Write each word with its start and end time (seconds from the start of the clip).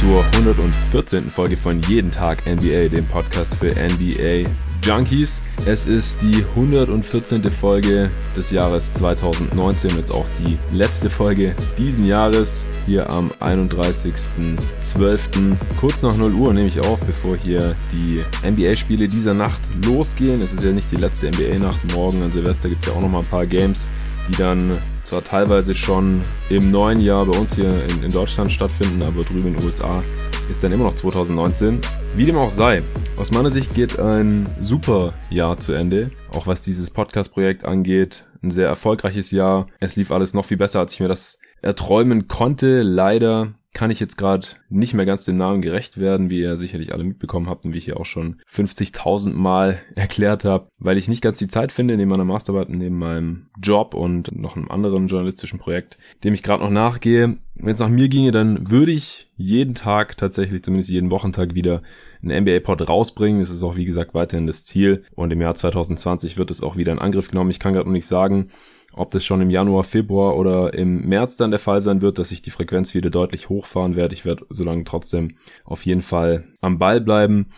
zur 0.00 0.24
114. 0.36 1.28
Folge 1.28 1.58
von 1.58 1.82
Jeden 1.82 2.10
Tag 2.10 2.46
NBA, 2.46 2.88
dem 2.88 3.04
Podcast 3.04 3.54
für 3.56 3.72
NBA 3.72 4.48
Junkies. 4.82 5.42
Es 5.66 5.84
ist 5.84 6.22
die 6.22 6.42
114. 6.56 7.44
Folge 7.50 8.10
des 8.34 8.50
Jahres 8.50 8.94
2019, 8.94 9.98
jetzt 9.98 10.10
auch 10.10 10.24
die 10.38 10.56
letzte 10.74 11.10
Folge 11.10 11.54
diesen 11.76 12.06
Jahres, 12.06 12.64
hier 12.86 13.10
am 13.10 13.30
31.12. 13.40 15.56
Kurz 15.78 16.02
nach 16.02 16.16
0 16.16 16.32
Uhr 16.32 16.54
nehme 16.54 16.68
ich 16.68 16.80
auf, 16.80 17.02
bevor 17.02 17.36
hier 17.36 17.76
die 17.92 18.24
NBA-Spiele 18.42 19.06
dieser 19.06 19.34
Nacht 19.34 19.60
losgehen. 19.84 20.40
Es 20.40 20.54
ist 20.54 20.64
ja 20.64 20.72
nicht 20.72 20.90
die 20.90 20.96
letzte 20.96 21.30
NBA-Nacht, 21.30 21.78
morgen 21.92 22.22
an 22.22 22.32
Silvester 22.32 22.70
gibt 22.70 22.84
es 22.84 22.88
ja 22.88 22.94
auch 22.94 23.02
noch 23.02 23.10
mal 23.10 23.20
ein 23.20 23.26
paar 23.26 23.44
Games, 23.44 23.90
die 24.28 24.36
dann 24.36 24.78
zwar 25.10 25.24
teilweise 25.24 25.74
schon 25.74 26.20
im 26.50 26.70
neuen 26.70 27.00
Jahr 27.00 27.26
bei 27.26 27.36
uns 27.36 27.56
hier 27.56 27.72
in, 27.88 28.04
in 28.04 28.12
Deutschland 28.12 28.52
stattfinden, 28.52 29.02
aber 29.02 29.24
drüben 29.24 29.48
in 29.48 29.54
den 29.54 29.64
USA 29.64 30.00
ist 30.48 30.62
dann 30.62 30.70
immer 30.70 30.84
noch 30.84 30.94
2019. 30.94 31.80
Wie 32.14 32.26
dem 32.26 32.36
auch 32.36 32.50
sei, 32.50 32.84
aus 33.16 33.32
meiner 33.32 33.50
Sicht 33.50 33.74
geht 33.74 33.98
ein 33.98 34.46
super 34.60 35.14
Jahr 35.28 35.58
zu 35.58 35.72
Ende, 35.72 36.12
auch 36.32 36.46
was 36.46 36.62
dieses 36.62 36.90
Podcast-Projekt 36.90 37.64
angeht. 37.64 38.24
Ein 38.40 38.52
sehr 38.52 38.68
erfolgreiches 38.68 39.32
Jahr. 39.32 39.66
Es 39.80 39.96
lief 39.96 40.12
alles 40.12 40.32
noch 40.32 40.44
viel 40.44 40.56
besser, 40.58 40.78
als 40.78 40.94
ich 40.94 41.00
mir 41.00 41.08
das 41.08 41.40
erträumen 41.60 42.28
konnte. 42.28 42.82
Leider 42.82 43.54
kann 43.72 43.90
ich 43.90 44.00
jetzt 44.00 44.16
gerade 44.16 44.46
nicht 44.68 44.94
mehr 44.94 45.06
ganz 45.06 45.24
dem 45.24 45.36
Namen 45.36 45.62
gerecht 45.62 45.98
werden, 45.98 46.28
wie 46.28 46.40
ihr 46.40 46.56
sicherlich 46.56 46.92
alle 46.92 47.04
mitbekommen 47.04 47.48
habt 47.48 47.64
und 47.64 47.72
wie 47.72 47.78
ich 47.78 47.84
hier 47.84 48.00
auch 48.00 48.06
schon 48.06 48.40
50.000 48.52 49.32
Mal 49.32 49.80
erklärt 49.94 50.44
habe, 50.44 50.68
weil 50.78 50.98
ich 50.98 51.08
nicht 51.08 51.22
ganz 51.22 51.38
die 51.38 51.48
Zeit 51.48 51.70
finde, 51.70 51.96
neben 51.96 52.10
meiner 52.10 52.24
Masterarbeit 52.24 52.68
neben 52.68 52.98
meinem 52.98 53.46
Job 53.62 53.94
und 53.94 54.36
noch 54.36 54.56
einem 54.56 54.70
anderen 54.70 55.06
journalistischen 55.06 55.58
Projekt, 55.58 55.98
dem 56.24 56.34
ich 56.34 56.42
gerade 56.42 56.64
noch 56.64 56.70
nachgehe. 56.70 57.36
Wenn 57.54 57.72
es 57.72 57.78
nach 57.78 57.88
mir 57.88 58.08
ginge, 58.08 58.32
dann 58.32 58.70
würde 58.70 58.92
ich 58.92 59.30
jeden 59.36 59.74
Tag 59.74 60.16
tatsächlich, 60.16 60.62
zumindest 60.62 60.90
jeden 60.90 61.10
Wochentag 61.10 61.54
wieder 61.54 61.82
einen 62.22 62.44
NBA-Pod 62.44 62.88
rausbringen. 62.88 63.40
Das 63.40 63.50
ist 63.50 63.62
auch, 63.62 63.76
wie 63.76 63.84
gesagt, 63.84 64.14
weiterhin 64.14 64.46
das 64.46 64.64
Ziel. 64.64 65.04
Und 65.14 65.32
im 65.32 65.40
Jahr 65.40 65.54
2020 65.54 66.38
wird 66.38 66.50
es 66.50 66.62
auch 66.62 66.76
wieder 66.76 66.92
in 66.92 66.98
Angriff 66.98 67.30
genommen. 67.30 67.50
Ich 67.50 67.58
kann 67.58 67.72
gerade 67.72 67.86
noch 67.86 67.92
nicht 67.92 68.06
sagen, 68.06 68.50
ob 68.92 69.10
das 69.10 69.24
schon 69.24 69.40
im 69.40 69.50
Januar, 69.50 69.84
Februar 69.84 70.36
oder 70.36 70.74
im 70.74 71.06
März 71.06 71.36
dann 71.36 71.50
der 71.50 71.60
Fall 71.60 71.80
sein 71.80 72.02
wird, 72.02 72.18
dass 72.18 72.32
ich 72.32 72.42
die 72.42 72.50
Frequenz 72.50 72.94
wieder 72.94 73.10
deutlich 73.10 73.48
hochfahren 73.48 73.96
werde. 73.96 74.14
Ich 74.14 74.24
werde 74.24 74.46
so 74.50 74.64
lange 74.64 74.84
trotzdem 74.84 75.36
auf 75.64 75.86
jeden 75.86 76.02
Fall 76.02 76.44
am 76.60 76.78
Ball 76.78 77.00
bleiben. 77.00 77.50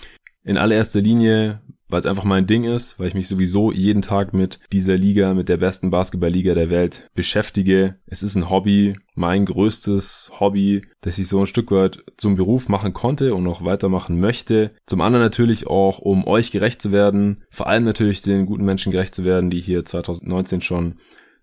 In 0.44 0.58
allererster 0.58 1.00
Linie, 1.00 1.60
weil 1.92 2.00
es 2.00 2.06
einfach 2.06 2.24
mein 2.24 2.46
Ding 2.46 2.64
ist, 2.64 2.98
weil 2.98 3.08
ich 3.08 3.14
mich 3.14 3.28
sowieso 3.28 3.70
jeden 3.70 4.02
Tag 4.02 4.32
mit 4.32 4.58
dieser 4.72 4.96
Liga, 4.96 5.34
mit 5.34 5.48
der 5.48 5.58
besten 5.58 5.90
Basketballliga 5.90 6.54
der 6.54 6.70
Welt 6.70 7.08
beschäftige. 7.14 7.96
Es 8.06 8.22
ist 8.22 8.34
ein 8.34 8.48
Hobby, 8.48 8.96
mein 9.14 9.44
größtes 9.44 10.32
Hobby, 10.40 10.82
das 11.02 11.18
ich 11.18 11.28
so 11.28 11.40
ein 11.40 11.46
Stück 11.46 11.70
weit 11.70 12.02
zum 12.16 12.36
Beruf 12.36 12.68
machen 12.68 12.94
konnte 12.94 13.34
und 13.34 13.44
noch 13.44 13.64
weitermachen 13.64 14.18
möchte. 14.18 14.72
Zum 14.86 15.02
anderen 15.02 15.22
natürlich 15.22 15.66
auch, 15.66 15.98
um 15.98 16.26
euch 16.26 16.50
gerecht 16.50 16.80
zu 16.80 16.92
werden, 16.92 17.44
vor 17.50 17.66
allem 17.66 17.84
natürlich 17.84 18.22
den 18.22 18.46
guten 18.46 18.64
Menschen 18.64 18.90
gerecht 18.90 19.14
zu 19.14 19.24
werden, 19.24 19.50
die 19.50 19.60
hier 19.60 19.84
2019 19.84 20.62
schon 20.62 20.94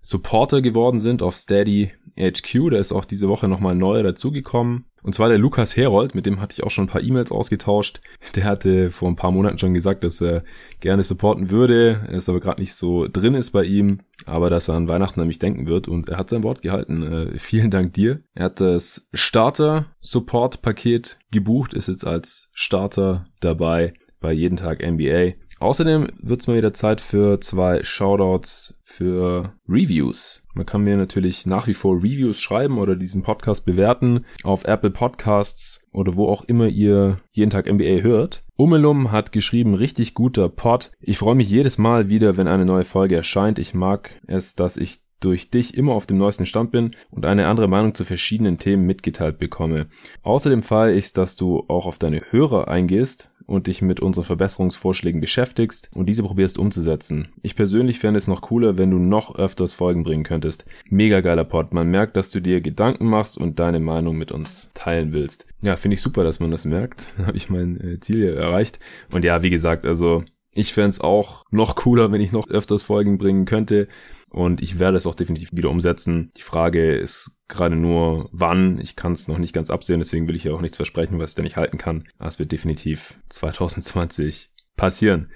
Supporter 0.02 0.61
geworden 0.61 1.00
sind 1.00 1.22
auf 1.22 1.36
Steady 1.36 1.92
HQ. 2.17 2.72
Da 2.72 2.78
ist 2.78 2.92
auch 2.92 3.05
diese 3.05 3.30
Woche 3.30 3.47
nochmal 3.47 3.75
neu 3.75 4.03
dazugekommen. 4.03 4.86
Und 5.02 5.16
zwar 5.16 5.30
der 5.30 5.38
Lukas 5.38 5.78
Herold, 5.78 6.14
mit 6.14 6.25
dem 6.25 6.41
hatte 6.41 6.53
ich 6.53 6.64
auch 6.64 6.72
schon 6.72 6.86
ein 6.86 6.89
paar 6.89 7.02
E-Mails 7.02 7.31
ausgetauscht. 7.31 8.02
Der 8.36 8.44
hatte 8.44 8.91
vor 8.91 9.08
ein 9.08 9.16
paar 9.16 9.31
Monaten 9.31 9.58
schon 9.58 9.73
gesagt, 9.73 10.03
dass 10.03 10.22
er 10.22 10.44
gerne 10.81 11.03
supporten 11.03 11.52
würde, 11.52 12.06
es 12.09 12.28
aber 12.28 12.41
gerade 12.41 12.61
nicht 12.61 12.73
so 12.73 13.08
drin 13.08 13.33
ist 13.33 13.52
bei 13.52 13.64
ihm, 13.64 14.00
aber 14.25 14.50
dass 14.50 14.67
er 14.67 14.75
an 14.75 14.89
Weihnachten 14.89 15.22
an 15.22 15.28
mich 15.28 15.39
denken 15.39 15.67
wird 15.67 15.88
und 15.88 16.09
er 16.09 16.17
hat 16.17 16.29
sein 16.29 16.44
Wort 16.44 16.62
gehalten. 16.62 17.03
Äh, 17.03 17.40
vielen 17.40 17.72
Dank 17.72 17.94
dir. 17.94 18.23
Er 18.34 18.46
hat 18.46 18.59
das 18.59 19.07
Starter-Support-Paket 19.13 21.18
gebucht, 21.31 21.73
ist 21.73 21.88
jetzt 21.88 22.06
als 22.06 22.50
Starter 22.53 23.23
dabei 23.40 23.94
bei 24.19 24.34
jeden 24.34 24.57
Tag 24.57 24.85
NBA. 24.85 25.35
Außerdem 25.59 26.08
wird 26.22 26.40
es 26.40 26.47
mal 26.47 26.58
wieder 26.58 26.74
Zeit 26.74 27.02
für 27.02 27.42
zwei 27.42 27.84
Shoutouts 27.84 28.80
für 28.86 29.53
Reviews. 29.68 30.44
Man 30.53 30.66
kann 30.66 30.84
mir 30.84 30.96
natürlich 30.96 31.46
nach 31.46 31.68
wie 31.68 31.74
vor 31.74 31.97
Reviews 31.97 32.40
schreiben 32.40 32.78
oder 32.78 32.96
diesen 32.96 33.24
Podcast 33.24 33.66
bewerten 33.66 34.25
auf 34.44 34.64
Apple 34.66 34.92
Podcasts 34.92 35.81
oder 35.92 36.16
wo 36.16 36.28
auch 36.28 36.44
immer 36.46 36.68
ihr 36.68 37.20
jeden 37.31 37.52
Tag 37.52 37.72
NBA 37.72 38.02
hört. 38.02 38.44
Umelum 38.56 39.12
hat 39.12 39.31
geschrieben, 39.31 39.74
richtig 39.74 40.14
guter 40.14 40.50
Pod. 40.50 40.92
Ich 41.00 41.18
freue 41.18 41.36
mich 41.36 41.50
jedes 41.50 41.78
Mal 41.78 42.09
wieder, 42.09 42.38
wenn 42.38 42.47
eine 42.47 42.66
neue 42.66 42.86
Folge 42.86 43.16
erscheint. 43.16 43.59
Ich 43.59 43.74
mag 43.74 44.12
es, 44.28 44.56
dass 44.56 44.78
ich 44.78 45.02
durch 45.20 45.50
dich 45.50 45.76
immer 45.76 45.94
auf 45.94 46.06
dem 46.06 46.18
neuesten 46.18 46.46
Stand 46.46 46.72
bin 46.72 46.96
und 47.09 47.26
eine 47.26 47.47
andere 47.47 47.68
Meinung 47.68 47.94
zu 47.94 48.06
verschiedenen 48.06 48.58
Themen 48.58 48.86
mitgeteilt 48.86 49.38
bekomme. 49.38 49.88
Außerdem 50.24 50.64
feiere 50.64 50.94
ich 50.94 51.14
dass 51.14 51.36
du 51.36 51.66
auch 51.68 51.86
auf 51.86 52.00
deine 52.00 52.22
Hörer 52.31 52.68
eingehst 52.68 53.31
und 53.49 53.67
dich 53.67 53.81
mit 53.81 53.99
unseren 53.99 54.23
Verbesserungsvorschlägen 54.25 55.19
beschäftigst 55.19 55.89
und 55.93 56.07
diese 56.07 56.23
probierst 56.23 56.57
umzusetzen. 56.57 57.29
Ich 57.41 57.55
persönlich 57.55 57.99
fände 57.99 58.19
es 58.19 58.27
noch 58.27 58.41
cooler, 58.41 58.77
wenn 58.77 58.91
du 58.91 58.99
noch 58.99 59.35
öfters 59.35 59.73
Folgen 59.73 60.03
bringen 60.03 60.23
könntest. 60.23 60.65
Mega 60.89 61.21
geiler 61.21 61.43
Pod. 61.43 61.73
Man 61.73 61.89
merkt, 61.89 62.15
dass 62.15 62.29
du 62.29 62.39
dir 62.39 62.61
Gedanken 62.61 63.07
machst 63.07 63.37
und 63.37 63.59
deine 63.59 63.79
Meinung 63.79 64.17
mit 64.17 64.31
uns 64.31 64.71
teilen 64.73 65.13
willst. 65.13 65.47
Ja, 65.61 65.75
finde 65.75 65.95
ich 65.95 66.01
super, 66.01 66.23
dass 66.23 66.39
man 66.39 66.51
das 66.51 66.65
merkt. 66.65 67.07
Dann 67.17 67.25
habe 67.27 67.37
ich 67.37 67.49
mein 67.49 67.81
äh, 67.81 67.99
Ziel 67.99 68.23
erreicht. 68.23 68.79
Und 69.11 69.25
ja, 69.25 69.41
wie 69.41 69.49
gesagt, 69.49 69.85
also 69.85 70.23
ich 70.51 70.73
fände 70.73 70.89
es 70.89 71.01
auch 71.01 71.45
noch 71.51 71.75
cooler, 71.75 72.11
wenn 72.11 72.21
ich 72.21 72.31
noch 72.31 72.49
öfters 72.49 72.83
Folgen 72.83 73.17
bringen 73.17 73.45
könnte. 73.45 73.87
Und 74.29 74.61
ich 74.61 74.79
werde 74.79 74.97
es 74.97 75.07
auch 75.07 75.15
definitiv 75.15 75.49
wieder 75.53 75.69
umsetzen. 75.69 76.31
Die 76.37 76.41
Frage 76.41 76.95
ist 76.95 77.31
gerade 77.47 77.75
nur 77.75 78.29
wann. 78.31 78.79
Ich 78.79 78.95
kann 78.95 79.13
es 79.13 79.27
noch 79.27 79.37
nicht 79.37 79.53
ganz 79.53 79.69
absehen, 79.69 79.99
deswegen 79.99 80.27
will 80.27 80.35
ich 80.35 80.43
ja 80.43 80.53
auch 80.53 80.61
nichts 80.61 80.77
versprechen, 80.77 81.19
was 81.19 81.31
ich 81.31 81.35
da 81.35 81.43
nicht 81.43 81.57
halten 81.57 81.77
kann. 81.77 82.07
Aber 82.17 82.29
es 82.29 82.39
wird 82.39 82.51
definitiv 82.51 83.19
2020 83.29 84.51
passieren. 84.75 85.31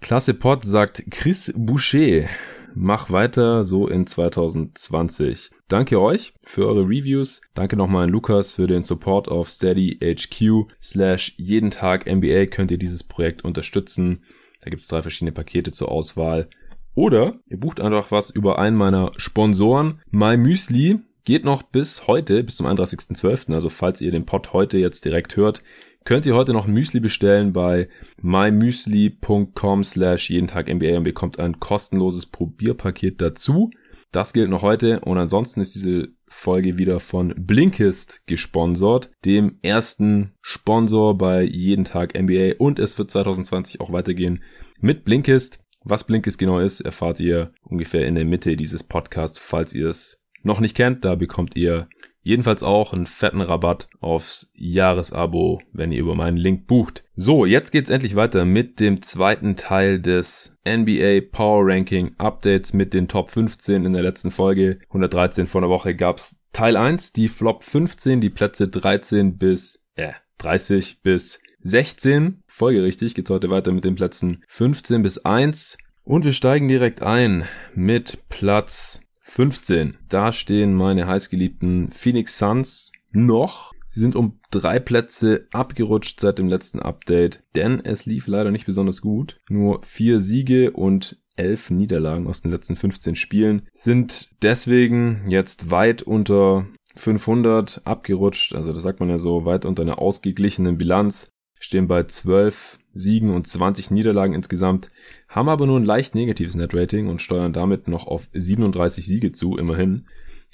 Klasse 0.00 0.34
Pod 0.34 0.64
sagt 0.64 1.04
Chris 1.10 1.52
Boucher. 1.56 2.28
Mach 2.74 3.10
weiter 3.10 3.64
so 3.64 3.88
in 3.88 4.06
2020. 4.06 5.50
Danke 5.68 6.00
euch 6.00 6.32
für 6.44 6.66
eure 6.66 6.82
Reviews. 6.82 7.40
Danke 7.54 7.76
nochmal 7.76 8.04
an 8.04 8.10
Lukas 8.10 8.52
für 8.52 8.66
den 8.66 8.82
Support 8.82 9.28
auf 9.28 9.48
Steady 9.48 9.98
HQ 10.00 10.70
slash 10.80 11.34
jeden 11.36 11.70
Tag 11.70 12.06
NBA 12.06 12.46
könnt 12.46 12.70
ihr 12.70 12.78
dieses 12.78 13.02
Projekt 13.02 13.44
unterstützen. 13.44 14.22
Da 14.68 14.70
gibt 14.70 14.82
es 14.82 14.88
drei 14.88 15.00
verschiedene 15.00 15.32
Pakete 15.32 15.72
zur 15.72 15.90
Auswahl. 15.90 16.50
Oder 16.94 17.40
ihr 17.46 17.58
bucht 17.58 17.80
einfach 17.80 18.10
was 18.10 18.28
über 18.28 18.58
einen 18.58 18.76
meiner 18.76 19.12
Sponsoren. 19.16 20.02
My 20.10 20.36
Müsli 20.36 20.98
geht 21.24 21.42
noch 21.42 21.62
bis 21.62 22.06
heute, 22.06 22.44
bis 22.44 22.56
zum 22.56 22.66
31.12. 22.66 23.54
Also 23.54 23.70
falls 23.70 24.02
ihr 24.02 24.10
den 24.10 24.26
Pod 24.26 24.52
heute 24.52 24.76
jetzt 24.76 25.06
direkt 25.06 25.36
hört, 25.36 25.62
könnt 26.04 26.26
ihr 26.26 26.34
heute 26.34 26.52
noch 26.52 26.66
ein 26.66 26.74
Müsli 26.74 27.00
bestellen 27.00 27.54
bei 27.54 27.88
mymüsli.com 28.20 29.84
slash 29.84 30.28
jeden 30.28 30.48
Tag 30.48 30.68
NBA 30.68 30.98
und 30.98 31.04
bekommt 31.04 31.38
ein 31.38 31.60
kostenloses 31.60 32.26
Probierpaket 32.26 33.22
dazu. 33.22 33.70
Das 34.12 34.34
gilt 34.34 34.50
noch 34.50 34.60
heute 34.60 35.00
und 35.00 35.16
ansonsten 35.16 35.62
ist 35.62 35.74
diese 35.74 36.08
Folge 36.26 36.76
wieder 36.76 37.00
von 37.00 37.34
Blinkist 37.36 38.26
gesponsert, 38.26 39.10
dem 39.24 39.58
ersten 39.62 40.34
Sponsor 40.42 41.16
bei 41.16 41.42
jeden 41.42 41.84
Tag 41.84 42.18
NBA 42.18 42.56
und 42.58 42.78
es 42.78 42.98
wird 42.98 43.10
2020 43.10 43.80
auch 43.80 43.92
weitergehen 43.92 44.42
mit 44.80 45.04
Blinkist. 45.04 45.60
Was 45.84 46.04
Blinkist 46.04 46.38
genau 46.38 46.58
ist, 46.58 46.80
erfahrt 46.80 47.20
ihr 47.20 47.52
ungefähr 47.62 48.06
in 48.06 48.14
der 48.14 48.24
Mitte 48.24 48.56
dieses 48.56 48.82
Podcasts, 48.84 49.38
falls 49.38 49.72
ihr 49.74 49.88
es 49.88 50.20
noch 50.42 50.60
nicht 50.60 50.76
kennt. 50.76 51.04
Da 51.04 51.14
bekommt 51.14 51.56
ihr 51.56 51.88
jedenfalls 52.22 52.62
auch 52.62 52.92
einen 52.92 53.06
fetten 53.06 53.40
Rabatt 53.40 53.88
aufs 54.00 54.50
Jahresabo, 54.54 55.62
wenn 55.72 55.92
ihr 55.92 56.00
über 56.00 56.14
meinen 56.14 56.36
Link 56.36 56.66
bucht. 56.66 57.04
So, 57.16 57.46
jetzt 57.46 57.70
geht's 57.70 57.90
endlich 57.90 58.16
weiter 58.16 58.44
mit 58.44 58.80
dem 58.80 59.00
zweiten 59.00 59.56
Teil 59.56 59.98
des 59.98 60.58
NBA 60.68 61.20
Power 61.32 61.64
Ranking 61.64 62.14
Updates 62.18 62.74
mit 62.74 62.92
den 62.92 63.08
Top 63.08 63.30
15 63.30 63.86
in 63.86 63.92
der 63.94 64.02
letzten 64.02 64.30
Folge. 64.30 64.78
113 64.88 65.46
vor 65.46 65.62
einer 65.62 65.70
Woche 65.70 65.94
gab's 65.94 66.38
Teil 66.52 66.76
1, 66.76 67.12
die 67.12 67.28
Flop 67.28 67.62
15, 67.62 68.20
die 68.20 68.30
Plätze 68.30 68.68
13 68.68 69.38
bis, 69.38 69.84
äh, 69.94 70.12
30 70.38 71.02
bis 71.02 71.40
16. 71.68 72.42
Folgerichtig 72.46 73.14
geht's 73.14 73.28
heute 73.28 73.50
weiter 73.50 73.72
mit 73.72 73.84
den 73.84 73.94
Plätzen 73.94 74.42
15 74.48 75.02
bis 75.02 75.18
1. 75.18 75.76
Und 76.02 76.24
wir 76.24 76.32
steigen 76.32 76.66
direkt 76.66 77.02
ein 77.02 77.44
mit 77.74 78.24
Platz 78.30 79.02
15. 79.24 79.98
Da 80.08 80.32
stehen 80.32 80.72
meine 80.72 81.06
heißgeliebten 81.06 81.90
Phoenix 81.90 82.38
Suns 82.38 82.92
noch. 83.10 83.72
Sie 83.86 84.00
sind 84.00 84.16
um 84.16 84.40
drei 84.50 84.78
Plätze 84.78 85.46
abgerutscht 85.52 86.20
seit 86.20 86.38
dem 86.38 86.48
letzten 86.48 86.80
Update, 86.80 87.44
denn 87.54 87.84
es 87.84 88.06
lief 88.06 88.26
leider 88.26 88.50
nicht 88.50 88.64
besonders 88.64 89.02
gut. 89.02 89.38
Nur 89.50 89.82
vier 89.82 90.22
Siege 90.22 90.70
und 90.70 91.18
elf 91.36 91.70
Niederlagen 91.70 92.28
aus 92.28 92.40
den 92.40 92.50
letzten 92.50 92.76
15 92.76 93.14
Spielen 93.14 93.68
sind 93.74 94.30
deswegen 94.40 95.24
jetzt 95.28 95.70
weit 95.70 96.00
unter 96.02 96.66
500 96.96 97.82
abgerutscht. 97.84 98.54
Also 98.54 98.72
da 98.72 98.80
sagt 98.80 99.00
man 99.00 99.10
ja 99.10 99.18
so 99.18 99.44
weit 99.44 99.66
unter 99.66 99.82
einer 99.82 99.98
ausgeglichenen 99.98 100.78
Bilanz 100.78 101.30
stehen 101.60 101.88
bei 101.88 102.04
12 102.04 102.78
Siegen 102.94 103.34
und 103.34 103.46
20 103.46 103.90
Niederlagen 103.90 104.34
insgesamt, 104.34 104.88
haben 105.28 105.48
aber 105.48 105.66
nur 105.66 105.78
ein 105.78 105.84
leicht 105.84 106.14
negatives 106.14 106.54
Netrating 106.54 107.08
und 107.08 107.22
steuern 107.22 107.52
damit 107.52 107.88
noch 107.88 108.06
auf 108.06 108.28
37 108.32 109.06
Siege 109.06 109.32
zu, 109.32 109.56
immerhin. 109.56 110.06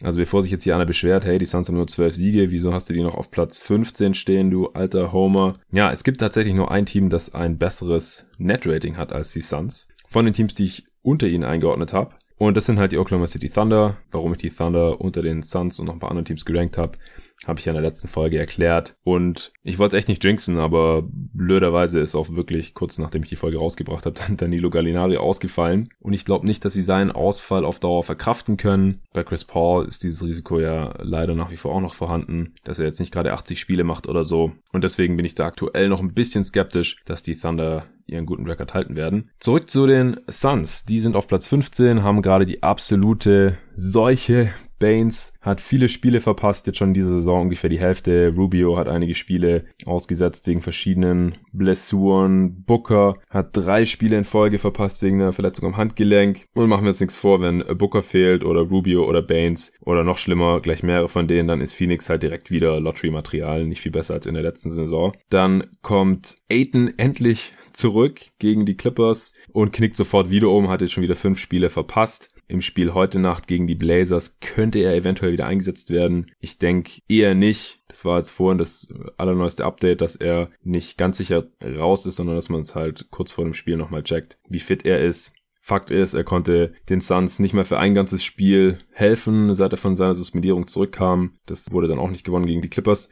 Also 0.03 0.19
bevor 0.19 0.43
sich 0.43 0.51
jetzt 0.51 0.65
hier 0.65 0.75
einer 0.75 0.87
beschwert, 0.87 1.25
hey, 1.25 1.39
die 1.39 1.47
Suns 1.47 1.69
haben 1.69 1.77
nur 1.77 1.87
12 1.87 2.15
Siege, 2.15 2.51
wieso 2.51 2.73
hast 2.73 2.91
du 2.91 2.95
die 2.95 3.03
noch 3.03 3.15
auf 3.15 3.31
Platz 3.31 3.59
15 3.59 4.15
stehen, 4.15 4.51
du 4.51 4.69
alter 4.69 5.12
Homer? 5.12 5.55
Ja, 5.71 5.93
es 5.93 6.03
gibt 6.03 6.21
tatsächlich 6.21 6.55
nur 6.55 6.71
ein 6.71 6.87
Team, 6.87 7.11
das 7.11 7.35
ein 7.35 7.59
besseres 7.59 8.27
Net-Rating 8.39 8.97
hat 8.97 9.12
als 9.12 9.33
die 9.33 9.41
Suns. 9.41 9.89
Von 10.09 10.25
den 10.25 10.35
Teams, 10.35 10.55
die 10.55 10.65
ich 10.65 10.85
unter 11.03 11.29
ihnen 11.29 11.45
eingeordnet 11.45 11.93
habe. 11.93 12.15
Und 12.37 12.56
das 12.56 12.67
sind 12.67 12.79
halt 12.79 12.91
die 12.91 12.99
Oklahoma 12.99 13.29
City 13.29 13.49
Thunder. 13.49 13.97
Warum 14.11 14.33
ich 14.33 14.39
die 14.39 14.51
Thunder 14.51 15.01
unter 15.01 15.23
den 15.23 15.43
Suns 15.43 15.79
und 15.79 15.87
noch 15.87 15.95
ein 15.95 16.01
paar 16.01 16.11
anderen 16.11 16.25
Teams 16.25 16.45
gerankt 16.45 16.77
habe, 16.77 16.99
habe 17.46 17.58
ich 17.60 17.66
ja 17.66 17.72
in 17.72 17.76
der 17.76 17.82
letzten 17.82 18.08
Folge 18.08 18.38
erklärt. 18.38 18.96
Und 19.04 19.52
ich 19.62 19.78
wollte 19.78 19.96
es 19.96 20.00
echt 20.00 20.08
nicht 20.08 20.25
jinxen, 20.25 20.58
aber 20.58 21.04
blöderweise 21.08 22.00
ist 22.00 22.14
auch 22.14 22.31
wirklich 22.34 22.75
kurz 22.75 22.98
nachdem 22.98 23.22
ich 23.22 23.28
die 23.28 23.36
Folge 23.36 23.58
rausgebracht 23.58 24.06
habe, 24.06 24.19
dann 24.26 24.36
Danilo 24.36 24.70
Gallinari 24.70 25.16
ausgefallen. 25.16 25.88
Und 26.00 26.12
ich 26.12 26.25
glaube 26.25 26.46
nicht, 26.46 26.64
dass 26.64 26.72
sie 26.72 26.82
seinen 26.82 27.10
Ausfall 27.10 27.64
auf 27.64 27.81
Dauer 27.81 28.02
verkraften 28.02 28.56
können. 28.56 29.02
Bei 29.12 29.25
Chris 29.25 29.44
Paul 29.44 29.86
ist 29.86 30.02
dieses 30.02 30.25
Risiko 30.25 30.60
ja 30.60 30.94
leider 31.02 31.34
nach 31.34 31.50
wie 31.50 31.56
vor 31.56 31.75
auch 31.75 31.81
noch 31.81 31.94
vorhanden, 31.94 32.54
dass 32.64 32.78
er 32.78 32.86
jetzt 32.86 33.00
nicht 33.00 33.12
gerade 33.12 33.32
80 33.32 33.58
Spiele 33.58 33.84
macht 33.84 34.08
oder 34.08 34.25
so. 34.25 34.52
Und 34.72 34.84
deswegen 34.84 35.16
bin 35.16 35.26
ich 35.26 35.34
da 35.34 35.46
aktuell 35.46 35.88
noch 35.88 36.00
ein 36.00 36.14
bisschen 36.14 36.44
skeptisch, 36.44 37.02
dass 37.04 37.22
die 37.22 37.36
Thunder 37.36 37.84
ihren 38.06 38.26
guten 38.26 38.46
Rekord 38.46 38.75
halten 38.75 38.96
werden. 38.96 39.31
Zurück 39.38 39.70
zu 39.70 39.86
den 39.86 40.20
Suns. 40.28 40.84
Die 40.84 41.00
sind 41.00 41.16
auf 41.16 41.26
Platz 41.26 41.48
15, 41.48 42.02
haben 42.02 42.22
gerade 42.22 42.44
die 42.44 42.62
absolute 42.62 43.58
Seuche 43.75 44.50
Baines 44.84 45.32
hat 45.40 45.62
viele 45.62 45.88
Spiele 45.88 46.20
verpasst, 46.20 46.66
jetzt 46.66 46.76
schon 46.76 46.92
diese 46.92 47.08
Saison 47.08 47.42
ungefähr 47.42 47.70
die 47.70 47.81
Hälfte. 47.81 48.34
Rubio 48.36 48.76
hat 48.76 48.86
einige 48.86 49.14
Spiele 49.14 49.64
ausgesetzt 49.86 50.46
wegen 50.46 50.60
verschiedenen 50.60 51.36
Blessuren. 51.52 52.64
Booker 52.66 53.16
hat 53.31 53.56
drei 53.56 53.86
Spiele 53.86 54.19
in 54.19 54.25
Folge 54.25 54.58
verpasst 54.58 55.02
wegen 55.02 55.22
einer 55.22 55.32
Verletzung 55.32 55.69
am 55.69 55.78
Handgelenk. 55.78 56.48
Und 56.52 56.69
machen 56.69 56.84
wir 56.84 56.88
uns 56.88 57.00
nichts 57.00 57.16
vor, 57.16 57.40
wenn 57.40 57.64
Booker 57.78 58.02
fehlt 58.02 58.44
oder 58.44 58.60
Rubio 58.60 59.08
oder 59.08 59.22
Baines 59.22 59.72
oder 59.81 60.04
noch 60.04 60.19
schlimmer, 60.19 60.60
gleich 60.60 60.82
mehrere 60.82 61.08
von 61.08 61.28
denen, 61.28 61.48
dann 61.48 61.62
ist 61.62 61.72
Phoenix 61.72 62.10
halt 62.10 62.22
direkt 62.22 62.50
wieder 62.50 62.78
Lottery-Material, 62.78 63.64
nicht 63.64 63.81
viel 63.81 63.92
besser 63.92 64.12
als 64.12 64.26
in 64.26 64.34
der 64.34 64.42
letzten 64.42 64.69
Saison. 64.69 65.14
Dann 65.31 65.64
kommt 65.81 66.36
Aiton 66.50 66.92
endlich 66.98 67.54
zurück 67.72 68.20
gegen 68.38 68.66
die 68.66 68.76
Clippers 68.76 69.32
und 69.54 69.72
knickt 69.72 69.96
sofort 69.96 70.28
wieder 70.28 70.50
um, 70.50 70.69
hat 70.69 70.82
jetzt 70.82 70.92
schon 70.92 71.02
wieder 71.02 71.16
fünf 71.16 71.38
Spiele 71.38 71.70
verpasst 71.70 72.33
im 72.46 72.61
Spiel 72.61 72.94
heute 72.94 73.19
Nacht 73.19 73.46
gegen 73.46 73.67
die 73.67 73.75
Blazers 73.75 74.38
könnte 74.41 74.79
er 74.81 74.94
eventuell 74.94 75.32
wieder 75.32 75.46
eingesetzt 75.46 75.91
werden. 75.91 76.31
Ich 76.41 76.58
denke 76.58 77.00
eher 77.08 77.35
nicht. 77.35 77.81
Das 77.88 78.05
war 78.05 78.19
jetzt 78.19 78.31
vorhin 78.31 78.58
das 78.58 78.93
allerneueste 79.17 79.64
Update, 79.64 80.00
dass 80.00 80.17
er 80.17 80.50
nicht 80.62 80.99
ganz 80.99 81.17
sicher 81.17 81.46
raus 81.62 82.06
ist, 82.06 82.17
sondern 82.17 82.37
dass 82.37 82.49
man 82.49 82.62
es 82.62 82.75
halt 82.75 83.06
kurz 83.11 83.32
vor 83.32 83.44
dem 83.44 83.55
Spiel 83.55 83.76
nochmal 83.76 84.02
checkt, 84.02 84.38
wie 84.49 84.61
fit 84.61 84.85
er 84.85 85.02
ist. 85.02 85.35
Fakt 85.61 85.91
ist, 85.91 86.12
er 86.12 86.25
konnte 86.25 86.75
den 86.91 87.00
Suns 87.00 87.38
nicht 87.38 87.55
mehr 87.55 87.64
für 87.64 87.79
ein 87.79 87.94
ganzes 87.94 88.23
Spiel 88.23 88.81
helfen, 88.93 89.55
seit 89.55 89.73
er 89.73 89.79
von 89.79 89.96
seiner 89.96 90.14
Suspendierung 90.14 90.67
zurückkam. 90.67 91.38
Das 91.46 91.73
wurde 91.73 91.88
dann 91.88 91.99
auch 91.99 92.11
nicht 92.11 92.25
gewonnen 92.25 92.44
gegen 92.44 92.61
die 92.61 92.69
Clippers. 92.69 93.08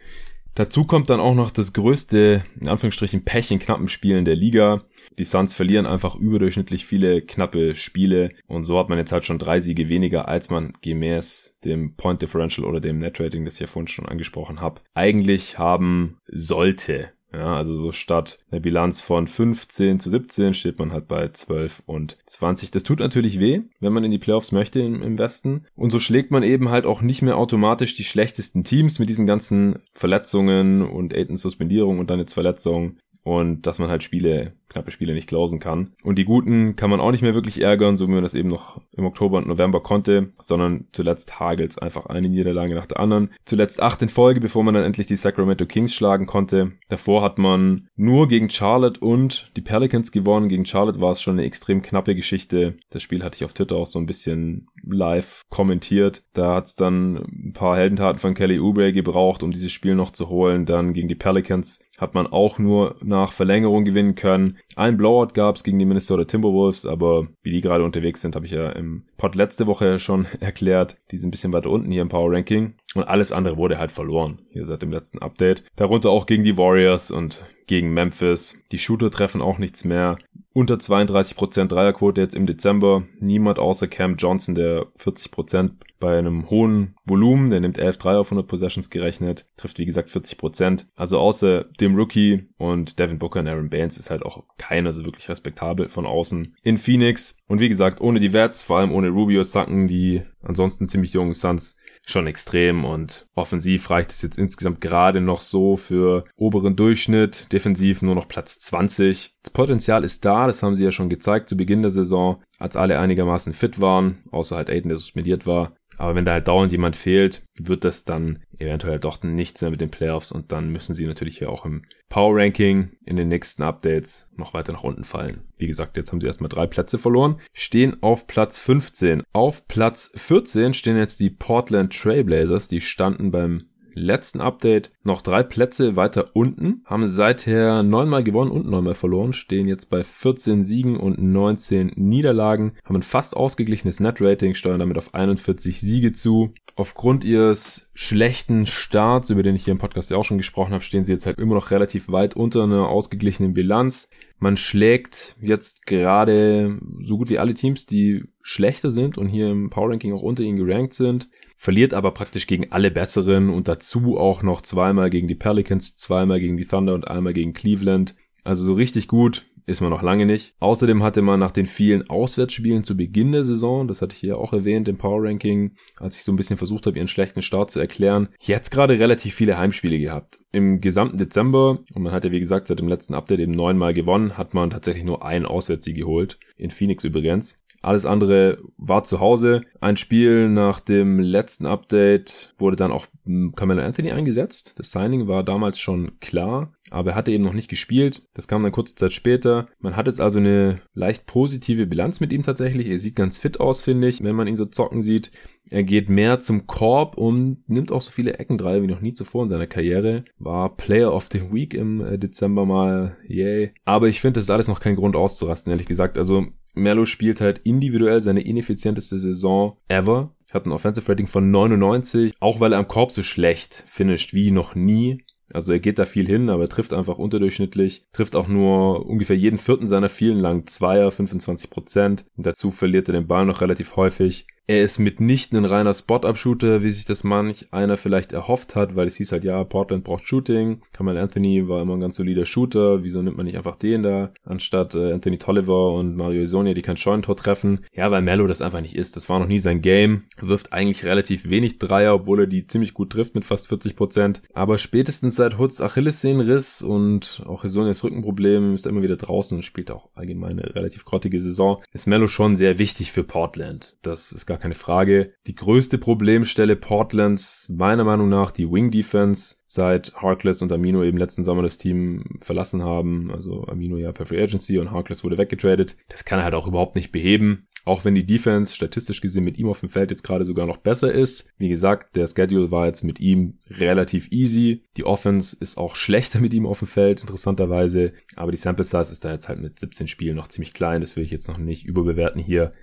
Dazu 0.55 0.85
kommt 0.85 1.09
dann 1.09 1.21
auch 1.21 1.35
noch 1.35 1.51
das 1.51 1.73
größte, 1.73 2.45
in 2.61 2.69
Anführungsstrichen, 2.69 3.25
Pech 3.25 3.51
in 3.51 3.59
knappen 3.59 3.89
Spielen 3.89 4.27
der 4.27 4.37
Liga. 4.37 4.83
Die 5.19 5.25
Suns 5.25 5.55
verlieren 5.55 5.87
einfach 5.87 6.15
überdurchschnittlich 6.15 6.85
viele 6.85 7.23
knappe 7.23 7.75
Spiele 7.75 8.33
und 8.47 8.65
so 8.65 8.79
hat 8.79 8.91
man 8.91 8.99
jetzt 8.99 9.13
halt 9.13 9.25
schon 9.25 9.39
drei 9.39 9.61
Siege 9.61 9.89
weniger, 9.89 10.29
als 10.29 10.51
man 10.51 10.75
gemäß 10.83 11.57
dem 11.65 11.97
Point 11.97 12.21
Differential 12.21 12.67
oder 12.67 12.81
dem 12.81 12.99
Net 12.99 13.19
Rating, 13.19 13.47
das 13.47 13.55
ich 13.55 13.61
ja 13.61 13.67
vorhin 13.67 13.89
schon 13.89 14.07
angesprochen 14.07 14.61
habe, 14.61 14.83
eigentlich 14.93 15.59
haben 15.59 16.19
sollte. 16.27 17.13
Ja, 17.33 17.57
also 17.57 17.75
so 17.75 17.93
statt 17.93 18.39
einer 18.51 18.61
Bilanz 18.61 19.01
von 19.01 19.27
15 19.27 20.01
zu 20.01 20.11
17 20.11 20.53
steht 20.53 20.79
man 20.79 20.93
halt 20.93 21.09
bei 21.09 21.29
12 21.29 21.83
und 21.87 22.19
20. 22.27 22.71
Das 22.71 22.83
tut 22.83 22.99
natürlich 22.99 23.41
weh, 23.41 23.63
wenn 23.81 23.93
man 23.93 24.05
in 24.05 24.11
die 24.11 24.19
Playoffs 24.19 24.53
möchte 24.53 24.81
im, 24.81 25.19
Westen. 25.19 25.67
Und 25.77 25.91
so 25.91 26.01
schlägt 26.01 26.31
man 26.31 26.43
eben 26.43 26.69
halt 26.69 26.85
auch 26.85 27.01
nicht 27.01 27.23
mehr 27.23 27.37
automatisch 27.37 27.95
die 27.95 28.05
schlechtesten 28.05 28.65
Teams 28.65 28.99
mit 28.99 29.09
diesen 29.09 29.27
ganzen 29.27 29.79
Verletzungen 29.95 30.83
und 30.83 31.15
Aitons 31.15 31.43
Suspendierung 31.43 31.99
und 31.99 32.11
dann 32.11 32.19
jetzt 32.19 32.35
Verletzungen 32.35 32.99
und 33.25 33.67
dass 33.67 33.79
man 33.79 33.89
halt 33.89 34.03
Spiele, 34.03 34.53
knappe 34.69 34.91
Spiele 34.91 35.15
nicht 35.15 35.29
klausen 35.29 35.61
kann. 35.61 35.93
Und 36.03 36.17
die 36.17 36.25
guten 36.25 36.77
kann 36.77 36.91
man 36.91 37.01
auch 37.01 37.13
nicht 37.13 37.23
mehr 37.23 37.35
wirklich 37.35 37.61
ärgern, 37.61 37.97
so 37.97 38.09
wie 38.09 38.13
man 38.13 38.23
das 38.23 38.35
eben 38.35 38.49
noch 38.49 38.81
im 38.93 39.05
Oktober 39.05 39.39
und 39.39 39.47
November 39.47 39.81
konnte, 39.81 40.33
sondern 40.41 40.87
zuletzt 40.93 41.39
hagels 41.39 41.79
einfach 41.79 42.07
eine 42.07 42.29
Niederlage 42.29 42.75
nach 42.75 42.87
der 42.87 42.99
anderen. 43.01 43.31
Zuletzt 43.45 43.83
acht 43.83 44.03
in 44.03 44.09
Folge, 44.09 44.41
bevor 44.41 44.65
man 44.65 44.75
dann 44.75 44.85
endlich 44.85 45.07
die 45.07 45.17
Sacramento 45.17 45.67
Kings 45.67 45.95
schlagen 45.95 46.27
konnte. 46.27 46.73
Davor 46.89 47.23
hat 47.23 47.39
man 47.39 47.89
nur 47.97 48.29
gegen 48.29 48.51
Charlotte 48.51 49.01
und 49.01 49.53
die 49.57 49.63
Pelicans 49.63 50.11
gewonnen. 50.11 50.49
Gegen 50.49 50.67
Charlotte 50.67 51.01
war 51.01 51.13
es 51.13 51.23
schon 51.23 51.39
eine 51.39 51.47
extrem 51.47 51.83
knappe 51.83 52.15
Geschichte. 52.15 52.77
Das 52.91 53.03
Spiel 53.03 53.23
hatte 53.23 53.37
ich 53.37 53.45
auf 53.45 53.53
Twitter 53.53 53.77
auch 53.77 53.87
so 53.87 53.99
ein 53.99 54.07
bisschen 54.07 54.69
live 54.85 55.43
kommentiert. 55.49 56.23
Da 56.33 56.57
hat 56.57 56.67
es 56.67 56.75
dann 56.75 57.17
ein 57.17 57.53
paar 57.53 57.77
Heldentaten 57.77 58.19
von 58.19 58.35
Kelly 58.35 58.59
Oubre 58.59 58.93
gebraucht, 58.93 59.43
um 59.43 59.53
dieses 59.53 59.73
Spiel 59.73 59.95
noch 59.95 60.11
zu 60.11 60.29
holen. 60.29 60.67
Dann 60.67 60.93
gegen 60.93 61.09
die 61.09 61.15
Pelicans 61.15 61.81
hat 62.03 62.15
man 62.15 62.27
auch 62.27 62.59
nur 62.59 62.97
nach 63.03 63.33
Verlängerung 63.33 63.85
gewinnen 63.85 64.17
können. 64.17 64.59
Ein 64.77 64.97
Blowout 64.97 65.35
gab 65.35 65.57
es 65.57 65.65
gegen 65.65 65.79
die 65.79 65.85
Minnesota 65.85 66.25
Timberwolves, 66.25 66.85
aber 66.85 67.29
wie 67.43 67.53
die 67.53 67.61
gerade 67.61 67.85
unterwegs 67.85 68.21
sind, 68.21 68.35
habe 68.35 68.45
ich 68.45 68.53
ja 68.53 68.71
im 68.71 69.05
Pod 69.17 69.37
letzte 69.37 69.67
Woche 69.67 69.99
schon 69.99 70.27
erklärt. 70.41 70.97
Die 71.13 71.17
sind 71.17 71.29
ein 71.29 71.31
bisschen 71.31 71.53
weiter 71.53 71.71
unten 71.71 71.91
hier 71.91 72.03
im 72.03 72.09
Power 72.09 72.33
Ranking. 72.33 72.75
Und 72.95 73.05
alles 73.05 73.33
andere 73.33 73.57
wurde 73.57 73.79
halt 73.79 73.93
verloren, 73.93 74.43
hier 74.51 74.67
seit 74.67 74.83
dem 74.83 74.93
letzten 74.93 75.21
Update. 75.21 75.65
Darunter 75.77 76.11
auch 76.11 76.27
gegen 76.27 76.45
die 76.45 76.59
Warriors 76.59 77.11
und 77.11 77.47
gegen 77.73 77.95
Memphis. 77.95 78.63
Die 78.71 78.79
Shooter 78.79 79.11
treffen 79.11 79.41
auch 79.41 79.57
nichts 79.57 79.83
mehr. 79.83 80.19
Unter 80.53 80.75
32% 80.75 81.69
Dreierquote 81.69 82.21
jetzt 82.21 82.35
im 82.35 82.45
Dezember. 82.45 83.05
Niemand 83.19 83.59
außer 83.59 83.89
Cam 83.89 84.17
Johnson, 84.17 84.55
der 84.55 84.89
40% 84.99 85.71
bei 85.99 86.19
einem 86.19 86.51
hohen 86.51 86.97
Volumen, 87.07 87.49
der 87.49 87.61
nimmt 87.61 87.79
11 87.79 87.97
Dreier 87.97 88.21
auf 88.21 88.27
100 88.27 88.47
Possessions 88.47 88.91
gerechnet, 88.91 89.47
trifft 89.57 89.79
wie 89.79 89.87
gesagt 89.87 90.11
40%. 90.11 90.85
Also 90.97 91.19
außer 91.19 91.65
dem 91.81 91.95
Rookie 91.95 92.51
und 92.59 92.99
Devin 92.99 93.19
Booker 93.19 93.41
und 93.41 93.49
Aaron 93.49 93.71
Baines 93.71 93.97
ist 93.97 94.11
halt 94.11 94.23
auch 94.23 94.45
keiner 94.59 94.93
so 94.93 95.07
wirklich 95.07 95.31
respektabel 95.31 95.89
von 95.89 96.05
außen 96.05 96.55
in 96.63 96.77
Phoenix. 96.77 97.39
Und 97.47 97.61
wie 97.61 97.71
gesagt, 97.71 98.03
ohne 98.03 98.21
die 98.21 98.35
Vets, 98.35 98.63
vor 98.63 98.81
allem 98.81 98.93
ohne 98.93 99.09
Rubio 99.09 99.45
sacken 99.45 99.89
die 99.89 100.21
ansonsten 100.43 100.89
ziemlich 100.89 101.15
jungen 101.15 101.33
Suns 101.33 101.79
schon 102.07 102.27
extrem 102.27 102.85
und 102.85 103.27
offensiv 103.35 103.91
reicht 103.91 104.11
es 104.11 104.23
jetzt 104.23 104.39
insgesamt 104.39 104.81
gerade 104.81 105.21
noch 105.21 105.41
so 105.41 105.77
für 105.77 106.25
oberen 106.37 106.77
Durchschnitt, 106.77 107.53
defensiv 107.53 108.03
nur 108.03 108.15
noch 108.15 108.29
Platz 108.29 108.59
20. 108.61 109.35
Das 109.43 109.53
Potenzial 109.53 110.05
ist 110.05 110.25
da, 110.25 110.47
das 110.47 110.63
haben 110.63 110.75
sie 110.75 110.85
ja 110.85 110.93
schon 110.93 111.09
gezeigt 111.09 111.49
zu 111.49 111.57
Beginn 111.57 111.83
der 111.83 111.91
Saison, 111.91 112.43
als 112.59 112.77
alle 112.77 112.99
einigermaßen 112.99 113.53
fit 113.53 113.81
waren, 113.81 114.25
außer 114.31 114.57
halt 114.57 114.69
Aiden, 114.69 114.89
der 114.89 114.99
suspendiert 114.99 115.47
war. 115.47 115.75
Aber 116.03 116.17
wenn 116.17 116.25
da 116.25 116.33
halt 116.33 116.49
dauernd 116.49 116.73
jemand 116.73 116.97
fehlt, 116.97 117.45
wird 117.61 117.85
das 117.85 118.05
dann 118.05 118.43
eventuell 118.59 118.99
doch 118.99 119.23
nichts 119.23 119.63
mehr 119.63 119.71
mit 119.71 119.81
den 119.81 119.93
Playoffs 119.93 120.33
und 120.33 120.51
dann 120.51 120.71
müssen 120.71 120.95
sie 120.95 121.07
natürlich 121.07 121.39
hier 121.39 121.49
auch 121.49 121.65
im 121.65 121.85
Power 122.09 122.35
Ranking 122.35 122.91
in 123.07 123.15
den 123.15 123.29
nächsten 123.29 123.63
Updates 123.63 124.29
noch 124.37 124.53
weiter 124.53 124.73
nach 124.73 124.83
unten 124.83 125.05
fallen. 125.05 125.43
Wie 125.59 125.69
gesagt, 125.69 125.97
jetzt 125.97 126.11
haben 126.11 126.21
sie 126.21 126.27
erstmal 126.27 126.49
drei 126.49 126.67
Plätze 126.67 126.99
verloren, 126.99 127.41
stehen 127.53 128.03
auf 128.03 128.27
Platz 128.27 128.59
15. 128.59 129.23
Auf 129.33 129.69
Platz 129.69 130.13
14 130.17 130.75
stehen 130.75 130.97
jetzt 130.97 131.21
die 131.21 131.31
Portland 131.31 131.97
Trailblazers, 131.97 132.67
die 132.67 132.81
standen 132.81 133.31
beim 133.31 133.69
letzten 133.95 134.41
Update 134.41 134.91
noch 135.03 135.23
drei 135.23 135.43
Plätze 135.43 135.97
weiter 135.97 136.25
unten, 136.35 136.83
haben 136.85 137.07
seither 137.09 137.83
neunmal 137.83 138.25
gewonnen 138.25 138.51
und 138.51 138.69
neunmal 138.69 138.95
verloren, 138.95 139.33
stehen 139.33 139.69
jetzt 139.69 139.91
bei 139.91 140.05
14 140.05 140.63
Siegen 140.63 140.97
und 140.97 141.21
19 141.21 141.93
Niederlagen, 141.97 142.73
haben 142.85 142.97
ein 142.97 143.03
fast 143.03 143.37
ausgeglichenes 143.37 144.01
Net-Rating, 144.01 144.55
steuern 144.55 144.81
damit 144.81 144.99
auf 144.99 145.15
41 145.15 145.81
Siege 145.81 146.13
zu. 146.13 146.53
Aufgrund 146.75 147.23
ihres 147.25 147.91
schlechten 147.93 148.67
Starts, 148.67 149.29
über 149.31 149.43
den 149.43 149.55
ich 149.55 149.65
hier 149.65 149.73
im 149.73 149.79
Podcast 149.79 150.11
ja 150.11 150.17
auch 150.17 150.25
schon 150.25 150.39
gesprochen 150.39 150.73
habe, 150.73 150.83
stehen 150.83 151.05
sie 151.05 151.13
jetzt 151.13 151.27
halt 151.27 151.39
immer 151.39 151.55
noch 151.55 151.71
relativ 151.71 152.09
weit 152.11 152.35
unter 152.35 152.63
einer 152.63 152.89
ausgeglichenen 152.89 153.53
Bilanz. 153.53 154.09
Man 154.39 154.57
schlägt 154.57 155.37
jetzt 155.41 155.87
gerade 155.87 156.79
so 157.03 157.19
gut 157.19 157.29
wie 157.29 157.39
alle 157.39 157.55
Teams, 157.55 157.87
die 157.87 158.25
schlechter 158.41 158.91
sind 158.91 159.19
und 159.19 159.29
hier 159.29 159.51
im 159.51 159.71
Power 159.71 159.91
Ranking 159.91 160.15
auch 160.15 160.23
unter 160.23 160.43
ihnen 160.43 160.57
gerankt 160.57 160.95
sind 160.95 161.29
verliert 161.63 161.95
aber 161.95 162.11
praktisch 162.11 162.49
gegen 162.49 162.73
alle 162.73 162.91
besseren 162.91 163.49
und 163.49 163.69
dazu 163.69 164.19
auch 164.19 164.43
noch 164.43 164.63
zweimal 164.63 165.11
gegen 165.11 165.29
die 165.29 165.37
Pelicans, 165.37 165.97
zweimal 165.97 166.41
gegen 166.41 166.57
die 166.57 166.65
Thunder 166.65 166.93
und 166.93 167.07
einmal 167.07 167.35
gegen 167.35 167.53
Cleveland. 167.53 168.17
Also 168.43 168.65
so 168.65 168.73
richtig 168.73 169.07
gut 169.07 169.47
ist 169.65 169.81
man 169.81 169.91
noch 169.91 170.03
lange 170.03 170.27
nicht. 170.27 170.57
Außerdem 170.59 171.05
hatte 171.05 171.23
man 171.23 171.39
nach 171.39 171.53
den 171.53 171.67
vielen 171.67 172.11
Auswärtsspielen 172.11 172.83
zu 172.83 172.97
Beginn 172.97 173.31
der 173.31 173.45
Saison, 173.45 173.87
das 173.87 174.03
hatte 174.03 174.13
ich 174.13 174.19
hier 174.19 174.39
auch 174.39 174.53
erwähnt 174.53 174.89
im 174.89 174.99
Power 174.99 175.23
Ranking, 175.23 175.77
als 175.99 176.17
ich 176.17 176.25
so 176.25 176.33
ein 176.33 176.37
bisschen 176.37 176.57
versucht 176.57 176.89
habe, 176.89 176.97
ihren 176.97 177.07
schlechten 177.07 177.43
Start 177.43 177.71
zu 177.71 177.79
erklären, 177.79 178.31
jetzt 178.41 178.73
gerade 178.73 178.99
relativ 178.99 179.33
viele 179.33 179.57
Heimspiele 179.57 180.01
gehabt. 180.01 180.41
Im 180.51 180.81
gesamten 180.81 181.17
Dezember, 181.17 181.79
und 181.95 182.03
man 182.03 182.13
hat 182.13 182.25
ja 182.25 182.33
wie 182.33 182.41
gesagt 182.41 182.67
seit 182.67 182.81
dem 182.81 182.89
letzten 182.89 183.15
Update 183.15 183.39
eben 183.39 183.53
neunmal 183.53 183.95
gewonnen, 183.95 184.37
hat 184.37 184.53
man 184.53 184.71
tatsächlich 184.71 185.05
nur 185.05 185.25
einen 185.25 185.47
Auswärtssieg 185.47 185.95
geholt. 185.95 186.41
In 186.57 186.73
Phoenix 186.73 187.05
übrigens. 187.05 187.63
Alles 187.83 188.07
andere 188.07 188.59
war 188.77 189.05
zu 189.05 189.21
Hause. 189.21 189.63
Ein 189.81 189.97
Spiel 189.97 190.49
nach 190.49 190.81
dem 190.81 191.19
letzten 191.19 191.67
Update 191.67 192.55
wurde 192.59 192.77
dann 192.77 192.93
auch 192.93 193.07
hm, 193.25 193.55
Carmelo 193.57 193.83
Anthony 193.83 194.13
eingesetzt. 194.13 194.75
Das 194.77 194.93
Signing 194.93 195.27
war 195.27 195.43
damals 195.43 195.79
schon 195.79 196.19
klar. 196.21 196.73
aber 196.91 197.13
er 197.13 197.17
hatte 197.17 197.33
eben 197.33 197.43
noch 197.43 197.55
nicht 197.55 197.71
gespielt. 197.71 198.23
Das 198.35 198.47
kam 198.47 198.63
dann 198.63 198.73
kurze 198.73 198.95
Zeit 198.95 199.13
später. 199.13 199.67
Man 199.81 199.97
hat 199.97 200.07
jetzt 200.07 200.21
also 200.21 200.39
eine 200.39 200.83
leicht 200.95 201.27
positive 201.27 201.87
Bilanz 201.87 202.21
mit 202.21 202.33
ihm 202.33 202.43
tatsächlich. 202.43 202.89
Er 202.89 202.99
sieht 202.99 203.17
ganz 203.17 203.39
fit 203.39 203.61
aus, 203.61 203.83
finde 203.83 204.09
ich, 204.09 204.23
wenn 204.23 204.37
man 204.37 204.47
ihn 204.47 204.57
so 204.57 204.67
zocken 204.67 205.03
sieht. 205.03 205.33
Er 205.71 205.85
geht 205.85 206.09
mehr 206.09 206.41
zum 206.41 206.67
Korb 206.67 207.17
und 207.17 207.63
nimmt 207.67 207.93
auch 207.93 208.03
so 208.03 208.11
viele 208.11 208.39
Eckendreier 208.39 208.83
wie 208.83 208.89
noch 208.89 209.01
nie 209.01 209.15
zuvor 209.15 209.45
in 209.45 209.49
seiner 209.49 209.67
Karriere. 209.67 210.25
War 210.39 210.77
Player 210.77 211.13
of 211.15 211.29
the 211.33 211.53
Week 211.53 211.73
im 211.73 212.05
äh, 212.05 212.19
Dezember 212.19 212.67
mal, 212.67 213.17
yay. 213.27 213.73
Aber 213.85 214.09
ich 214.09 214.21
finde, 214.21 214.35
das 214.35 214.45
ist 214.45 214.51
alles 214.51 214.69
noch 214.69 214.81
kein 214.81 214.97
Grund 214.97 215.17
auszurasten, 215.17 215.71
ehrlich 215.71 215.87
gesagt. 215.87 216.19
Also 216.19 216.47
Merlo 216.75 217.05
spielt 217.05 217.41
halt 217.41 217.61
individuell 217.65 218.21
seine 218.21 218.43
ineffizienteste 218.43 219.19
Saison 219.19 219.77
ever. 219.89 220.35
Hat 220.53 220.67
ein 220.67 220.73
Offensive 220.73 221.09
Rating 221.09 221.27
von 221.27 221.51
99, 221.51 222.35
auch 222.41 222.61
weil 222.61 222.73
er 222.73 222.79
am 222.79 222.89
Korb 222.89 223.11
so 223.11 223.23
schlecht 223.23 223.85
finisht 223.87 224.35
wie 224.35 224.51
noch 224.51 224.75
nie. 224.75 225.25
Also 225.55 225.73
er 225.73 225.81
geht 225.81 225.99
da 225.99 226.05
viel 226.05 226.27
hin, 226.27 226.51
aber 226.51 226.65
er 226.65 226.69
trifft 226.69 226.93
einfach 226.93 227.19
unterdurchschnittlich, 227.19 228.07
trifft 228.13 228.37
auch 228.37 228.49
nur 228.49 229.07
ungefähr 229.07 229.37
jeden 229.37 229.59
vierten 229.59 229.87
seiner 229.87 230.09
vielen 230.09 230.39
langen 230.39 230.67
Zweier, 230.67 231.11
25 231.11 231.71
Prozent. 231.71 232.25
Dazu 232.37 232.71
verliert 232.71 233.09
er 233.09 233.13
den 233.13 233.27
Ball 233.27 233.45
noch 233.45 233.61
relativ 233.61 233.97
häufig. 233.97 234.47
Er 234.69 234.85
ist 234.85 235.01
mitnichten 235.01 235.59
ein 235.59 235.65
reiner 235.65 235.93
Spot-Up-Shooter, 235.93 236.85
wie 236.85 236.93
sich 236.93 237.05
das 237.05 237.25
manch 237.25 237.67
einer 237.73 237.97
vielleicht 237.97 238.33
erhofft 238.33 238.77
hat, 238.77 238.95
weil 238.95 239.09
es 239.09 239.17
hieß 239.17 239.33
halt, 239.33 239.43
ja, 239.43 239.65
Portland 239.65 240.05
braucht 240.05 240.29
Shooting. 240.29 240.83
Kamal 240.93 241.19
Anthony 241.19 241.67
war 241.69 241.83
immer 241.83 241.95
ein 241.95 242.01
ganz 242.01 242.15
solider 242.15 242.47
Shooter. 242.47 243.03
Wieso 243.03 243.23
nimmt 243.23 243.37
man 243.37 243.47
nicht 243.47 243.57
einfach 243.57 243.75
den 243.75 244.05
da, 244.05 244.33
anstatt 244.45 244.95
äh, 244.95 245.13
Anthony 245.13 245.39
Tolliver 245.39 245.93
und 245.95 246.15
Mario 246.15 246.43
Isonia, 246.43 246.75
die 246.75 246.83
kein 246.83 246.97
Scheunentor 246.97 247.37
treffen? 247.37 247.85
Ja, 247.93 248.13
weil 248.13 248.23
Mello 248.23 248.47
das 248.47 248.63
einfach 248.63 248.81
nicht 248.81 248.95
ist. 248.95 249.17
Das 249.17 249.29
war 249.29 249.41
noch 249.41 249.49
nie 249.49 249.59
sein 249.59 249.83
Game. 249.83 250.25
Wirft 250.41 250.73
eigentlich 250.73 251.05
relativ 251.05 251.51
wenig 251.51 251.81
Dreier, 251.81 252.15
obwohl 252.15 252.43
er 252.43 252.47
die 252.47 252.65
ziemlich 252.69 252.95
gut 252.95 253.11
trifft 253.11 253.35
mit 253.35 253.45
fast 253.45 253.67
40 253.67 253.97
Prozent. 253.97 254.43
Aber 254.55 254.79
spätestens 254.79 255.35
seit 255.35 255.59
Hoods 255.59 255.81
Achillessehnenriss 255.81 256.83
und 256.83 257.43
auch 257.47 257.65
Isonias 257.65 258.05
Rückenproblem 258.05 258.75
ist 258.75 258.87
er 258.87 258.91
immer 258.91 259.03
wieder 259.03 259.17
draußen 259.17 259.57
und 259.57 259.65
spielt 259.65 259.91
auch 259.91 260.09
allgemein 260.15 260.61
eine 260.61 260.73
relativ 260.77 261.05
grottige 261.05 261.41
Saison. 261.41 261.83
Ist 261.93 262.07
Mello 262.07 262.29
schon 262.29 262.55
sehr 262.55 262.79
wichtig 262.79 263.11
für 263.11 263.25
Portland. 263.25 263.97
Das 264.03 264.31
ist 264.31 264.47
gar 264.53 264.59
keine 264.59 264.75
Frage. 264.75 265.33
Die 265.47 265.55
größte 265.55 265.97
Problemstelle 265.97 266.77
Portlands, 266.77 267.71
meiner 267.75 268.05
Meinung 268.05 268.29
nach, 268.29 268.53
die 268.53 268.71
Wing 268.71 268.91
Defense, 268.91 269.57
seit 269.67 270.15
Harkless 270.17 270.61
und 270.61 270.71
Amino 270.71 271.03
eben 271.03 271.17
letzten 271.17 271.45
Sommer 271.45 271.63
das 271.63 271.79
Team 271.79 272.39
verlassen 272.43 272.83
haben. 272.83 273.31
Also 273.31 273.65
Amino 273.65 273.97
ja 273.97 274.13
per 274.13 274.27
Free 274.27 274.43
Agency 274.43 274.79
und 274.79 274.91
Harkless 274.91 275.25
wurde 275.25 275.39
weggetradet. 275.39 275.97
Das 276.09 276.27
kann 276.27 276.39
er 276.39 276.45
halt 276.45 276.55
auch 276.55 276.67
überhaupt 276.67 276.97
nicht 276.97 277.13
beheben. 277.13 277.67
Auch 277.87 278.05
wenn 278.05 278.15
die 278.15 278.27
Defense 278.27 278.75
statistisch 278.75 279.23
gesehen 279.23 279.45
mit 279.45 279.59
ihm 279.59 279.69
auf 279.69 279.81
dem 279.81 279.89
Feld 279.89 280.11
jetzt 280.11 280.23
gerade 280.23 280.45
sogar 280.45 280.67
noch 280.67 280.77
besser 280.77 281.11
ist. 281.11 281.49
Wie 281.57 281.71
gesagt, 281.71 282.15
der 282.15 282.27
Schedule 282.27 282.71
war 282.71 282.87
jetzt 282.87 283.03
mit 283.03 283.19
ihm 283.19 283.59
relativ 283.71 284.31
easy. 284.31 284.85
Die 284.99 285.05
Offense 285.05 285.57
ist 285.59 285.79
auch 285.79 285.97
schlechter 285.97 286.41
mit 286.41 286.53
ihm 286.53 286.67
auf 286.67 286.81
dem 286.81 286.89
Feld, 286.89 287.23
interessanterweise. 287.23 288.13
Aber 288.37 288.53
die 288.53 288.59
Sample 288.59 288.85
Size 288.85 289.11
ist 289.11 289.25
da 289.25 289.33
jetzt 289.33 289.49
halt 289.49 289.61
mit 289.61 289.79
17 289.79 290.07
Spielen 290.07 290.37
noch 290.37 290.49
ziemlich 290.49 290.75
klein. 290.75 291.01
Das 291.01 291.17
will 291.17 291.25
ich 291.25 291.31
jetzt 291.31 291.49
noch 291.49 291.59
nicht 291.59 291.87
überbewerten 291.87 292.43
hier. 292.43 292.75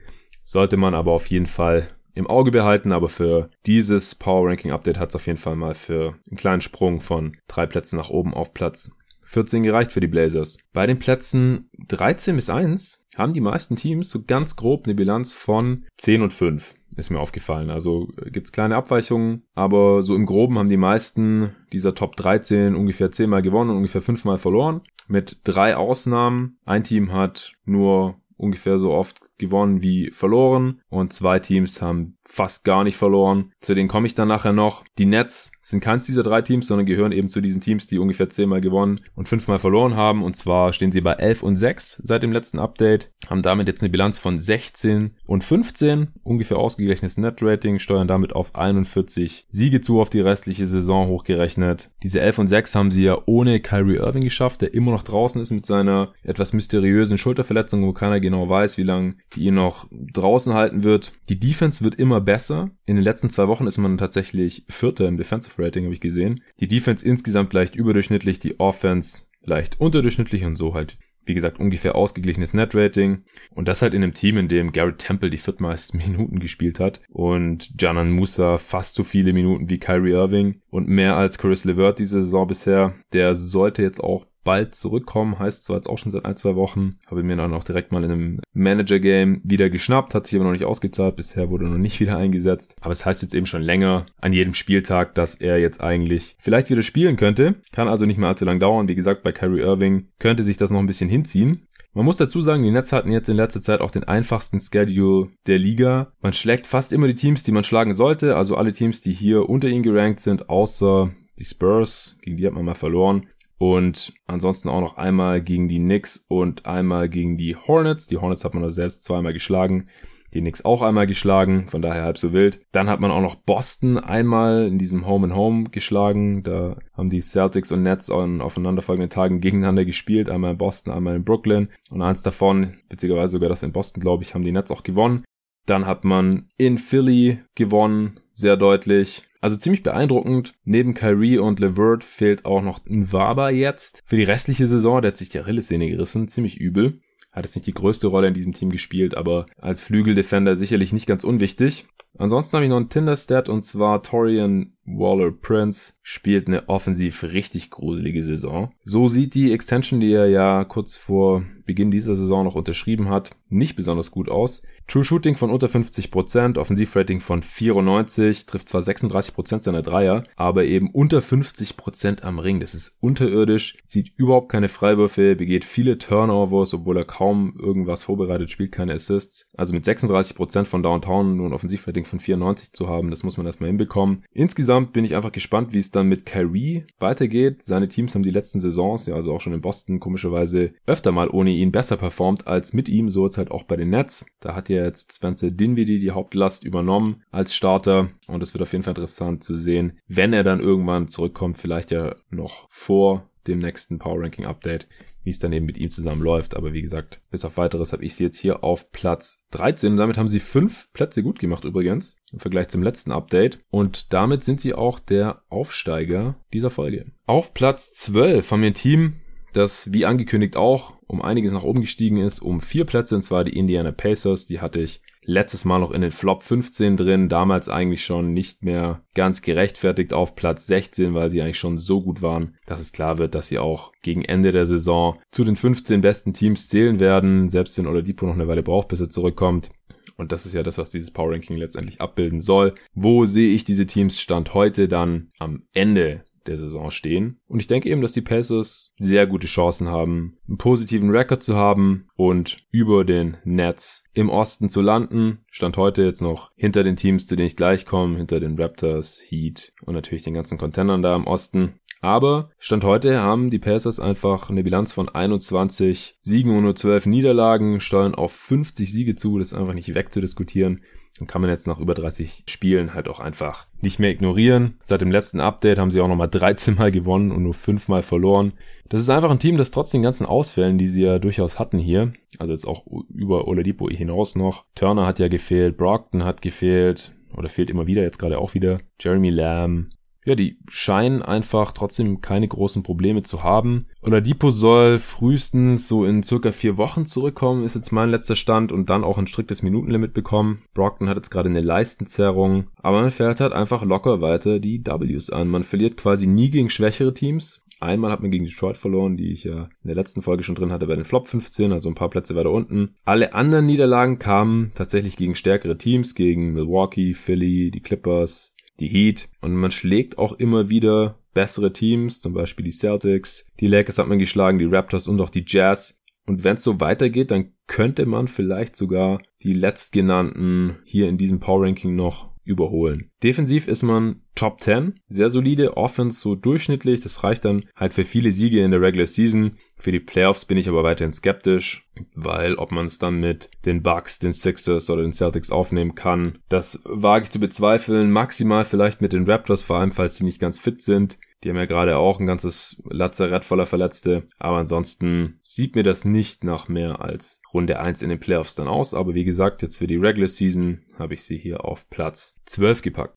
Sollte 0.51 0.77
man 0.77 0.95
aber 0.95 1.11
auf 1.11 1.27
jeden 1.27 1.45
Fall 1.45 1.89
im 2.15 2.25
Auge 2.25 2.49
behalten, 2.49 2.91
aber 2.91 3.07
für 3.07 3.51
dieses 3.67 4.15
Power 4.15 4.49
Ranking 4.49 4.71
Update 4.71 4.97
hat 4.97 5.09
es 5.09 5.15
auf 5.15 5.27
jeden 5.27 5.37
Fall 5.37 5.55
mal 5.55 5.75
für 5.75 6.15
einen 6.27 6.37
kleinen 6.37 6.61
Sprung 6.61 7.01
von 7.01 7.37
drei 7.47 7.67
Plätzen 7.67 7.97
nach 7.97 8.09
oben 8.09 8.33
auf 8.33 8.55
Platz 8.55 8.97
14 9.25 9.61
gereicht 9.61 9.91
für 9.91 9.99
die 9.99 10.07
Blazers. 10.07 10.57
Bei 10.73 10.87
den 10.87 10.97
Plätzen 10.97 11.69
13 11.87 12.35
bis 12.35 12.49
1 12.49 13.05
haben 13.15 13.35
die 13.35 13.41
meisten 13.41 13.75
Teams 13.75 14.09
so 14.09 14.23
ganz 14.23 14.55
grob 14.55 14.87
eine 14.87 14.95
Bilanz 14.95 15.35
von 15.35 15.85
10 15.97 16.23
und 16.23 16.33
5. 16.33 16.73
Ist 16.97 17.11
mir 17.11 17.19
aufgefallen. 17.19 17.69
Also 17.69 18.07
gibt's 18.31 18.51
kleine 18.51 18.75
Abweichungen, 18.75 19.43
aber 19.53 20.01
so 20.01 20.15
im 20.15 20.25
Groben 20.25 20.57
haben 20.57 20.67
die 20.67 20.77
meisten 20.77 21.55
dieser 21.73 21.93
Top 21.93 22.15
13 22.15 22.73
ungefähr 22.73 23.11
10 23.11 23.29
mal 23.29 23.43
gewonnen 23.43 23.69
und 23.69 23.77
ungefähr 23.77 24.01
5 24.01 24.25
mal 24.25 24.39
verloren. 24.39 24.81
Mit 25.07 25.41
drei 25.43 25.75
Ausnahmen. 25.75 26.57
Ein 26.65 26.83
Team 26.83 27.13
hat 27.13 27.53
nur 27.65 28.15
ungefähr 28.35 28.79
so 28.79 28.93
oft 28.93 29.28
gewonnen 29.39 29.81
wie 29.81 30.11
verloren. 30.11 30.81
Und 30.89 31.13
zwei 31.13 31.39
Teams 31.39 31.81
haben 31.81 32.18
fast 32.29 32.63
gar 32.63 32.83
nicht 32.83 32.95
verloren. 32.95 33.51
Zu 33.59 33.73
denen 33.73 33.89
komme 33.89 34.05
ich 34.07 34.13
dann 34.13 34.27
nachher 34.27 34.53
noch. 34.53 34.85
Die 34.97 35.05
Nets 35.05 35.51
sind 35.61 35.81
keins 35.81 36.05
dieser 36.05 36.23
drei 36.23 36.41
Teams, 36.41 36.67
sondern 36.67 36.85
gehören 36.85 37.11
eben 37.11 37.27
zu 37.27 37.41
diesen 37.41 37.59
Teams, 37.59 37.87
die 37.87 37.97
ungefähr 37.97 38.29
zehnmal 38.29 38.61
gewonnen 38.61 39.01
und 39.15 39.27
fünfmal 39.27 39.59
verloren 39.59 39.95
haben. 39.95 40.23
Und 40.23 40.35
zwar 40.35 40.71
stehen 40.71 40.91
sie 40.91 41.01
bei 41.01 41.13
11 41.13 41.43
und 41.43 41.55
6 41.55 42.01
seit 42.03 42.23
dem 42.23 42.31
letzten 42.31 42.59
Update, 42.59 43.11
haben 43.29 43.41
damit 43.41 43.67
jetzt 43.67 43.81
eine 43.81 43.89
Bilanz 43.89 44.19
von 44.19 44.39
16 44.39 45.15
und 45.25 45.43
15, 45.43 46.09
ungefähr 46.23 46.57
ausgeglichenes 46.57 47.17
Net-Rating, 47.17 47.79
steuern 47.79 48.07
damit 48.07 48.33
auf 48.33 48.55
41 48.55 49.47
Siege 49.49 49.81
zu 49.81 49.99
auf 49.99 50.09
die 50.09 50.21
restliche 50.21 50.67
Saison 50.67 51.07
hochgerechnet. 51.07 51.89
Diese 52.03 52.21
11 52.21 52.39
und 52.39 52.47
6 52.47 52.75
haben 52.75 52.91
sie 52.91 53.03
ja 53.03 53.17
ohne 53.25 53.59
Kyrie 53.59 53.97
Irving 53.97 54.23
geschafft, 54.23 54.61
der 54.61 54.73
immer 54.73 54.91
noch 54.91 55.03
draußen 55.03 55.41
ist 55.41 55.51
mit 55.51 55.65
seiner 55.65 56.13
etwas 56.23 56.53
mysteriösen 56.53 57.17
Schulterverletzung, 57.17 57.85
wo 57.85 57.93
keiner 57.93 58.19
genau 58.19 58.47
weiß, 58.49 58.77
wie 58.77 58.83
lange 58.83 59.15
die 59.33 59.45
ihn 59.45 59.55
noch 59.55 59.87
draußen 59.91 60.53
halten 60.53 60.83
wird. 60.83 61.13
Die 61.27 61.39
Defense 61.39 61.83
wird 61.83 61.95
immer 61.95 62.18
besser. 62.21 62.71
In 62.85 62.95
den 62.95 63.03
letzten 63.03 63.29
zwei 63.29 63.47
Wochen 63.47 63.67
ist 63.67 63.77
man 63.77 63.97
tatsächlich 63.97 64.65
Vierter 64.67 65.07
im 65.07 65.17
Defensive 65.17 65.61
Rating, 65.61 65.83
habe 65.83 65.93
ich 65.93 66.01
gesehen. 66.01 66.43
Die 66.59 66.67
Defense 66.67 67.05
insgesamt 67.05 67.53
leicht 67.53 67.75
überdurchschnittlich, 67.75 68.39
die 68.39 68.59
Offense 68.59 69.25
leicht 69.43 69.79
unterdurchschnittlich 69.79 70.43
und 70.45 70.55
so 70.55 70.73
halt 70.73 70.97
wie 71.29 71.35
gesagt, 71.35 71.59
ungefähr 71.59 71.95
ausgeglichenes 71.95 72.53
Net-Rating. 72.53 73.23
Und 73.53 73.67
das 73.67 73.81
halt 73.81 73.93
in 73.93 74.03
einem 74.03 74.13
Team, 74.13 74.37
in 74.37 74.47
dem 74.49 74.73
Garrett 74.73 74.97
Temple 74.97 75.29
die 75.29 75.37
viertmeisten 75.37 75.97
Minuten 76.05 76.39
gespielt 76.39 76.81
hat 76.81 76.99
und 77.07 77.69
Janan 77.79 78.11
Musa 78.11 78.57
fast 78.57 78.95
so 78.95 79.03
viele 79.03 79.31
Minuten 79.31 79.69
wie 79.69 79.77
Kyrie 79.77 80.11
Irving 80.11 80.61
und 80.69 80.89
mehr 80.89 81.15
als 81.15 81.37
Chris 81.37 81.63
LeVert 81.63 81.99
diese 81.99 82.23
Saison 82.23 82.47
bisher. 82.47 82.95
Der 83.13 83.35
sollte 83.35 83.81
jetzt 83.81 84.03
auch 84.03 84.25
bald 84.43 84.75
zurückkommen, 84.75 85.39
heißt 85.39 85.63
zwar 85.63 85.77
jetzt 85.77 85.87
auch 85.87 85.97
schon 85.97 86.11
seit 86.11 86.25
ein, 86.25 86.37
zwei 86.37 86.55
Wochen, 86.55 86.97
habe 87.07 87.23
mir 87.23 87.35
dann 87.35 87.53
auch 87.53 87.63
direkt 87.63 87.91
mal 87.91 88.03
in 88.03 88.11
einem 88.11 88.39
Manager-Game 88.53 89.41
wieder 89.43 89.69
geschnappt, 89.69 90.15
hat 90.15 90.27
sich 90.27 90.35
aber 90.35 90.45
noch 90.45 90.51
nicht 90.51 90.65
ausgezahlt, 90.65 91.15
bisher 91.15 91.49
wurde 91.49 91.65
noch 91.65 91.77
nicht 91.77 91.99
wieder 91.99 92.17
eingesetzt, 92.17 92.75
aber 92.81 92.91
es 92.91 93.05
heißt 93.05 93.21
jetzt 93.21 93.35
eben 93.35 93.45
schon 93.45 93.61
länger 93.61 94.05
an 94.19 94.33
jedem 94.33 94.53
Spieltag, 94.53 95.15
dass 95.15 95.35
er 95.35 95.59
jetzt 95.59 95.81
eigentlich 95.81 96.35
vielleicht 96.39 96.69
wieder 96.69 96.83
spielen 96.83 97.15
könnte, 97.15 97.55
kann 97.71 97.87
also 97.87 98.05
nicht 98.05 98.17
mehr 98.17 98.29
allzu 98.29 98.45
lang 98.45 98.59
dauern, 98.59 98.87
wie 98.87 98.95
gesagt, 98.95 99.23
bei 99.23 99.31
Kyrie 99.31 99.61
Irving 99.61 100.07
könnte 100.19 100.43
sich 100.43 100.57
das 100.57 100.71
noch 100.71 100.79
ein 100.79 100.87
bisschen 100.87 101.09
hinziehen, 101.09 101.67
man 101.93 102.05
muss 102.05 102.17
dazu 102.17 102.39
sagen, 102.41 102.63
die 102.63 102.71
Nets 102.71 102.93
hatten 102.93 103.11
jetzt 103.11 103.29
in 103.29 103.35
letzter 103.35 103.63
Zeit 103.63 103.81
auch 103.81 103.89
den 103.89 104.03
einfachsten 104.03 104.59
Schedule 104.59 105.31
der 105.47 105.57
Liga. 105.57 106.13
Man 106.21 106.33
schlägt 106.33 106.67
fast 106.67 106.93
immer 106.93 107.07
die 107.07 107.15
Teams, 107.15 107.43
die 107.43 107.51
man 107.51 107.63
schlagen 107.63 107.95
sollte, 107.95 108.35
also 108.35 108.55
alle 108.55 108.73
Teams, 108.73 109.01
die 109.01 109.11
hier 109.11 109.49
unter 109.49 109.67
ihnen 109.67 109.83
gerankt 109.83 110.19
sind, 110.19 110.49
außer 110.49 111.11
die 111.39 111.45
Spurs, 111.45 112.17
gegen 112.21 112.37
die 112.37 112.45
hat 112.45 112.53
man 112.53 112.65
mal 112.65 112.75
verloren. 112.75 113.27
Und 113.59 114.13
ansonsten 114.25 114.69
auch 114.69 114.79
noch 114.79 114.97
einmal 114.97 115.41
gegen 115.41 115.67
die 115.67 115.79
Knicks 115.79 116.25
und 116.29 116.65
einmal 116.65 117.09
gegen 117.09 117.37
die 117.37 117.57
Hornets. 117.57 118.07
Die 118.07 118.17
Hornets 118.17 118.45
hat 118.45 118.53
man 118.53 118.63
da 118.63 118.69
selbst 118.69 119.03
zweimal 119.03 119.33
geschlagen. 119.33 119.89
Die 120.33 120.39
Knicks 120.39 120.63
auch 120.63 120.81
einmal 120.81 121.07
geschlagen, 121.07 121.67
von 121.67 121.81
daher 121.81 122.03
halb 122.03 122.17
so 122.17 122.31
wild. 122.31 122.61
Dann 122.71 122.87
hat 122.87 123.01
man 123.01 123.11
auch 123.11 123.21
noch 123.21 123.35
Boston 123.35 123.97
einmal 123.97 124.65
in 124.67 124.77
diesem 124.77 125.05
Home 125.05 125.27
and 125.27 125.35
Home 125.35 125.69
geschlagen. 125.71 126.43
Da 126.43 126.77
haben 126.95 127.09
die 127.09 127.19
Celtics 127.19 127.71
und 127.73 127.83
Nets 127.83 128.09
an 128.09 128.39
aufeinanderfolgenden 128.39 129.09
Tagen 129.09 129.41
gegeneinander 129.41 129.83
gespielt. 129.83 130.29
Einmal 130.29 130.51
in 130.51 130.57
Boston, 130.57 130.93
einmal 130.93 131.17
in 131.17 131.25
Brooklyn. 131.25 131.67
Und 131.91 132.01
eins 132.01 132.23
davon, 132.23 132.75
beziehungsweise 132.87 133.31
sogar 133.31 133.49
das 133.49 133.63
in 133.63 133.73
Boston, 133.73 134.01
glaube 134.01 134.23
ich, 134.23 134.35
haben 134.35 134.45
die 134.45 134.53
Nets 134.53 134.71
auch 134.71 134.83
gewonnen. 134.83 135.25
Dann 135.65 135.85
hat 135.85 136.05
man 136.05 136.47
in 136.57 136.77
Philly 136.77 137.39
gewonnen, 137.55 138.21
sehr 138.31 138.55
deutlich. 138.55 139.25
Also 139.41 139.57
ziemlich 139.57 139.83
beeindruckend. 139.83 140.53
Neben 140.65 140.93
Kyrie 140.93 141.37
und 141.37 141.59
LeVert 141.59 142.03
fehlt 142.03 142.45
auch 142.45 142.61
noch 142.61 142.85
ein 142.85 143.11
Waber 143.11 143.51
jetzt. 143.51 144.03
Für 144.05 144.17
die 144.17 144.23
restliche 144.23 144.67
Saison, 144.67 145.01
der 145.01 145.11
hat 145.11 145.17
sich 145.17 145.29
die 145.29 145.39
Achillessehne 145.39 145.89
gerissen, 145.89 146.27
ziemlich 146.27 146.57
übel. 146.57 146.99
Hat 147.31 147.45
jetzt 147.45 147.55
nicht 147.55 147.67
die 147.67 147.73
größte 147.73 148.07
Rolle 148.07 148.27
in 148.27 148.33
diesem 148.33 148.53
Team 148.53 148.69
gespielt, 148.69 149.15
aber 149.15 149.45
als 149.57 149.81
Flügeldefender 149.81 150.55
sicherlich 150.55 150.93
nicht 150.93 151.05
ganz 151.05 151.23
unwichtig. 151.23 151.85
Ansonsten 152.17 152.55
habe 152.55 152.65
ich 152.65 152.69
noch 152.69 152.77
einen 152.77 152.89
Tinder-Stat 152.89 153.49
und 153.49 153.63
zwar 153.63 154.01
Torian 154.01 154.73
Waller 154.83 155.31
Prince 155.31 155.93
spielt 156.01 156.47
eine 156.47 156.67
offensiv 156.67 157.23
richtig 157.23 157.69
gruselige 157.69 158.23
Saison. 158.23 158.71
So 158.83 159.07
sieht 159.07 159.35
die 159.35 159.53
Extension, 159.53 159.99
die 159.99 160.11
er 160.11 160.27
ja 160.27 160.65
kurz 160.65 160.97
vor 160.97 161.43
Beginn 161.65 161.91
dieser 161.91 162.15
Saison 162.15 162.43
noch 162.43 162.55
unterschrieben 162.55 163.09
hat, 163.09 163.31
nicht 163.47 163.75
besonders 163.75 164.09
gut 164.09 164.27
aus. 164.27 164.63
True 164.89 165.03
Shooting 165.03 165.35
von 165.35 165.51
unter 165.51 165.67
50%, 165.67 166.57
Offensivrating 166.57 167.19
von 167.19 167.43
94, 167.43 168.47
trifft 168.47 168.69
zwar 168.69 168.81
36% 168.81 169.61
seiner 169.61 169.83
Dreier, 169.83 170.23
aber 170.35 170.65
eben 170.65 170.89
unter 170.89 171.19
50% 171.19 172.23
am 172.23 172.39
Ring. 172.39 172.59
Das 172.59 172.73
ist 172.73 172.97
unterirdisch, 172.99 173.77
zieht 173.85 174.11
überhaupt 174.17 174.49
keine 174.49 174.67
Freiwürfe, 174.67 175.35
begeht 175.35 175.63
viele 175.63 175.99
Turnovers, 175.99 176.73
obwohl 176.73 176.97
er 176.97 177.05
kaum 177.05 177.53
irgendwas 177.59 178.05
vorbereitet, 178.05 178.49
spielt 178.49 178.71
keine 178.71 178.93
Assists. 178.93 179.51
Also 179.55 179.73
mit 179.73 179.85
36% 179.85 180.65
von 180.65 180.81
Downtown 180.81 181.37
nur 181.37 181.45
ein 181.45 181.53
Offensivrating 181.53 182.05
von 182.05 182.19
94 182.19 182.73
zu 182.73 182.87
haben, 182.87 183.11
das 183.11 183.21
muss 183.21 183.37
man 183.37 183.45
erstmal 183.45 183.69
hinbekommen. 183.69 184.23
Insgesamt 184.33 184.91
bin 184.91 185.05
ich 185.05 185.15
einfach 185.15 185.31
gespannt, 185.31 185.71
wie 185.71 185.77
es 185.77 185.91
dann 185.91 186.07
mit 186.07 186.25
Kyrie 186.25 186.85
weitergeht. 186.97 187.61
Seine 187.61 187.89
Teams 187.89 188.15
haben 188.15 188.23
die 188.23 188.31
letzten 188.31 188.59
Saisons, 188.59 189.05
ja 189.05 189.13
also 189.13 189.35
auch 189.35 189.41
schon 189.41 189.53
in 189.53 189.61
Boston 189.61 189.99
komischerweise 189.99 190.73
öfter 190.87 191.11
mal 191.11 191.29
ohne 191.29 191.51
ihn 191.51 191.71
besser 191.71 191.97
performt 191.97 192.47
als 192.47 192.73
mit 192.73 192.89
ihm, 192.89 193.11
so 193.11 193.25
jetzt 193.25 193.37
halt 193.37 193.51
auch 193.51 193.61
bei 193.61 193.75
den 193.75 193.91
Nets. 193.91 194.25
Da 194.39 194.55
hat 194.55 194.67
ja 194.69 194.78
jetzt 194.83 195.13
Spencer 195.13 195.51
Dinwiddie 195.51 195.99
die 195.99 196.11
Hauptlast 196.11 196.63
übernommen 196.63 197.23
als 197.31 197.53
Starter 197.53 198.09
und 198.27 198.43
es 198.43 198.53
wird 198.53 198.61
auf 198.61 198.71
jeden 198.71 198.83
Fall 198.83 198.91
interessant 198.91 199.43
zu 199.43 199.55
sehen, 199.55 199.99
wenn 200.07 200.33
er 200.33 200.43
dann 200.43 200.59
irgendwann 200.59 201.07
zurückkommt, 201.07 201.57
vielleicht 201.57 201.91
ja 201.91 202.15
noch 202.29 202.67
vor 202.69 203.29
dem 203.49 203.59
nächsten 203.59 203.99
Power 203.99 204.21
Ranking 204.21 204.45
Update, 204.45 204.87
wie 205.23 205.29
es 205.31 205.39
dann 205.39 205.51
eben 205.51 205.65
mit 205.65 205.77
ihm 205.77 205.91
zusammen 205.91 206.21
läuft. 206.21 206.55
Aber 206.55 206.73
wie 206.73 206.81
gesagt, 206.81 207.21
bis 207.31 207.43
auf 207.43 207.57
weiteres 207.57 207.91
habe 207.91 208.05
ich 208.05 208.15
sie 208.15 208.23
jetzt 208.23 208.37
hier 208.37 208.63
auf 208.63 208.91
Platz 208.91 209.45
13. 209.51 209.93
Und 209.93 209.97
damit 209.97 210.17
haben 210.17 210.27
sie 210.27 210.39
fünf 210.39 210.91
Plätze 210.93 211.23
gut 211.23 211.39
gemacht 211.39 211.65
übrigens 211.65 212.17
im 212.31 212.39
Vergleich 212.39 212.69
zum 212.69 212.83
letzten 212.83 213.11
Update. 213.11 213.59
Und 213.69 214.13
damit 214.13 214.43
sind 214.43 214.61
sie 214.61 214.73
auch 214.73 214.99
der 214.99 215.41
Aufsteiger 215.49 216.35
dieser 216.53 216.69
Folge. 216.69 217.11
Auf 217.25 217.53
Platz 217.53 217.93
12 217.93 218.51
haben 218.51 218.61
wir 218.61 218.67
ein 218.67 218.73
Team, 218.73 219.15
das 219.53 219.93
wie 219.93 220.05
angekündigt 220.05 220.57
auch 220.57 220.93
um 221.07 221.21
einiges 221.21 221.51
nach 221.51 221.63
oben 221.63 221.81
gestiegen 221.81 222.17
ist, 222.17 222.39
um 222.39 222.61
vier 222.61 222.85
Plätze, 222.85 223.15
und 223.15 223.23
zwar 223.23 223.43
die 223.43 223.57
Indiana 223.57 223.91
Pacers. 223.91 224.45
Die 224.45 224.61
hatte 224.61 224.79
ich 224.79 225.01
letztes 225.23 225.65
Mal 225.65 225.79
noch 225.79 225.91
in 225.91 226.01
den 226.01 226.11
Flop 226.11 226.43
15 226.43 226.97
drin, 226.97 227.29
damals 227.29 227.69
eigentlich 227.69 228.05
schon 228.05 228.33
nicht 228.33 228.63
mehr 228.63 229.03
ganz 229.13 229.41
gerechtfertigt 229.41 230.13
auf 230.13 230.35
Platz 230.35 230.67
16, 230.67 231.13
weil 231.13 231.29
sie 231.29 231.41
eigentlich 231.41 231.59
schon 231.59 231.77
so 231.77 231.99
gut 231.99 232.21
waren, 232.21 232.57
dass 232.65 232.79
es 232.79 232.91
klar 232.91 233.17
wird, 233.17 233.35
dass 233.35 233.47
sie 233.47 233.59
auch 233.59 233.91
gegen 234.01 234.23
Ende 234.23 234.51
der 234.51 234.65
Saison 234.65 235.19
zu 235.31 235.43
den 235.43 235.55
15 235.55 236.01
besten 236.01 236.33
Teams 236.33 236.67
zählen 236.67 236.99
werden, 236.99 237.49
selbst 237.49 237.77
wenn 237.77 237.87
Oladipo 237.87 238.25
noch 238.25 238.33
eine 238.33 238.47
Weile 238.47 238.63
braucht, 238.63 238.87
bis 238.87 239.01
er 239.01 239.09
zurückkommt. 239.09 239.71
Und 240.17 240.33
das 240.33 240.45
ist 240.45 240.53
ja 240.53 240.63
das, 240.63 240.77
was 240.77 240.91
dieses 240.91 241.11
Power 241.11 241.31
Ranking 241.31 241.55
letztendlich 241.55 242.01
abbilden 242.01 242.41
soll. 242.41 242.75
Wo 242.93 243.25
sehe 243.25 243.53
ich 243.53 243.63
diese 243.63 243.87
Teams 243.87 244.19
Stand 244.19 244.53
heute 244.53 244.89
dann 244.89 245.31
am 245.39 245.63
Ende 245.73 246.25
der 246.49 246.57
Saison 246.57 246.91
stehen. 246.91 247.39
Und 247.47 247.61
ich 247.61 247.67
denke 247.67 247.89
eben, 247.89 248.01
dass 248.01 248.11
die 248.11 248.21
Pacers 248.21 248.93
sehr 248.97 249.27
gute 249.27 249.47
Chancen 249.47 249.87
haben, 249.87 250.37
einen 250.47 250.57
positiven 250.57 251.09
Rekord 251.09 251.43
zu 251.43 251.55
haben 251.55 252.07
und 252.17 252.57
über 252.71 253.05
den 253.05 253.37
Nets 253.45 254.03
im 254.13 254.29
Osten 254.29 254.69
zu 254.69 254.81
landen. 254.81 255.45
Stand 255.49 255.77
heute 255.77 256.03
jetzt 256.03 256.21
noch 256.21 256.51
hinter 256.55 256.83
den 256.83 256.95
Teams, 256.95 257.27
zu 257.27 257.35
denen 257.35 257.47
ich 257.47 257.55
gleich 257.55 257.85
komme, 257.85 258.17
hinter 258.17 258.39
den 258.39 258.59
Raptors, 258.59 259.23
Heat 259.25 259.73
und 259.85 259.93
natürlich 259.93 260.23
den 260.23 260.33
ganzen 260.33 260.57
Contendern 260.57 261.01
da 261.01 261.15
im 261.15 261.27
Osten. 261.27 261.79
Aber 262.01 262.51
Stand 262.57 262.83
heute 262.83 263.21
haben 263.21 263.49
die 263.49 263.59
Pacers 263.59 263.99
einfach 263.99 264.49
eine 264.49 264.63
Bilanz 264.63 264.93
von 264.93 265.09
21 265.09 266.17
Siegen 266.21 266.55
und 266.55 266.63
nur 266.63 266.75
12 266.75 267.07
Niederlagen, 267.07 267.81
steuern 267.81 268.15
auf 268.15 268.31
50 268.31 268.91
Siege 268.91 269.15
zu. 269.15 269.37
Das 269.37 269.49
ist 269.49 269.57
einfach 269.57 269.73
nicht 269.73 269.93
wegzudiskutieren. 269.93 270.83
Dann 271.19 271.27
kann 271.27 271.41
man 271.41 271.49
jetzt 271.49 271.67
nach 271.67 271.79
über 271.79 271.93
30 271.93 272.43
Spielen 272.47 272.93
halt 272.93 273.07
auch 273.07 273.19
einfach 273.19 273.67
nicht 273.81 273.99
mehr 273.99 274.09
ignorieren. 274.09 274.77
Seit 274.81 275.01
dem 275.01 275.11
letzten 275.11 275.39
Update 275.39 275.77
haben 275.77 275.91
sie 275.91 276.01
auch 276.01 276.07
nochmal 276.07 276.29
13 276.29 276.75
Mal 276.75 276.91
gewonnen 276.91 277.31
und 277.31 277.43
nur 277.43 277.53
5 277.53 277.87
Mal 277.89 278.01
verloren. 278.01 278.53
Das 278.87 279.01
ist 279.01 279.09
einfach 279.09 279.29
ein 279.29 279.39
Team, 279.39 279.57
das 279.57 279.71
trotz 279.71 279.91
den 279.91 280.01
ganzen 280.01 280.25
Ausfällen, 280.25 280.77
die 280.77 280.87
sie 280.87 281.03
ja 281.03 281.19
durchaus 281.19 281.59
hatten 281.59 281.77
hier, 281.77 282.13
also 282.39 282.53
jetzt 282.53 282.67
auch 282.67 282.87
über 283.13 283.47
Oladipo 283.47 283.87
hinaus 283.87 284.35
noch, 284.35 284.65
Turner 284.73 285.05
hat 285.05 285.19
ja 285.19 285.27
gefehlt, 285.27 285.77
Brockton 285.77 286.23
hat 286.23 286.41
gefehlt, 286.41 287.13
oder 287.37 287.49
fehlt 287.49 287.69
immer 287.69 287.85
wieder, 287.85 288.01
jetzt 288.01 288.17
gerade 288.17 288.39
auch 288.39 288.55
wieder, 288.55 288.79
Jeremy 288.99 289.29
Lamb, 289.29 289.89
ja, 290.29 290.35
die 290.35 290.59
scheinen 290.69 291.21
einfach 291.21 291.73
trotzdem 291.73 292.21
keine 292.21 292.47
großen 292.47 292.83
Probleme 292.83 293.23
zu 293.23 293.43
haben. 293.43 293.85
Oladipo 294.01 294.49
soll 294.51 294.99
frühestens 294.99 295.87
so 295.87 296.05
in 296.05 296.23
circa 296.23 296.51
vier 296.51 296.77
Wochen 296.77 297.05
zurückkommen, 297.05 297.65
ist 297.65 297.75
jetzt 297.75 297.91
mein 297.91 298.09
letzter 298.09 298.35
Stand 298.35 298.71
und 298.71 298.89
dann 298.89 299.03
auch 299.03 299.17
ein 299.17 299.27
striktes 299.27 299.63
Minutenlimit 299.63 300.13
bekommen. 300.13 300.61
Brockton 300.73 301.09
hat 301.09 301.17
jetzt 301.17 301.31
gerade 301.31 301.49
eine 301.49 301.61
Leistenzerrung, 301.61 302.67
aber 302.77 303.01
man 303.01 303.11
fährt 303.11 303.41
halt 303.41 303.53
einfach 303.53 303.83
locker 303.83 304.21
weiter 304.21 304.59
die 304.59 304.81
Ws 304.83 305.29
an. 305.29 305.49
Man 305.49 305.63
verliert 305.63 305.97
quasi 305.97 306.27
nie 306.27 306.49
gegen 306.49 306.69
schwächere 306.69 307.13
Teams. 307.13 307.61
Einmal 307.81 308.11
hat 308.11 308.21
man 308.21 308.31
gegen 308.31 308.45
Detroit 308.45 308.75
verloren, 308.75 309.15
die 309.15 309.31
ich 309.31 309.45
ja 309.45 309.63
in 309.83 309.87
der 309.87 309.95
letzten 309.95 310.21
Folge 310.21 310.43
schon 310.43 310.55
drin 310.55 310.71
hatte 310.71 310.87
bei 310.87 310.95
den 310.95 311.05
Flop 311.05 311.27
15, 311.27 311.71
also 311.71 311.89
ein 311.89 311.95
paar 311.95 312.09
Plätze 312.09 312.35
weiter 312.35 312.51
unten. 312.51 312.95
Alle 313.05 313.33
anderen 313.33 313.65
Niederlagen 313.65 314.19
kamen 314.19 314.71
tatsächlich 314.75 315.15
gegen 315.15 315.35
stärkere 315.35 315.77
Teams, 315.77 316.13
gegen 316.13 316.53
Milwaukee, 316.53 317.13
Philly, 317.13 317.71
die 317.71 317.81
Clippers, 317.81 318.53
die 318.79 318.87
Heat. 318.87 319.29
Und 319.41 319.55
man 319.55 319.71
schlägt 319.71 320.17
auch 320.17 320.33
immer 320.33 320.69
wieder 320.69 321.19
bessere 321.33 321.73
Teams, 321.73 322.21
zum 322.21 322.33
Beispiel 322.33 322.65
die 322.65 322.71
Celtics. 322.71 323.45
Die 323.59 323.67
Lakers 323.67 323.97
hat 323.97 324.07
man 324.07 324.19
geschlagen, 324.19 324.59
die 324.59 324.65
Raptors 324.65 325.07
und 325.07 325.21
auch 325.21 325.29
die 325.29 325.45
Jazz. 325.47 326.01
Und 326.25 326.43
wenn 326.43 326.57
es 326.57 326.63
so 326.63 326.79
weitergeht, 326.79 327.31
dann 327.31 327.53
könnte 327.65 328.05
man 328.05 328.27
vielleicht 328.27 328.75
sogar 328.75 329.21
die 329.41 329.53
letztgenannten 329.53 330.77
hier 330.83 331.09
in 331.09 331.17
diesem 331.17 331.39
Power 331.39 331.65
Ranking 331.65 331.95
noch 331.95 332.29
überholen. 332.43 333.11
Defensiv 333.21 333.67
ist 333.67 333.83
man 333.83 334.21
Top 334.35 334.59
10, 334.61 334.99
sehr 335.07 335.29
solide, 335.29 335.77
Offense 335.77 336.19
so 336.19 336.35
durchschnittlich, 336.35 337.01
das 337.01 337.23
reicht 337.23 337.45
dann 337.45 337.65
halt 337.75 337.93
für 337.93 338.05
viele 338.05 338.31
Siege 338.31 338.63
in 338.63 338.71
der 338.71 338.81
Regular 338.81 339.05
Season. 339.05 339.57
Für 339.79 339.93
die 339.93 340.01
Playoffs 340.01 340.43
bin 340.43 340.57
ich 340.57 340.67
aber 340.67 340.83
weiterhin 340.83 341.13
skeptisch, 341.13 341.87
weil 342.13 342.55
ob 342.55 342.71
man 342.71 342.85
es 342.85 342.99
dann 342.99 343.19
mit 343.19 343.49
den 343.65 343.81
Bucks, 343.81 344.19
den 344.19 344.33
Sixers 344.33 344.89
oder 344.89 345.03
den 345.03 345.13
Celtics 345.13 345.51
aufnehmen 345.51 345.95
kann, 345.95 346.39
das 346.49 346.81
wage 346.83 347.23
ich 347.23 347.31
zu 347.31 347.39
bezweifeln. 347.39 348.11
Maximal 348.11 348.65
vielleicht 348.65 349.01
mit 349.01 349.13
den 349.13 349.25
Raptors, 349.25 349.63
vor 349.63 349.77
allem 349.77 349.93
falls 349.93 350.17
sie 350.17 350.25
nicht 350.25 350.39
ganz 350.39 350.59
fit 350.59 350.81
sind. 350.81 351.17
Die 351.43 351.49
haben 351.49 351.55
ja 351.55 351.65
gerade 351.65 351.97
auch 351.97 352.19
ein 352.19 352.25
ganzes 352.25 352.83
Lazarett 352.89 353.45
voller 353.45 353.65
Verletzte. 353.65 354.27
Aber 354.39 354.57
ansonsten 354.57 355.39
sieht 355.43 355.73
mir 355.73 355.83
das 355.83 356.03
nicht 356.03 356.43
nach 356.43 356.67
mehr 356.67 357.01
als 357.01 357.41
Runde 357.53 357.79
1 357.79 358.01
in 358.01 358.09
den 358.09 358.19
Playoffs 358.19 358.55
dann 358.55 358.67
aus. 358.67 358.93
Aber 358.93 359.13
wie 359.13 359.23
gesagt, 359.23 359.61
jetzt 359.61 359.77
für 359.77 359.87
die 359.87 359.95
Regular 359.95 360.27
Season 360.27 360.81
habe 360.97 361.13
ich 361.13 361.23
sie 361.23 361.37
hier 361.37 361.63
auf 361.63 361.89
Platz 361.89 362.41
12 362.45 362.81
gepackt. 362.81 363.15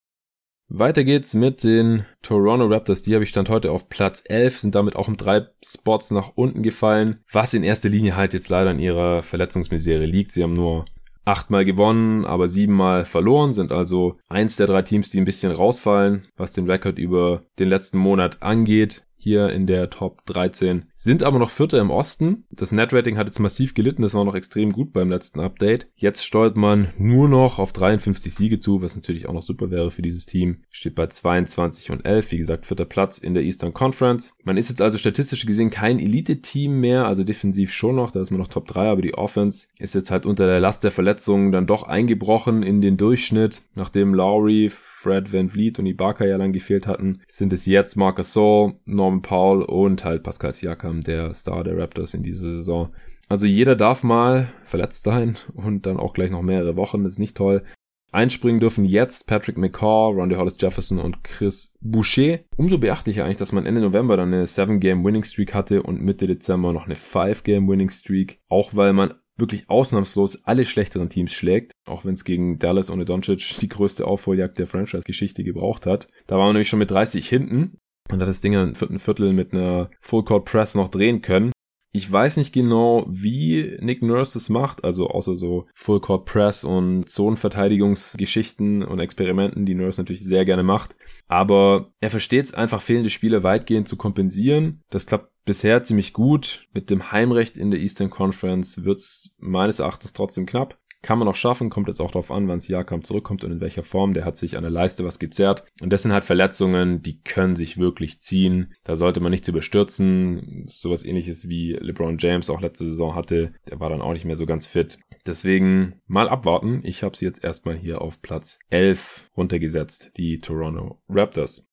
Weiter 0.75 1.05
geht's 1.05 1.35
mit 1.35 1.65
den 1.65 2.07
Toronto 2.23 2.65
Raptors. 2.65 3.03
Die 3.03 3.13
habe 3.13 3.25
ich 3.25 3.29
stand 3.29 3.51
heute 3.51 3.71
auf 3.71 3.91
Platz 3.91 4.25
11, 4.27 4.61
sind 4.61 4.75
damit 4.75 4.97
auch 4.97 5.07
um 5.07 5.19
drei 5.19 5.47
Spots 5.63 6.11
nach 6.13 6.33
unten 6.35 6.63
gefallen, 6.63 7.21
was 7.31 7.53
in 7.53 7.63
erster 7.63 7.91
Linie 7.91 8.17
halt 8.17 8.33
jetzt 8.33 8.49
leider 8.49 8.71
an 8.71 8.79
ihrer 8.79 9.23
Verletzungsmisere 9.23 10.07
liegt. 10.07 10.33
Sie 10.33 10.43
haben 10.43 10.55
nur 10.55 10.87
achtmal 11.27 11.67
gewonnen, 11.67 12.25
aber 12.25 12.49
siebenmal 12.49 13.05
verloren, 13.05 13.53
sind 13.53 13.71
also 13.71 14.17
eins 14.31 14.57
der 14.57 14.67
drei 14.67 14.81
Teams, 14.81 15.11
die 15.11 15.19
ein 15.19 15.27
bisschen 15.27 15.53
rausfallen, 15.53 16.27
was 16.39 16.55
den 16.55 16.71
Rekord 16.71 16.99
über 16.99 17.43
den 17.59 17.69
letzten 17.69 17.99
Monat 17.99 18.43
angeht 18.43 19.05
hier 19.23 19.51
in 19.51 19.69
der 19.69 19.89
Top 19.89 20.27
13, 20.27 20.87
sind 20.97 21.23
aber 21.23 21.39
noch 21.39 21.51
Vierter 21.51 21.79
im 21.79 21.91
Osten. 21.91 22.45
Das 22.51 22.73
Netrating 22.73 23.17
hat 23.17 23.29
jetzt 23.29 23.39
massiv 23.39 23.73
gelitten, 23.73 24.03
das 24.03 24.15
war 24.15 24.25
noch 24.25 24.35
extrem 24.35 24.73
gut 24.73 24.93
beim 24.93 25.09
letzten 25.09 25.39
Update. 25.39 25.87
Jetzt 25.95 26.25
steuert 26.25 26.57
man 26.57 26.89
nur 26.99 27.29
noch 27.29 27.61
auf 27.61 27.73
53 27.73 28.35
Siege 28.35 28.59
zu, 28.59 28.83
was 28.83 28.97
natürlich 28.97 29.29
auch 29.29 29.33
noch 29.33 29.43
super 29.43 29.71
wäre 29.71 29.93
für 29.93 30.03
dieses 30.03 30.27
Team. 30.27 30.63
Steht 30.71 30.97
bei 30.97 31.07
22 31.07 31.93
und 31.93 32.05
11, 32.05 32.33
wie 32.33 32.39
gesagt, 32.39 32.67
vierter 32.67 32.85
Platz 32.85 33.19
in 33.19 33.35
der 33.35 33.45
Eastern 33.45 33.73
Conference. 33.73 34.35
Man 34.43 34.57
ist 34.57 34.71
jetzt 34.71 34.83
also 34.83 34.99
statistisch 34.99 35.47
gesehen 35.47 35.71
kein 35.71 36.01
Elite-Team 36.01 36.81
mehr, 36.81 37.07
also 37.07 37.23
defensiv 37.23 37.73
schon 37.73 37.95
noch, 37.95 38.11
da 38.11 38.21
ist 38.21 38.33
man 38.33 38.41
noch 38.41 38.49
Top 38.49 38.67
3, 38.67 38.89
aber 38.89 39.03
die 39.03 39.15
Offense 39.15 39.69
ist 39.79 39.95
jetzt 39.95 40.11
halt 40.11 40.27
unter 40.27 40.47
der 40.47 40.59
Last 40.59 40.83
der 40.83 40.91
Verletzungen 40.91 41.53
dann 41.53 41.69
doch 41.69 41.85
eingebrochen 41.85 42.65
in 42.65 42.81
den 42.81 42.97
Durchschnitt, 42.97 43.63
nachdem 43.77 44.15
Lowry 44.15 44.71
Fred 45.03 45.33
Van 45.33 45.49
Vliet 45.49 45.81
und 45.81 45.87
Ibaka 45.87 46.25
ja 46.25 46.37
lang 46.37 46.53
gefehlt 46.53 46.87
hatten, 46.87 47.23
sind 47.27 47.53
es 47.53 47.67
jetzt 47.67 47.97
Marcus 47.97 48.33
Saul, 48.33 48.75
Norman 48.85 49.21
Powell 49.23 49.63
und 49.63 50.05
halt 50.05 50.23
Pascal 50.23 50.53
Siakam, 50.53 51.01
der 51.01 51.35
Star 51.35 51.65
der 51.65 51.77
Raptors 51.77 52.15
in 52.15 52.23
dieser 52.23 52.51
Saison. 52.51 52.95
Also 53.29 53.47
jeder 53.47 53.75
darf 53.75 54.05
mal 54.05 54.53
verletzt 54.63 55.03
sein 55.03 55.37
und 55.55 55.87
dann 55.87 55.97
auch 55.97 56.13
gleich 56.13 56.31
noch 56.31 56.43
mehrere 56.43 56.77
Wochen, 56.77 57.03
das 57.03 57.15
ist 57.15 57.19
nicht 57.19 57.37
toll. 57.37 57.65
Einspringen 58.13 58.61
dürfen 58.61 58.85
jetzt 58.85 59.27
Patrick 59.27 59.57
McCaw, 59.57 60.13
Rondy 60.13 60.37
Hollis 60.37 60.57
Jefferson 60.61 60.99
und 60.99 61.25
Chris 61.25 61.75
Boucher. 61.81 62.41
Umso 62.57 62.77
beachtlicher 62.77 63.25
eigentlich, 63.25 63.39
dass 63.39 63.53
man 63.53 63.65
Ende 63.65 63.81
November 63.81 64.19
dann 64.19 64.35
eine 64.35 64.45
7-Game-Winning-Streak 64.45 65.55
hatte 65.55 65.83
und 65.83 66.03
Mitte 66.03 66.27
Dezember 66.27 66.75
noch 66.75 66.85
eine 66.85 66.95
5-Game-Winning-Streak. 66.95 68.41
Auch 68.51 68.77
weil 68.77 68.93
man 68.93 69.15
wirklich 69.37 69.69
ausnahmslos 69.69 70.45
alle 70.45 70.67
schlechteren 70.67 71.09
Teams 71.09 71.33
schlägt, 71.33 71.73
auch 71.87 72.05
wenn 72.05 72.15
es 72.15 72.25
gegen 72.25 72.59
Dallas 72.59 72.91
ohne 72.91 73.05
Doncic 73.05 73.59
die 73.61 73.69
größte 73.69 74.07
Aufholjagd 74.07 74.59
der 74.59 74.67
Franchise-Geschichte 74.67 75.45
gebraucht 75.45 75.87
hat. 75.87 76.07
Da 76.27 76.37
waren 76.37 76.49
wir 76.49 76.53
nämlich 76.55 76.69
schon 76.69 76.79
mit 76.79 76.91
30 76.91 77.29
hinten 77.29 77.79
und 78.11 78.21
hat 78.21 78.29
das 78.29 78.41
Ding 78.41 78.53
im 78.53 78.75
vierten 78.75 78.99
Viertel 78.99 79.33
mit 79.33 79.53
einer 79.53 79.91
Full 80.01 80.25
Court 80.25 80.45
Press 80.45 80.75
noch 80.75 80.89
drehen 80.89 81.23
können. 81.23 81.53
Ich 81.95 82.11
weiß 82.11 82.39
nicht 82.39 82.55
genau, 82.55 83.05
wie 83.07 83.77
Nick 83.81 84.03
Nurse 84.03 84.39
es 84.39 84.49
macht, 84.49 84.83
also 84.83 85.09
außer 85.09 85.37
so 85.37 85.67
Full 85.75 86.01
Court 86.01 86.25
Press 86.25 86.65
und 86.65 87.09
Zonenverteidigungsgeschichten 87.09 88.83
und 88.83 88.99
Experimenten, 88.99 89.67
die 89.67 89.75
Nurse 89.75 90.01
natürlich 90.01 90.25
sehr 90.25 90.47
gerne 90.47 90.63
macht. 90.63 90.97
Aber 91.33 91.95
er 91.99 92.11
versteht 92.11 92.45
es 92.45 92.53
einfach, 92.53 92.83
fehlende 92.83 93.09
Spiele 93.09 93.43
weitgehend 93.43 93.89
zu 93.89 93.97
kompensieren. 93.97 94.83
Das 94.91 95.07
klappt 95.07 95.31
bisher 95.47 95.83
ziemlich 95.83 96.13
gut. 96.13 96.69
Mit 96.75 96.91
dem 96.91 97.11
Heimrecht 97.11 97.57
in 97.57 97.71
der 97.71 97.81
Eastern 97.81 98.11
Conference 98.11 98.85
wird 98.85 98.99
es 98.99 99.35
meines 99.39 99.79
Erachtens 99.79 100.13
trotzdem 100.13 100.45
knapp. 100.45 100.79
Kann 101.01 101.19
man 101.19 101.27
auch 101.27 101.35
schaffen, 101.35 101.71
kommt 101.71 101.89
jetzt 101.89 102.01
auch 102.01 102.11
darauf 102.11 102.31
an, 102.31 102.49
wann 102.49 102.61
Siakam 102.61 103.03
zurückkommt 103.03 103.45
und 103.45 103.51
in 103.51 103.61
welcher 103.63 103.83
Form. 103.83 104.13
Der 104.13 104.27
hat 104.27 104.37
sich 104.37 104.59
an 104.59 104.63
der 104.63 104.71
Leiste 104.71 105.07
was 105.07 105.19
gezerrt. 105.19 105.65
Und 105.81 105.91
das 105.91 106.03
sind 106.03 106.13
halt 106.13 106.25
Verletzungen, 106.25 107.01
die 107.01 107.23
können 107.23 107.57
sich 107.57 107.79
wirklich 107.79 108.21
ziehen. 108.21 108.75
Da 108.85 108.95
sollte 108.95 109.21
man 109.21 109.31
nichts 109.31 109.49
überstürzen. 109.49 110.67
Sowas 110.69 111.03
ähnliches 111.03 111.49
wie 111.49 111.73
LeBron 111.73 112.19
James 112.19 112.51
auch 112.51 112.61
letzte 112.61 112.85
Saison 112.85 113.15
hatte. 113.15 113.55
Der 113.71 113.81
war 113.81 113.89
dann 113.89 114.03
auch 114.03 114.13
nicht 114.13 114.27
mehr 114.27 114.37
so 114.37 114.45
ganz 114.45 114.67
fit. 114.67 114.99
Deswegen 115.27 116.01
mal 116.07 116.29
abwarten. 116.29 116.81
Ich 116.85 117.03
habe 117.03 117.17
sie 117.17 117.25
jetzt 117.25 117.45
erstmal 117.45 117.77
hier 117.77 118.01
auf 118.01 118.23
Platz 118.23 118.59
11 118.71 119.31
runtergesetzt, 119.37 120.13
die 120.17 120.41
Toronto 120.41 121.01
Raptors. 121.09 121.69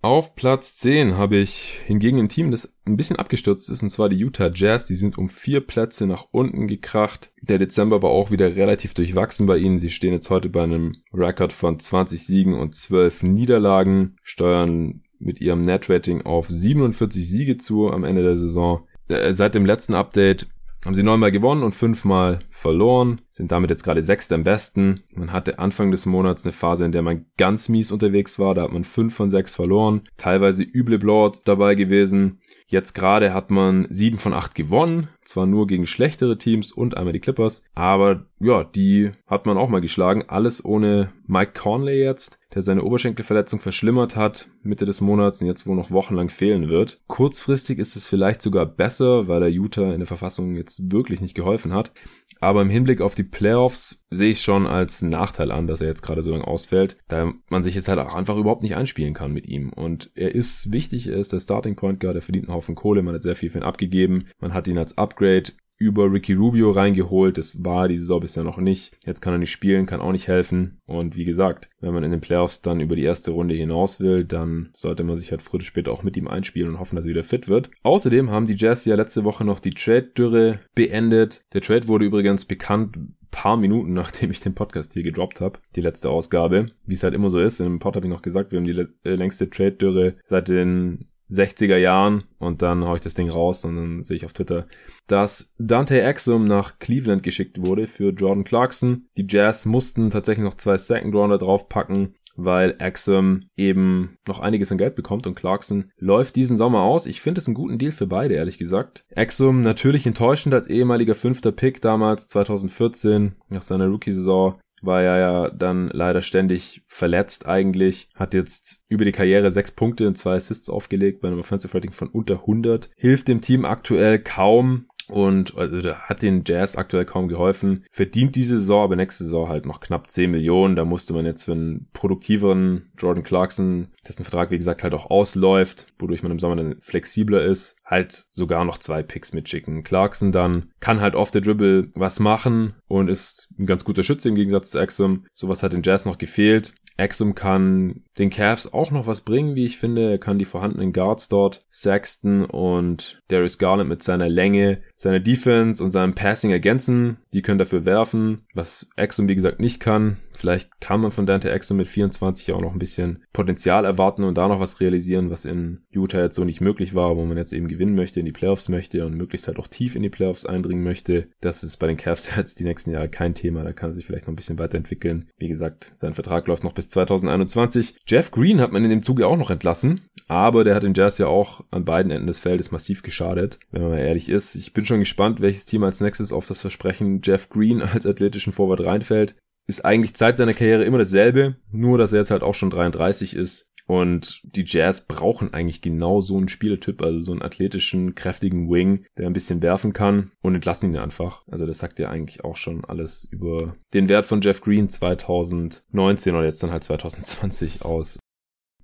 Auf 0.00 0.36
Platz 0.36 0.76
10 0.76 1.16
habe 1.16 1.38
ich 1.38 1.80
hingegen 1.86 2.20
ein 2.20 2.28
Team, 2.28 2.52
das 2.52 2.72
ein 2.84 2.96
bisschen 2.96 3.16
abgestürzt 3.16 3.68
ist, 3.68 3.82
und 3.82 3.90
zwar 3.90 4.08
die 4.08 4.16
Utah 4.16 4.50
Jazz. 4.54 4.86
Die 4.86 4.94
sind 4.94 5.18
um 5.18 5.28
vier 5.28 5.60
Plätze 5.60 6.06
nach 6.06 6.26
unten 6.30 6.68
gekracht. 6.68 7.32
Der 7.42 7.58
Dezember 7.58 8.00
war 8.00 8.10
auch 8.10 8.30
wieder 8.30 8.54
relativ 8.54 8.94
durchwachsen 8.94 9.46
bei 9.46 9.58
ihnen. 9.58 9.78
Sie 9.78 9.90
stehen 9.90 10.12
jetzt 10.12 10.30
heute 10.30 10.50
bei 10.50 10.62
einem 10.62 10.94
Rekord 11.12 11.52
von 11.52 11.80
20 11.80 12.24
Siegen 12.24 12.54
und 12.54 12.76
12 12.76 13.24
Niederlagen, 13.24 14.16
steuern 14.22 15.02
mit 15.18 15.40
ihrem 15.40 15.62
Net-Rating 15.62 16.22
auf 16.22 16.46
47 16.48 17.28
Siege 17.28 17.56
zu 17.56 17.90
am 17.90 18.04
Ende 18.04 18.22
der 18.22 18.36
Saison. 18.36 18.86
Äh, 19.08 19.32
seit 19.32 19.56
dem 19.56 19.66
letzten 19.66 19.94
Update 19.94 20.46
haben 20.84 20.94
sie 20.94 21.02
neunmal 21.02 21.32
gewonnen 21.32 21.62
und 21.62 21.72
fünfmal 21.72 22.40
verloren, 22.50 23.20
sind 23.38 23.52
damit 23.52 23.70
jetzt 23.70 23.84
gerade 23.84 24.02
Sechster 24.02 24.34
im 24.34 24.44
Westen. 24.44 25.04
Man 25.14 25.32
hatte 25.32 25.60
Anfang 25.60 25.92
des 25.92 26.06
Monats 26.06 26.44
eine 26.44 26.52
Phase, 26.52 26.84
in 26.84 26.92
der 26.92 27.02
man 27.02 27.24
ganz 27.36 27.68
mies 27.68 27.92
unterwegs 27.92 28.38
war. 28.40 28.54
Da 28.54 28.62
hat 28.62 28.72
man 28.72 28.82
fünf 28.82 29.14
von 29.14 29.30
sechs 29.30 29.54
verloren, 29.54 30.02
teilweise 30.16 30.64
üble 30.64 30.98
Blowout 30.98 31.38
dabei 31.44 31.76
gewesen. 31.76 32.40
Jetzt 32.66 32.92
gerade 32.94 33.32
hat 33.32 33.50
man 33.50 33.86
sieben 33.88 34.18
von 34.18 34.34
acht 34.34 34.54
gewonnen, 34.54 35.08
zwar 35.24 35.46
nur 35.46 35.66
gegen 35.66 35.86
schlechtere 35.86 36.36
Teams 36.36 36.70
und 36.70 36.98
einmal 36.98 37.14
die 37.14 37.20
Clippers, 37.20 37.62
aber 37.74 38.26
ja, 38.40 38.62
die 38.62 39.12
hat 39.26 39.46
man 39.46 39.56
auch 39.56 39.70
mal 39.70 39.80
geschlagen. 39.80 40.24
Alles 40.28 40.62
ohne 40.62 41.12
Mike 41.26 41.52
Conley 41.58 42.02
jetzt, 42.02 42.38
der 42.54 42.60
seine 42.60 42.82
Oberschenkelverletzung 42.82 43.58
verschlimmert 43.58 44.16
hat 44.16 44.48
Mitte 44.62 44.84
des 44.84 45.00
Monats 45.00 45.40
und 45.40 45.46
jetzt 45.46 45.66
wohl 45.66 45.76
noch 45.76 45.90
wochenlang 45.90 46.28
fehlen 46.28 46.68
wird. 46.68 47.00
Kurzfristig 47.06 47.78
ist 47.78 47.96
es 47.96 48.06
vielleicht 48.06 48.42
sogar 48.42 48.66
besser, 48.66 49.28
weil 49.28 49.40
der 49.40 49.50
Utah 49.50 49.92
in 49.92 50.00
der 50.00 50.06
Verfassung 50.06 50.54
jetzt 50.54 50.92
wirklich 50.92 51.20
nicht 51.20 51.34
geholfen 51.34 51.72
hat. 51.72 51.92
Aber 52.40 52.62
im 52.62 52.70
Hinblick 52.70 53.00
auf 53.00 53.14
die 53.14 53.24
Playoffs 53.30 54.04
sehe 54.10 54.30
ich 54.30 54.42
schon 54.42 54.66
als 54.66 55.02
Nachteil 55.02 55.50
an, 55.50 55.66
dass 55.66 55.80
er 55.80 55.88
jetzt 55.88 56.02
gerade 56.02 56.22
so 56.22 56.30
lange 56.30 56.46
ausfällt, 56.46 56.96
da 57.08 57.32
man 57.48 57.62
sich 57.62 57.74
jetzt 57.74 57.88
halt 57.88 57.98
auch 57.98 58.14
einfach 58.14 58.36
überhaupt 58.36 58.62
nicht 58.62 58.76
einspielen 58.76 59.14
kann 59.14 59.32
mit 59.32 59.46
ihm. 59.46 59.72
Und 59.72 60.10
er 60.14 60.34
ist 60.34 60.72
wichtig, 60.72 61.06
er 61.08 61.16
ist 61.16 61.32
der 61.32 61.40
Starting 61.40 61.76
Point 61.76 62.00
Guard, 62.00 62.16
er 62.16 62.22
verdient 62.22 62.48
einen 62.48 62.54
Haufen 62.54 62.74
Kohle, 62.74 63.02
man 63.02 63.14
hat 63.14 63.22
sehr 63.22 63.36
viel 63.36 63.50
für 63.50 63.58
ihn 63.58 63.64
abgegeben, 63.64 64.26
man 64.40 64.54
hat 64.54 64.68
ihn 64.68 64.78
als 64.78 64.98
Upgrade 64.98 65.52
über 65.78 66.12
Ricky 66.12 66.34
Rubio 66.34 66.72
reingeholt. 66.72 67.38
Das 67.38 67.64
war 67.64 67.88
die 67.88 67.98
Saison 67.98 68.20
bisher 68.20 68.44
noch 68.44 68.58
nicht. 68.58 68.96
Jetzt 69.04 69.20
kann 69.20 69.32
er 69.32 69.38
nicht 69.38 69.52
spielen, 69.52 69.86
kann 69.86 70.00
auch 70.00 70.12
nicht 70.12 70.28
helfen. 70.28 70.80
Und 70.86 71.16
wie 71.16 71.24
gesagt, 71.24 71.70
wenn 71.80 71.94
man 71.94 72.04
in 72.04 72.10
den 72.10 72.20
Playoffs 72.20 72.62
dann 72.62 72.80
über 72.80 72.96
die 72.96 73.04
erste 73.04 73.30
Runde 73.30 73.54
hinaus 73.54 74.00
will, 74.00 74.24
dann 74.24 74.70
sollte 74.74 75.04
man 75.04 75.16
sich 75.16 75.30
halt 75.30 75.42
früher 75.42 75.58
oder 75.58 75.64
später 75.64 75.92
auch 75.92 76.02
mit 76.02 76.16
ihm 76.16 76.28
einspielen 76.28 76.68
und 76.68 76.78
hoffen, 76.80 76.96
dass 76.96 77.04
er 77.04 77.10
wieder 77.10 77.24
fit 77.24 77.48
wird. 77.48 77.70
Außerdem 77.82 78.30
haben 78.30 78.46
die 78.46 78.56
Jazz 78.56 78.84
ja 78.84 78.96
letzte 78.96 79.24
Woche 79.24 79.44
noch 79.44 79.60
die 79.60 79.70
Trade-Dürre 79.70 80.60
beendet. 80.74 81.42
Der 81.52 81.60
Trade 81.60 81.88
wurde 81.88 82.04
übrigens 82.04 82.44
bekannt 82.44 82.98
paar 83.30 83.56
Minuten, 83.56 83.92
nachdem 83.94 84.30
ich 84.30 84.40
den 84.40 84.54
Podcast 84.54 84.94
hier 84.94 85.02
gedroppt 85.02 85.40
habe, 85.40 85.60
die 85.76 85.80
letzte 85.80 86.10
Ausgabe. 86.10 86.70
Wie 86.86 86.94
es 86.94 87.02
halt 87.02 87.14
immer 87.14 87.30
so 87.30 87.38
ist, 87.38 87.60
in 87.60 87.66
dem 87.66 87.78
Pod 87.78 87.96
habe 87.96 88.06
ich 88.06 88.12
noch 88.12 88.22
gesagt, 88.22 88.52
wir 88.52 88.58
haben 88.58 88.66
die 88.66 88.86
äh, 89.04 89.14
längste 89.14 89.50
Trade-Dürre 89.50 90.16
seit 90.22 90.48
den 90.48 91.06
60er 91.30 91.76
Jahren 91.76 92.24
und 92.38 92.62
dann 92.62 92.84
haue 92.84 92.96
ich 92.96 93.02
das 93.02 93.14
Ding 93.14 93.28
raus 93.28 93.64
und 93.64 93.76
dann 93.76 94.02
sehe 94.02 94.16
ich 94.16 94.24
auf 94.24 94.32
Twitter, 94.32 94.66
dass 95.06 95.54
Dante 95.58 96.00
Exum 96.00 96.46
nach 96.46 96.78
Cleveland 96.78 97.22
geschickt 97.22 97.60
wurde 97.60 97.86
für 97.86 98.10
Jordan 98.10 98.44
Clarkson. 98.44 99.06
Die 99.16 99.26
Jazz 99.28 99.66
mussten 99.66 100.10
tatsächlich 100.10 100.44
noch 100.44 100.56
zwei 100.56 100.78
Second 100.78 101.14
Rounder 101.14 101.38
draufpacken, 101.38 102.14
weil 102.38 102.76
Exum 102.78 103.48
eben 103.56 104.16
noch 104.26 104.38
einiges 104.38 104.70
an 104.70 104.78
Geld 104.78 104.94
bekommt 104.94 105.26
und 105.26 105.34
Clarkson 105.34 105.90
läuft 105.98 106.36
diesen 106.36 106.56
Sommer 106.56 106.82
aus. 106.82 107.06
Ich 107.06 107.20
finde 107.20 107.40
es 107.40 107.48
einen 107.48 107.54
guten 107.54 107.78
Deal 107.78 107.90
für 107.90 108.06
beide, 108.06 108.34
ehrlich 108.34 108.58
gesagt. 108.58 109.04
Exum 109.10 109.62
natürlich 109.62 110.06
enttäuschend 110.06 110.54
als 110.54 110.68
ehemaliger 110.68 111.16
fünfter 111.16 111.50
Pick 111.50 111.82
damals 111.82 112.28
2014 112.28 113.34
nach 113.48 113.62
seiner 113.62 113.88
Rookie-Saison 113.88 114.60
war 114.84 115.02
er 115.02 115.18
ja 115.18 115.50
dann 115.50 115.88
leider 115.92 116.22
ständig 116.22 116.82
verletzt 116.86 117.46
eigentlich, 117.46 118.08
hat 118.14 118.34
jetzt 118.34 118.82
über 118.88 119.04
die 119.04 119.12
Karriere 119.12 119.50
sechs 119.50 119.72
Punkte 119.72 120.06
und 120.06 120.16
zwei 120.16 120.36
Assists 120.36 120.68
aufgelegt 120.68 121.20
bei 121.20 121.28
einem 121.28 121.40
Offensive 121.40 121.74
Rating 121.74 121.92
von 121.92 122.08
unter 122.08 122.40
100, 122.40 122.90
hilft 122.96 123.28
dem 123.28 123.40
Team 123.40 123.64
aktuell 123.64 124.18
kaum, 124.18 124.87
und 125.08 125.56
also, 125.56 125.94
hat 125.94 126.22
den 126.22 126.42
Jazz 126.46 126.76
aktuell 126.76 127.04
kaum 127.04 127.28
geholfen. 127.28 127.84
Verdient 127.90 128.36
diese 128.36 128.58
Saison, 128.58 128.84
aber 128.84 128.96
nächste 128.96 129.24
Saison 129.24 129.48
halt 129.48 129.66
noch 129.66 129.80
knapp 129.80 130.10
10 130.10 130.30
Millionen. 130.30 130.76
Da 130.76 130.84
musste 130.84 131.12
man 131.12 131.26
jetzt 131.26 131.44
für 131.44 131.52
einen 131.52 131.88
produktiveren 131.92 132.90
Jordan 132.98 133.24
Clarkson, 133.24 133.88
dessen 134.06 134.24
Vertrag 134.24 134.50
wie 134.50 134.58
gesagt 134.58 134.82
halt 134.82 134.94
auch 134.94 135.10
ausläuft, 135.10 135.86
wodurch 135.98 136.22
man 136.22 136.32
im 136.32 136.38
Sommer 136.38 136.56
dann 136.56 136.76
flexibler 136.80 137.42
ist, 137.42 137.76
halt 137.84 138.26
sogar 138.30 138.64
noch 138.64 138.78
zwei 138.78 139.02
Picks 139.02 139.32
mitschicken. 139.32 139.82
Clarkson 139.82 140.32
dann 140.32 140.70
kann 140.80 141.00
halt 141.00 141.14
off 141.14 141.30
the 141.32 141.40
dribble 141.40 141.90
was 141.94 142.20
machen 142.20 142.74
und 142.86 143.08
ist 143.08 143.48
ein 143.58 143.66
ganz 143.66 143.84
guter 143.84 144.02
Schütze 144.02 144.28
im 144.28 144.34
Gegensatz 144.34 144.70
zu 144.70 144.78
Exum. 144.78 145.24
Sowas 145.32 145.62
hat 145.62 145.72
den 145.72 145.82
Jazz 145.82 146.04
noch 146.04 146.18
gefehlt. 146.18 146.74
Exum 146.98 147.34
kann 147.34 148.02
den 148.18 148.30
Cavs 148.30 148.72
auch 148.72 148.90
noch 148.90 149.06
was 149.06 149.20
bringen, 149.20 149.54
wie 149.54 149.64
ich 149.64 149.78
finde. 149.78 150.10
Er 150.10 150.18
kann 150.18 150.38
die 150.38 150.44
vorhandenen 150.44 150.92
Guards 150.92 151.28
dort, 151.28 151.64
Sexton 151.70 152.44
und 152.44 153.22
Darius 153.28 153.58
Garland 153.58 153.88
mit 153.88 154.02
seiner 154.02 154.28
Länge, 154.28 154.82
seiner 154.96 155.20
Defense 155.20 155.82
und 155.82 155.92
seinem 155.92 156.14
Passing 156.14 156.50
ergänzen. 156.50 157.18
Die 157.32 157.42
können 157.42 157.60
dafür 157.60 157.84
werfen, 157.84 158.42
was 158.52 158.90
Exum 158.96 159.28
wie 159.28 159.36
gesagt 159.36 159.60
nicht 159.60 159.78
kann. 159.78 160.16
Vielleicht 160.32 160.80
kann 160.80 161.00
man 161.00 161.10
von 161.10 161.26
Dante 161.26 161.50
Exum 161.50 161.78
mit 161.78 161.88
24 161.88 162.52
auch 162.52 162.60
noch 162.60 162.72
ein 162.72 162.78
bisschen 162.78 163.24
Potenzial 163.32 163.84
erwarten 163.84 164.24
und 164.24 164.36
da 164.36 164.48
noch 164.48 164.60
was 164.60 164.80
realisieren, 164.80 165.30
was 165.30 165.44
in 165.44 165.82
Utah 165.90 166.22
jetzt 166.22 166.36
so 166.36 166.44
nicht 166.44 166.60
möglich 166.60 166.94
war, 166.94 167.16
wo 167.16 167.24
man 167.24 167.36
jetzt 167.36 167.52
eben 167.52 167.68
gewinnen 167.68 167.94
möchte, 167.94 168.20
in 168.20 168.26
die 168.26 168.32
Playoffs 168.32 168.68
möchte 168.68 169.04
und 169.06 169.14
möglichst 169.14 169.46
halt 169.46 169.58
auch 169.58 169.66
tief 169.68 169.96
in 169.96 170.02
die 170.02 170.10
Playoffs 170.10 170.46
eindringen 170.46 170.84
möchte. 170.84 171.28
Das 171.40 171.62
ist 171.62 171.76
bei 171.78 171.86
den 171.86 171.96
Cavs 171.96 172.28
jetzt 172.36 172.58
die 172.58 172.64
nächsten 172.64 172.90
Jahre 172.90 173.08
kein 173.08 173.34
Thema. 173.34 173.62
Da 173.62 173.72
kann 173.72 173.90
er 173.90 173.94
sich 173.94 174.06
vielleicht 174.06 174.26
noch 174.26 174.32
ein 174.32 174.36
bisschen 174.36 174.58
weiterentwickeln. 174.58 175.28
Wie 175.38 175.48
gesagt, 175.48 175.92
sein 175.94 176.14
Vertrag 176.14 176.46
läuft 176.46 176.64
noch 176.64 176.72
bis 176.72 176.87
2021. 176.88 177.94
Jeff 178.06 178.30
Green 178.30 178.60
hat 178.60 178.72
man 178.72 178.84
in 178.84 178.90
dem 178.90 179.02
Zuge 179.02 179.26
auch 179.26 179.36
noch 179.36 179.50
entlassen, 179.50 180.02
aber 180.28 180.64
der 180.64 180.74
hat 180.74 180.82
den 180.82 180.94
Jazz 180.94 181.18
ja 181.18 181.26
auch 181.26 181.64
an 181.70 181.84
beiden 181.84 182.10
Enden 182.10 182.26
des 182.26 182.40
Feldes 182.40 182.70
massiv 182.70 183.02
geschadet, 183.02 183.58
wenn 183.70 183.82
man 183.82 183.92
mal 183.92 183.98
ehrlich 183.98 184.28
ist. 184.28 184.54
Ich 184.54 184.72
bin 184.72 184.84
schon 184.84 185.00
gespannt, 185.00 185.40
welches 185.40 185.64
Team 185.64 185.84
als 185.84 186.00
nächstes 186.00 186.32
auf 186.32 186.46
das 186.46 186.60
Versprechen 186.60 187.20
Jeff 187.22 187.48
Green 187.48 187.82
als 187.82 188.06
athletischen 188.06 188.52
Vorwart 188.52 188.80
reinfällt. 188.80 189.34
Ist 189.66 189.84
eigentlich 189.84 190.14
Zeit 190.14 190.36
seiner 190.36 190.54
Karriere 190.54 190.84
immer 190.84 190.98
dasselbe, 190.98 191.56
nur 191.70 191.98
dass 191.98 192.12
er 192.12 192.20
jetzt 192.20 192.30
halt 192.30 192.42
auch 192.42 192.54
schon 192.54 192.70
33 192.70 193.36
ist. 193.36 193.67
Und 193.88 194.42
die 194.44 194.64
Jazz 194.66 195.06
brauchen 195.06 195.54
eigentlich 195.54 195.80
genau 195.80 196.20
so 196.20 196.36
einen 196.36 196.48
Spielertyp, 196.48 197.00
also 197.00 197.18
so 197.18 197.32
einen 197.32 197.40
athletischen, 197.40 198.14
kräftigen 198.14 198.70
Wing, 198.70 199.06
der 199.16 199.26
ein 199.26 199.32
bisschen 199.32 199.62
werfen 199.62 199.94
kann 199.94 200.30
und 200.42 200.54
entlassen 200.54 200.92
ihn 200.92 200.98
einfach. 200.98 201.42
Also 201.48 201.64
das 201.64 201.78
sagt 201.78 201.98
ja 201.98 202.10
eigentlich 202.10 202.44
auch 202.44 202.56
schon 202.56 202.84
alles 202.84 203.24
über 203.30 203.76
den 203.94 204.10
Wert 204.10 204.26
von 204.26 204.42
Jeff 204.42 204.60
Green 204.60 204.90
2019 204.90 206.34
oder 206.34 206.44
jetzt 206.44 206.62
dann 206.62 206.70
halt 206.70 206.84
2020 206.84 207.82
aus. 207.82 208.18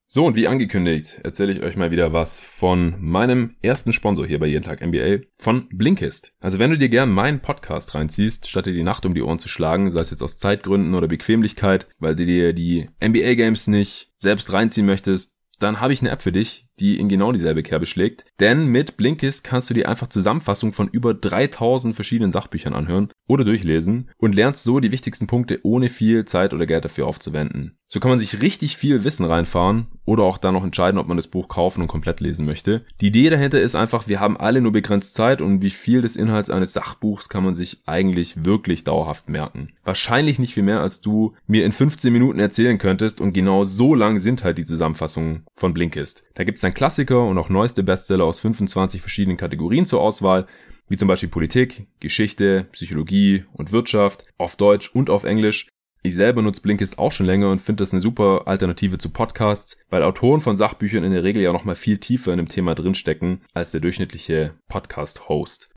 So, 0.07 0.27
und 0.27 0.37
wie 0.37 0.47
angekündigt, 0.47 1.19
erzähle 1.25 1.53
ich 1.53 1.63
euch 1.63 1.77
mal 1.77 1.91
wieder 1.91 2.13
was 2.13 2.41
von 2.41 2.95
meinem 3.01 3.57
ersten 3.63 3.93
Sponsor 3.93 4.27
hier 4.27 4.39
bei 4.39 4.47
Jeden 4.47 4.63
Tag 4.63 4.85
NBA, 4.85 5.25
von 5.39 5.69
Blinkist. 5.71 6.35
Also 6.41 6.59
wenn 6.59 6.71
du 6.71 6.79
dir 6.79 6.89
gern 6.89 7.11
meinen 7.11 7.41
Podcast 7.41 7.95
reinziehst, 7.95 8.49
statt 8.49 8.67
dir 8.67 8.75
die 8.75 8.83
Nacht 8.83 9.07
um 9.07 9.15
die 9.15 9.23
Ohren 9.23 9.39
zu 9.39 9.49
schlagen, 9.49 9.91
sei 9.91 10.01
es 10.01 10.11
jetzt 10.11 10.23
aus 10.23 10.39
Zeitgründen 10.39 10.95
oder 10.95 11.09
Bequemlichkeit, 11.09 11.89
weil 11.99 12.15
du 12.15 12.27
dir 12.27 12.53
die 12.53 12.89
NBA-Games 13.03 13.67
nicht 13.67 14.13
selbst 14.19 14.53
reinziehen 14.53 14.87
möchtest, 14.87 15.37
dann 15.59 15.81
habe 15.81 15.93
ich 15.93 16.01
eine 16.01 16.11
App 16.11 16.23
für 16.23 16.33
dich, 16.33 16.64
die 16.81 16.99
in 16.99 17.09
genau 17.09 17.33
dieselbe 17.33 17.63
Kerbe 17.63 17.87
schlägt. 17.87 18.25
Denn 18.41 18.67
mit 18.67 18.97
Blinkist 18.97 19.45
kannst 19.45 19.71
du 19.71 19.75
dir 19.75 19.89
einfach 19.89 20.09
Zusammenfassungen 20.09 20.73
von 20.73 20.89
über 20.89 21.15
3000 21.15 21.95
verschiedenen 21.95 22.33
Sachbüchern 22.33 22.75
anhören 22.75 23.11
oder 23.27 23.45
durchlesen 23.45 24.11
und 24.19 24.35
lernst 24.35 24.65
so 24.65 24.81
die 24.81 24.93
wichtigsten 24.93 25.27
Punkte 25.27 25.61
ohne 25.63 25.89
viel 25.89 26.25
Zeit 26.25 26.53
oder 26.53 26.67
Geld 26.67 26.85
dafür 26.85 27.07
aufzuwenden. 27.07 27.79
So 27.87 28.01
kann 28.01 28.11
man 28.11 28.19
sich 28.19 28.43
richtig 28.43 28.77
viel 28.77 29.05
Wissen 29.05 29.25
reinfahren 29.25 29.87
oder 30.05 30.25
auch 30.25 30.39
dann 30.39 30.55
noch 30.55 30.65
entscheiden, 30.65 30.99
ob 30.99 31.07
man 31.07 31.17
das 31.17 31.29
Buch 31.29 31.47
kaufen 31.47 31.81
und 31.81 31.87
komplett 31.87 32.19
lesen 32.19 32.45
möchte. 32.45 32.85
Die 33.01 33.07
Idee 33.07 33.31
dahinter 33.31 33.61
ist 33.61 33.77
einfach, 33.77 34.09
wir 34.09 34.19
haben 34.19 34.37
alle 34.37 34.61
nur 34.61 34.73
begrenzt 34.73 35.15
Zeit 35.15 35.41
und 35.41 35.63
wie 35.63 35.71
viel 35.71 36.03
des 36.03 36.17
Inhalts 36.17 36.51
eines 36.51 36.73
Sachbuchs 36.73 37.29
kann 37.29 37.45
man 37.45 37.55
sich 37.55 37.79
eigentlich 37.87 38.45
wirklich 38.45 38.83
dauerhaft 38.83 39.29
merken. 39.29 39.69
Wahrscheinlich 39.85 40.41
nicht 40.41 40.55
viel 40.55 40.65
mehr, 40.65 40.81
als 40.81 41.03
du 41.03 41.35
mir 41.47 41.65
in 41.65 41.71
15 41.71 42.13
Minuten 42.13 42.41
erzählen 42.41 42.79
könntest 42.79 43.21
und 43.21 43.33
genau 43.33 43.63
so 43.63 43.95
lang 43.95 44.19
sind 44.19 44.43
halt 44.43 44.59
die 44.59 44.65
Zusammenfassungen 44.65 45.45
von 45.55 45.73
Blinkist. 45.73 46.25
Da 46.35 46.43
gibt's 46.43 46.64
dann 46.65 46.75
Klassiker 46.75 47.25
und 47.25 47.39
auch 47.39 47.49
neueste 47.49 47.83
Bestseller 47.83 48.25
aus 48.25 48.41
25 48.41 49.01
verschiedenen 49.01 49.37
Kategorien 49.37 49.87
zur 49.87 50.01
Auswahl, 50.01 50.47
wie 50.89 50.97
zum 50.97 51.09
Beispiel 51.09 51.29
Politik, 51.29 51.87
Geschichte, 52.01 52.67
Psychologie 52.73 53.45
und 53.53 53.73
Wirtschaft, 53.73 54.25
auf 54.39 54.57
Deutsch 54.57 54.91
und 54.95 55.11
auf 55.11 55.25
Englisch. 55.25 55.69
Ich 56.03 56.15
selber 56.15 56.43
nutze 56.43 56.61
Blinkist 56.61 56.99
auch 56.99 57.13
schon 57.13 57.25
länger 57.25 57.51
und 57.51 57.61
finde 57.61 57.83
das 57.83 57.93
eine 57.93 58.03
super 58.03 58.43
Alternative 58.47 58.99
zu 58.99 59.09
Podcasts, 59.09 59.79
weil 59.89 60.03
Autoren 60.03 60.43
von 60.43 60.57
Sachbüchern 60.57 61.05
in 61.05 61.13
der 61.13 61.25
Regel 61.25 61.43
ja 61.43 61.53
noch 61.53 61.65
mal 61.65 61.75
viel 61.75 61.97
tiefer 61.99 62.33
in 62.33 62.37
dem 62.37 62.49
Thema 62.49 62.75
drinstecken 62.75 63.41
als 63.55 63.71
der 63.71 63.81
durchschnittliche 63.81 64.55
Podcast-Host. 64.69 65.74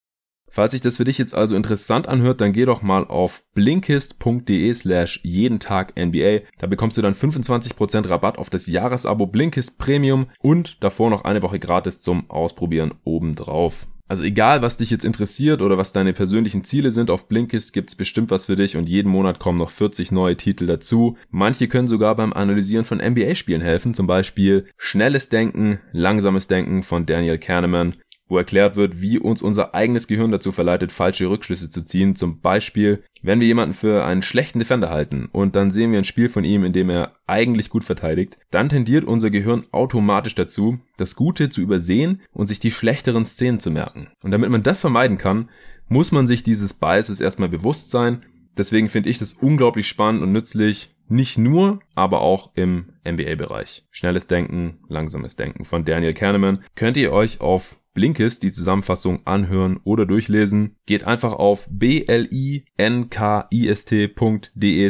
Falls 0.50 0.72
sich 0.72 0.82
das 0.82 0.98
für 0.98 1.04
dich 1.04 1.18
jetzt 1.18 1.36
also 1.36 1.56
interessant 1.56 2.08
anhört, 2.08 2.42
dann 2.42 2.54
geh 2.54 2.66
doch 2.66 2.82
mal 2.82 3.06
auf 3.06 3.44
blinkist.de 3.54 4.74
slash 4.74 5.20
jeden 5.24 5.60
Tag 5.60 5.94
NBA. 5.98 6.40
Da 6.58 6.68
bekommst 6.68 6.98
du 6.98 7.02
dann 7.02 7.14
25% 7.14 8.10
Rabatt 8.10 8.38
auf 8.38 8.50
das 8.50 8.68
Jahresabo 8.68 9.28
Blinkist 9.28 9.78
Premium 9.78 10.28
und 10.42 10.84
davor 10.84 11.10
noch 11.10 11.26
eine 11.26 11.42
Woche 11.42 11.60
gratis 11.60 12.02
zum 12.02 12.30
Ausprobieren 12.30 12.94
obendrauf. 13.04 13.88
Also 14.10 14.24
egal, 14.24 14.62
was 14.62 14.78
dich 14.78 14.90
jetzt 14.90 15.04
interessiert 15.04 15.62
oder 15.62 15.78
was 15.78 15.92
deine 15.92 16.14
persönlichen 16.14 16.64
Ziele 16.64 16.92
sind, 16.92 17.10
auf 17.10 17.28
Blinkist 17.28 17.74
gibt's 17.74 17.96
bestimmt 17.96 18.32
was 18.32 18.46
für 18.46 18.56
dich 18.56 18.78
und 18.78 18.88
jeden 18.88 19.12
Monat 19.12 19.40
kommen 19.40 19.58
noch 19.58 19.70
40 19.70 20.14
neue 20.14 20.38
Titel 20.38 20.66
dazu. 20.66 21.18
Manche 21.30 21.68
können 21.68 21.90
sogar 21.90 22.16
beim 22.16 22.32
Analysieren 22.32 22.86
von 22.86 23.00
NBA-Spielen 23.00 23.62
helfen, 23.62 23.94
zum 23.94 24.08
Beispiel 24.08 24.68
Schnelles 24.78 25.28
Denken, 25.28 25.80
Langsames 25.92 26.48
Denken 26.48 26.84
von 26.84 27.06
Daniel 27.06 27.38
Kahneman 27.38 27.98
wo 28.28 28.38
erklärt 28.38 28.76
wird, 28.76 29.02
wie 29.02 29.20
uns 29.20 29.42
unser 29.42 29.74
eigenes 29.74 30.08
Gehirn 30.08 30.32
dazu 30.32 30.52
verleitet, 30.52 30.92
falsche 30.92 31.30
Rückschlüsse 31.30 31.70
zu 31.70 31.84
ziehen. 31.84 32.16
Zum 32.16 32.42
Beispiel, 32.42 33.04
wenn 33.22 33.40
wir 33.40 33.48
jemanden 33.48 33.74
für 33.74 34.04
einen 34.04 34.22
schlechten 34.22 34.60
Defender 34.60 34.90
halten 34.90 35.30
und 35.32 35.56
dann 35.56 35.72
sehen 35.72 35.92
wir 35.92 36.00
ein 36.00 36.06
Spiel 36.06 36.30
von 36.30 36.44
ihm, 36.44 36.64
in 36.64 36.74
dem 36.74 36.90
er 36.90 37.14
eigentlich 37.26 37.70
gut 37.70 37.86
verteidigt, 37.86 38.38
dann 38.52 38.70
tendiert 38.70 39.06
unser 39.06 39.30
Gehirn 39.30 39.66
automatisch 39.72 40.36
dazu, 40.36 40.80
das 40.98 41.16
Gute 41.16 41.50
zu 41.50 41.62
übersehen 41.62 42.22
und 42.32 42.48
sich 42.48 42.60
die 42.60 42.72
schlechteren 42.72 43.26
Szenen 43.26 43.60
zu 43.60 43.72
merken. 43.72 44.10
Und 44.24 44.32
damit 44.32 44.50
man 44.50 44.64
das 44.64 44.82
vermeiden 44.82 45.18
kann, 45.18 45.50
muss 45.88 46.12
man 46.12 46.28
sich 46.28 46.44
dieses 46.44 46.74
Biases 46.74 47.22
erstmal 47.22 47.50
bewusst 47.50 47.90
sein. 47.90 48.24
Deswegen 48.58 48.90
finde 48.90 49.10
ich 49.10 49.20
das 49.20 49.34
unglaublich 49.34 49.88
spannend 49.88 50.24
und 50.24 50.32
nützlich, 50.32 50.96
nicht 51.10 51.38
nur, 51.38 51.80
aber 51.96 52.22
auch 52.22 52.52
im 52.56 52.94
NBA-Bereich. 53.08 53.86
Schnelles 53.92 54.28
Denken, 54.28 54.80
langsames 54.90 55.36
Denken 55.38 55.64
von 55.64 55.86
Daniel 55.86 56.14
Kahneman 56.14 56.64
könnt 56.76 56.98
ihr 56.98 57.14
euch 57.14 57.40
auf 57.40 57.78
Blinkist 57.98 58.44
die 58.44 58.52
Zusammenfassung 58.52 59.26
anhören 59.26 59.80
oder 59.84 60.06
durchlesen. 60.06 60.76
Geht 60.86 61.08
einfach 61.08 61.34
auf 61.34 61.68
blinkist.de 61.68 62.62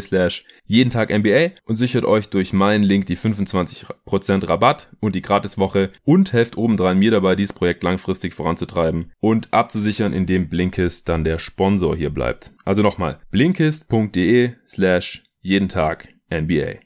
slash 0.01 0.43
jeden 0.65 0.89
Tag 0.89 1.17
NBA 1.17 1.51
und 1.63 1.77
sichert 1.77 2.03
euch 2.03 2.27
durch 2.27 2.51
meinen 2.51 2.83
Link 2.83 3.05
die 3.05 3.15
25% 3.15 4.49
Rabatt 4.49 4.89
und 4.99 5.15
die 5.15 5.21
Gratiswoche 5.21 5.91
und 6.03 6.33
helft 6.33 6.57
obendrein 6.57 6.99
mir 6.99 7.11
dabei, 7.11 7.37
dieses 7.37 7.53
Projekt 7.53 7.81
langfristig 7.81 8.33
voranzutreiben 8.33 9.13
und 9.21 9.53
abzusichern, 9.53 10.11
indem 10.11 10.49
Blinkist 10.49 11.07
dann 11.07 11.23
der 11.23 11.39
Sponsor 11.39 11.95
hier 11.95 12.09
bleibt. 12.09 12.51
Also 12.65 12.81
nochmal, 12.81 13.21
blinkist.de 13.31 14.51
slash 14.67 15.23
jeden 15.39 15.69
Tag 15.69 16.09
NBA. 16.29 16.79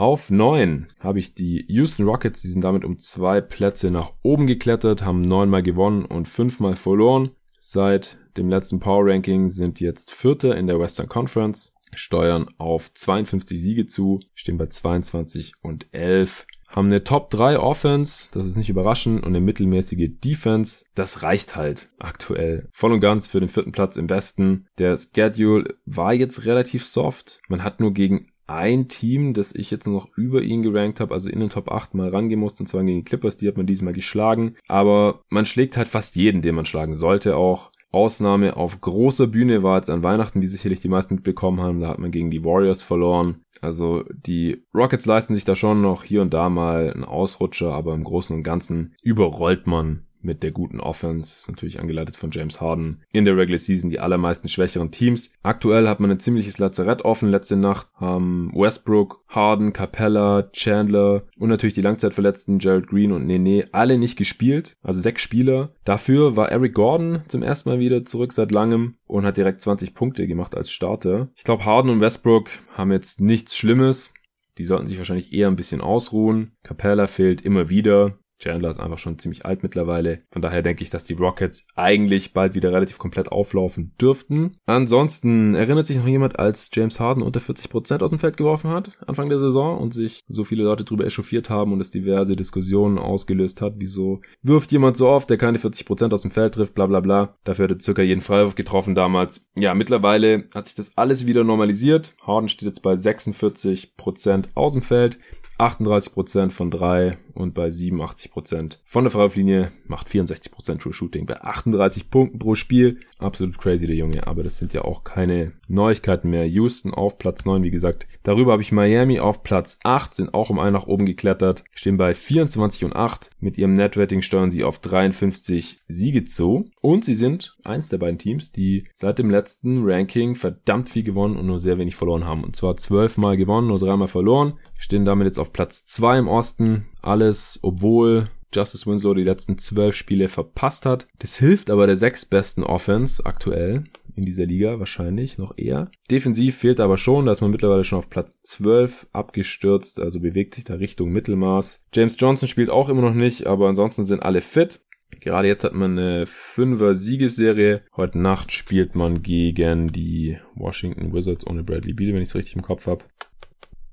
Auf 0.00 0.30
neun 0.30 0.86
habe 1.00 1.18
ich 1.18 1.34
die 1.34 1.66
Houston 1.68 2.06
Rockets, 2.06 2.40
die 2.40 2.48
sind 2.48 2.64
damit 2.64 2.86
um 2.86 2.98
zwei 2.98 3.42
Plätze 3.42 3.90
nach 3.90 4.14
oben 4.22 4.46
geklettert, 4.46 5.04
haben 5.04 5.20
neunmal 5.20 5.62
gewonnen 5.62 6.06
und 6.06 6.26
fünfmal 6.26 6.74
verloren. 6.74 7.32
Seit 7.58 8.16
dem 8.38 8.48
letzten 8.48 8.80
Power 8.80 9.04
Ranking 9.04 9.50
sind 9.50 9.78
jetzt 9.78 10.10
Vierter 10.10 10.56
in 10.56 10.66
der 10.66 10.80
Western 10.80 11.06
Conference, 11.06 11.74
steuern 11.92 12.46
auf 12.56 12.94
52 12.94 13.60
Siege 13.60 13.84
zu, 13.84 14.20
stehen 14.34 14.56
bei 14.56 14.68
22 14.68 15.52
und 15.60 15.86
11 15.92 16.46
haben 16.70 16.86
eine 16.86 17.04
Top 17.04 17.30
3 17.30 17.58
Offense, 17.58 18.30
das 18.32 18.46
ist 18.46 18.56
nicht 18.56 18.70
überraschend, 18.70 19.22
und 19.22 19.28
eine 19.28 19.40
mittelmäßige 19.40 20.08
Defense. 20.24 20.84
Das 20.94 21.22
reicht 21.22 21.56
halt 21.56 21.90
aktuell 21.98 22.68
voll 22.72 22.92
und 22.92 23.00
ganz 23.00 23.26
für 23.28 23.40
den 23.40 23.48
vierten 23.48 23.72
Platz 23.72 23.96
im 23.96 24.08
Westen. 24.08 24.66
Der 24.78 24.96
Schedule 24.96 25.76
war 25.84 26.14
jetzt 26.14 26.44
relativ 26.44 26.86
soft. 26.86 27.40
Man 27.48 27.64
hat 27.64 27.80
nur 27.80 27.92
gegen 27.92 28.29
ein 28.50 28.88
Team, 28.88 29.32
das 29.32 29.54
ich 29.54 29.70
jetzt 29.70 29.86
noch 29.86 30.08
über 30.16 30.42
ihn 30.42 30.62
gerankt 30.62 31.00
habe, 31.00 31.14
also 31.14 31.30
in 31.30 31.40
den 31.40 31.50
Top 31.50 31.70
8 31.70 31.94
mal 31.94 32.10
rangehen 32.10 32.40
musste, 32.40 32.62
und 32.62 32.66
zwar 32.66 32.82
gegen 32.82 32.98
die 32.98 33.04
Clippers, 33.04 33.38
die 33.38 33.48
hat 33.48 33.56
man 33.56 33.66
diesmal 33.66 33.92
geschlagen. 33.92 34.56
Aber 34.68 35.22
man 35.28 35.46
schlägt 35.46 35.76
halt 35.76 35.88
fast 35.88 36.16
jeden, 36.16 36.42
den 36.42 36.54
man 36.54 36.64
schlagen 36.64 36.96
sollte 36.96 37.36
auch. 37.36 37.70
Ausnahme 37.92 38.56
auf 38.56 38.80
großer 38.80 39.26
Bühne 39.26 39.62
war 39.62 39.76
jetzt 39.76 39.90
an 39.90 40.02
Weihnachten, 40.02 40.40
wie 40.42 40.46
sicherlich 40.46 40.80
die 40.80 40.88
meisten 40.88 41.14
mitbekommen 41.16 41.60
haben. 41.60 41.80
Da 41.80 41.88
hat 41.88 41.98
man 41.98 42.12
gegen 42.12 42.30
die 42.30 42.44
Warriors 42.44 42.82
verloren. 42.82 43.40
Also 43.60 44.04
die 44.12 44.64
Rockets 44.74 45.06
leisten 45.06 45.34
sich 45.34 45.44
da 45.44 45.56
schon 45.56 45.82
noch 45.82 46.04
hier 46.04 46.22
und 46.22 46.32
da 46.32 46.48
mal 46.48 46.92
einen 46.92 47.04
Ausrutscher, 47.04 47.72
aber 47.72 47.94
im 47.94 48.04
Großen 48.04 48.36
und 48.36 48.42
Ganzen 48.42 48.94
überrollt 49.02 49.66
man 49.66 50.06
mit 50.22 50.42
der 50.42 50.50
guten 50.50 50.80
Offense, 50.80 51.50
natürlich 51.50 51.80
angeleitet 51.80 52.16
von 52.16 52.30
James 52.30 52.60
Harden, 52.60 53.02
in 53.12 53.24
der 53.24 53.36
Regular 53.36 53.58
Season 53.58 53.90
die 53.90 54.00
allermeisten 54.00 54.48
schwächeren 54.48 54.90
Teams. 54.90 55.32
Aktuell 55.42 55.88
hat 55.88 56.00
man 56.00 56.10
ein 56.10 56.20
ziemliches 56.20 56.58
Lazarett 56.58 57.02
offen. 57.02 57.30
Letzte 57.30 57.56
Nacht 57.56 57.88
haben 57.94 58.52
Westbrook, 58.54 59.24
Harden, 59.28 59.72
Capella, 59.72 60.50
Chandler 60.52 61.22
und 61.38 61.48
natürlich 61.48 61.74
die 61.74 61.82
Langzeitverletzten 61.82 62.58
Jared 62.58 62.88
Green 62.88 63.12
und 63.12 63.26
Nene 63.26 63.68
alle 63.72 63.98
nicht 63.98 64.16
gespielt. 64.16 64.76
Also 64.82 65.00
sechs 65.00 65.22
Spieler. 65.22 65.74
Dafür 65.84 66.36
war 66.36 66.50
Eric 66.50 66.74
Gordon 66.74 67.22
zum 67.28 67.42
ersten 67.42 67.68
Mal 67.68 67.78
wieder 67.78 68.04
zurück 68.04 68.32
seit 68.32 68.52
langem 68.52 68.96
und 69.06 69.24
hat 69.24 69.36
direkt 69.36 69.60
20 69.60 69.94
Punkte 69.94 70.26
gemacht 70.26 70.56
als 70.56 70.70
Starter. 70.70 71.28
Ich 71.34 71.44
glaube, 71.44 71.64
Harden 71.64 71.90
und 71.90 72.00
Westbrook 72.00 72.48
haben 72.74 72.92
jetzt 72.92 73.20
nichts 73.20 73.56
Schlimmes. 73.56 74.12
Die 74.58 74.64
sollten 74.64 74.86
sich 74.86 74.98
wahrscheinlich 74.98 75.32
eher 75.32 75.48
ein 75.48 75.56
bisschen 75.56 75.80
ausruhen. 75.80 76.52
Capella 76.62 77.06
fehlt 77.06 77.40
immer 77.40 77.70
wieder. 77.70 78.18
Chandler 78.40 78.70
ist 78.70 78.80
einfach 78.80 78.98
schon 78.98 79.18
ziemlich 79.18 79.44
alt 79.46 79.62
mittlerweile. 79.62 80.22
Von 80.32 80.42
daher 80.42 80.62
denke 80.62 80.82
ich, 80.82 80.90
dass 80.90 81.04
die 81.04 81.14
Rockets 81.14 81.66
eigentlich 81.76 82.32
bald 82.32 82.54
wieder 82.54 82.72
relativ 82.72 82.98
komplett 82.98 83.30
auflaufen 83.30 83.94
dürften. 84.00 84.56
Ansonsten 84.66 85.54
erinnert 85.54 85.86
sich 85.86 85.98
noch 85.98 86.06
jemand, 86.06 86.38
als 86.38 86.70
James 86.72 86.98
Harden 86.98 87.22
unter 87.22 87.40
40% 87.40 88.02
aus 88.02 88.10
dem 88.10 88.18
Feld 88.18 88.36
geworfen 88.36 88.70
hat, 88.70 88.90
Anfang 89.06 89.28
der 89.28 89.38
Saison, 89.38 89.78
und 89.78 89.94
sich 89.94 90.20
so 90.26 90.44
viele 90.44 90.64
Leute 90.64 90.84
darüber 90.84 91.04
echauffiert 91.04 91.50
haben 91.50 91.72
und 91.72 91.80
es 91.80 91.90
diverse 91.90 92.34
Diskussionen 92.34 92.98
ausgelöst 92.98 93.60
hat, 93.60 93.74
wieso 93.76 94.20
wirft 94.42 94.72
jemand 94.72 94.96
so 94.96 95.08
oft, 95.08 95.28
der 95.30 95.38
keine 95.38 95.58
40% 95.58 96.12
aus 96.12 96.22
dem 96.22 96.30
Feld 96.30 96.54
trifft, 96.54 96.74
bla 96.74 96.86
bla 96.86 97.00
bla. 97.00 97.36
Dafür 97.44 97.64
hatte 97.64 97.80
circa 97.80 98.02
jeden 98.02 98.20
Freiwurf 98.20 98.54
getroffen 98.54 98.94
damals. 98.94 99.48
Ja, 99.54 99.74
mittlerweile 99.74 100.48
hat 100.54 100.66
sich 100.66 100.74
das 100.74 100.96
alles 100.96 101.26
wieder 101.26 101.44
normalisiert. 101.44 102.14
Harden 102.22 102.48
steht 102.48 102.66
jetzt 102.66 102.82
bei 102.82 102.94
46% 102.94 104.44
aus 104.54 104.72
dem 104.72 104.82
Feld. 104.82 105.18
38% 105.60 106.50
von 106.50 106.70
3 106.70 107.18
und 107.34 107.54
bei 107.54 107.68
87% 107.68 108.78
von 108.84 109.04
der 109.04 109.10
Freiwurflinie 109.10 109.72
macht 109.86 110.08
64% 110.08 110.78
True 110.78 110.92
Shooting 110.92 111.26
bei 111.26 111.40
38 111.40 112.10
Punkten 112.10 112.38
pro 112.38 112.54
Spiel. 112.54 113.00
Absolut 113.18 113.58
crazy 113.58 113.86
der 113.86 113.96
Junge, 113.96 114.26
aber 114.26 114.42
das 114.42 114.58
sind 114.58 114.72
ja 114.72 114.82
auch 114.82 115.04
keine 115.04 115.52
Neuigkeiten 115.68 116.30
mehr. 116.30 116.46
Houston 116.46 116.94
auf 116.94 117.18
Platz 117.18 117.44
9, 117.44 117.62
wie 117.62 117.70
gesagt. 117.70 118.06
Darüber 118.22 118.52
habe 118.52 118.62
ich 118.62 118.72
Miami 118.72 119.20
auf 119.20 119.42
Platz 119.42 119.80
8, 119.84 120.14
sind 120.14 120.34
auch 120.34 120.50
um 120.50 120.58
einen 120.58 120.72
nach 120.72 120.86
oben 120.86 121.06
geklettert, 121.06 121.64
stehen 121.72 121.96
bei 121.96 122.14
24 122.14 122.84
und 122.84 122.96
8. 122.96 123.30
Mit 123.40 123.58
ihrem 123.58 123.74
Netrating 123.74 124.22
steuern 124.22 124.50
sie 124.50 124.64
auf 124.64 124.78
53 124.78 125.78
Siege 125.88 126.24
zu 126.24 126.70
und 126.80 127.04
sie 127.04 127.14
sind 127.14 127.56
eins 127.64 127.88
der 127.88 127.98
beiden 127.98 128.18
Teams, 128.18 128.52
die 128.52 128.84
seit 128.94 129.18
dem 129.18 129.30
letzten 129.30 129.82
Ranking 129.84 130.34
verdammt 130.34 130.88
viel 130.88 131.02
gewonnen 131.02 131.36
und 131.36 131.46
nur 131.46 131.58
sehr 131.58 131.78
wenig 131.78 131.96
verloren 131.96 132.24
haben. 132.24 132.44
Und 132.44 132.56
zwar 132.56 132.76
12 132.76 133.18
Mal 133.18 133.36
gewonnen, 133.36 133.68
nur 133.68 133.78
dreimal 133.78 134.08
verloren. 134.08 134.54
Stehen 134.80 135.04
damit 135.04 135.26
jetzt 135.26 135.38
auf 135.38 135.52
Platz 135.52 135.84
2 135.84 136.18
im 136.18 136.28
Osten. 136.28 136.86
Alles, 137.02 137.60
obwohl 137.62 138.30
Justice 138.52 138.86
Winslow 138.86 139.14
die 139.14 139.22
letzten 139.22 139.58
zwölf 139.58 139.94
Spiele 139.94 140.26
verpasst 140.26 140.86
hat. 140.86 141.06
Das 141.18 141.36
hilft 141.36 141.70
aber 141.70 141.86
der 141.86 141.96
sechstbesten 141.96 142.64
Offense 142.64 143.24
aktuell 143.24 143.84
in 144.16 144.24
dieser 144.24 144.46
Liga 144.46 144.78
wahrscheinlich 144.78 145.38
noch 145.38 145.56
eher. 145.56 145.90
Defensiv 146.10 146.56
fehlt 146.56 146.80
aber 146.80 146.98
schon, 146.98 147.26
da 147.26 147.32
ist 147.32 147.42
man 147.42 147.50
mittlerweile 147.50 147.84
schon 147.84 147.98
auf 147.98 148.10
Platz 148.10 148.40
12 148.42 149.06
abgestürzt, 149.12 150.00
also 150.00 150.18
bewegt 150.18 150.54
sich 150.54 150.64
da 150.64 150.74
Richtung 150.74 151.10
Mittelmaß. 151.10 151.86
James 151.94 152.16
Johnson 152.18 152.48
spielt 152.48 152.70
auch 152.70 152.88
immer 152.88 153.02
noch 153.02 153.14
nicht, 153.14 153.46
aber 153.46 153.68
ansonsten 153.68 154.06
sind 154.06 154.22
alle 154.22 154.40
fit. 154.40 154.80
Gerade 155.20 155.48
jetzt 155.48 155.64
hat 155.64 155.74
man 155.74 155.98
eine 155.98 156.26
Fünfer 156.26 156.94
Siegesserie. 156.94 157.82
Heute 157.96 158.18
Nacht 158.18 158.52
spielt 158.52 158.94
man 158.94 159.22
gegen 159.22 159.88
die 159.88 160.38
Washington 160.54 161.12
Wizards 161.12 161.46
ohne 161.46 161.62
Bradley 161.62 161.92
Beal, 161.92 162.14
wenn 162.14 162.22
ich 162.22 162.28
es 162.28 162.34
richtig 162.34 162.56
im 162.56 162.62
Kopf 162.62 162.86
habe. 162.86 163.04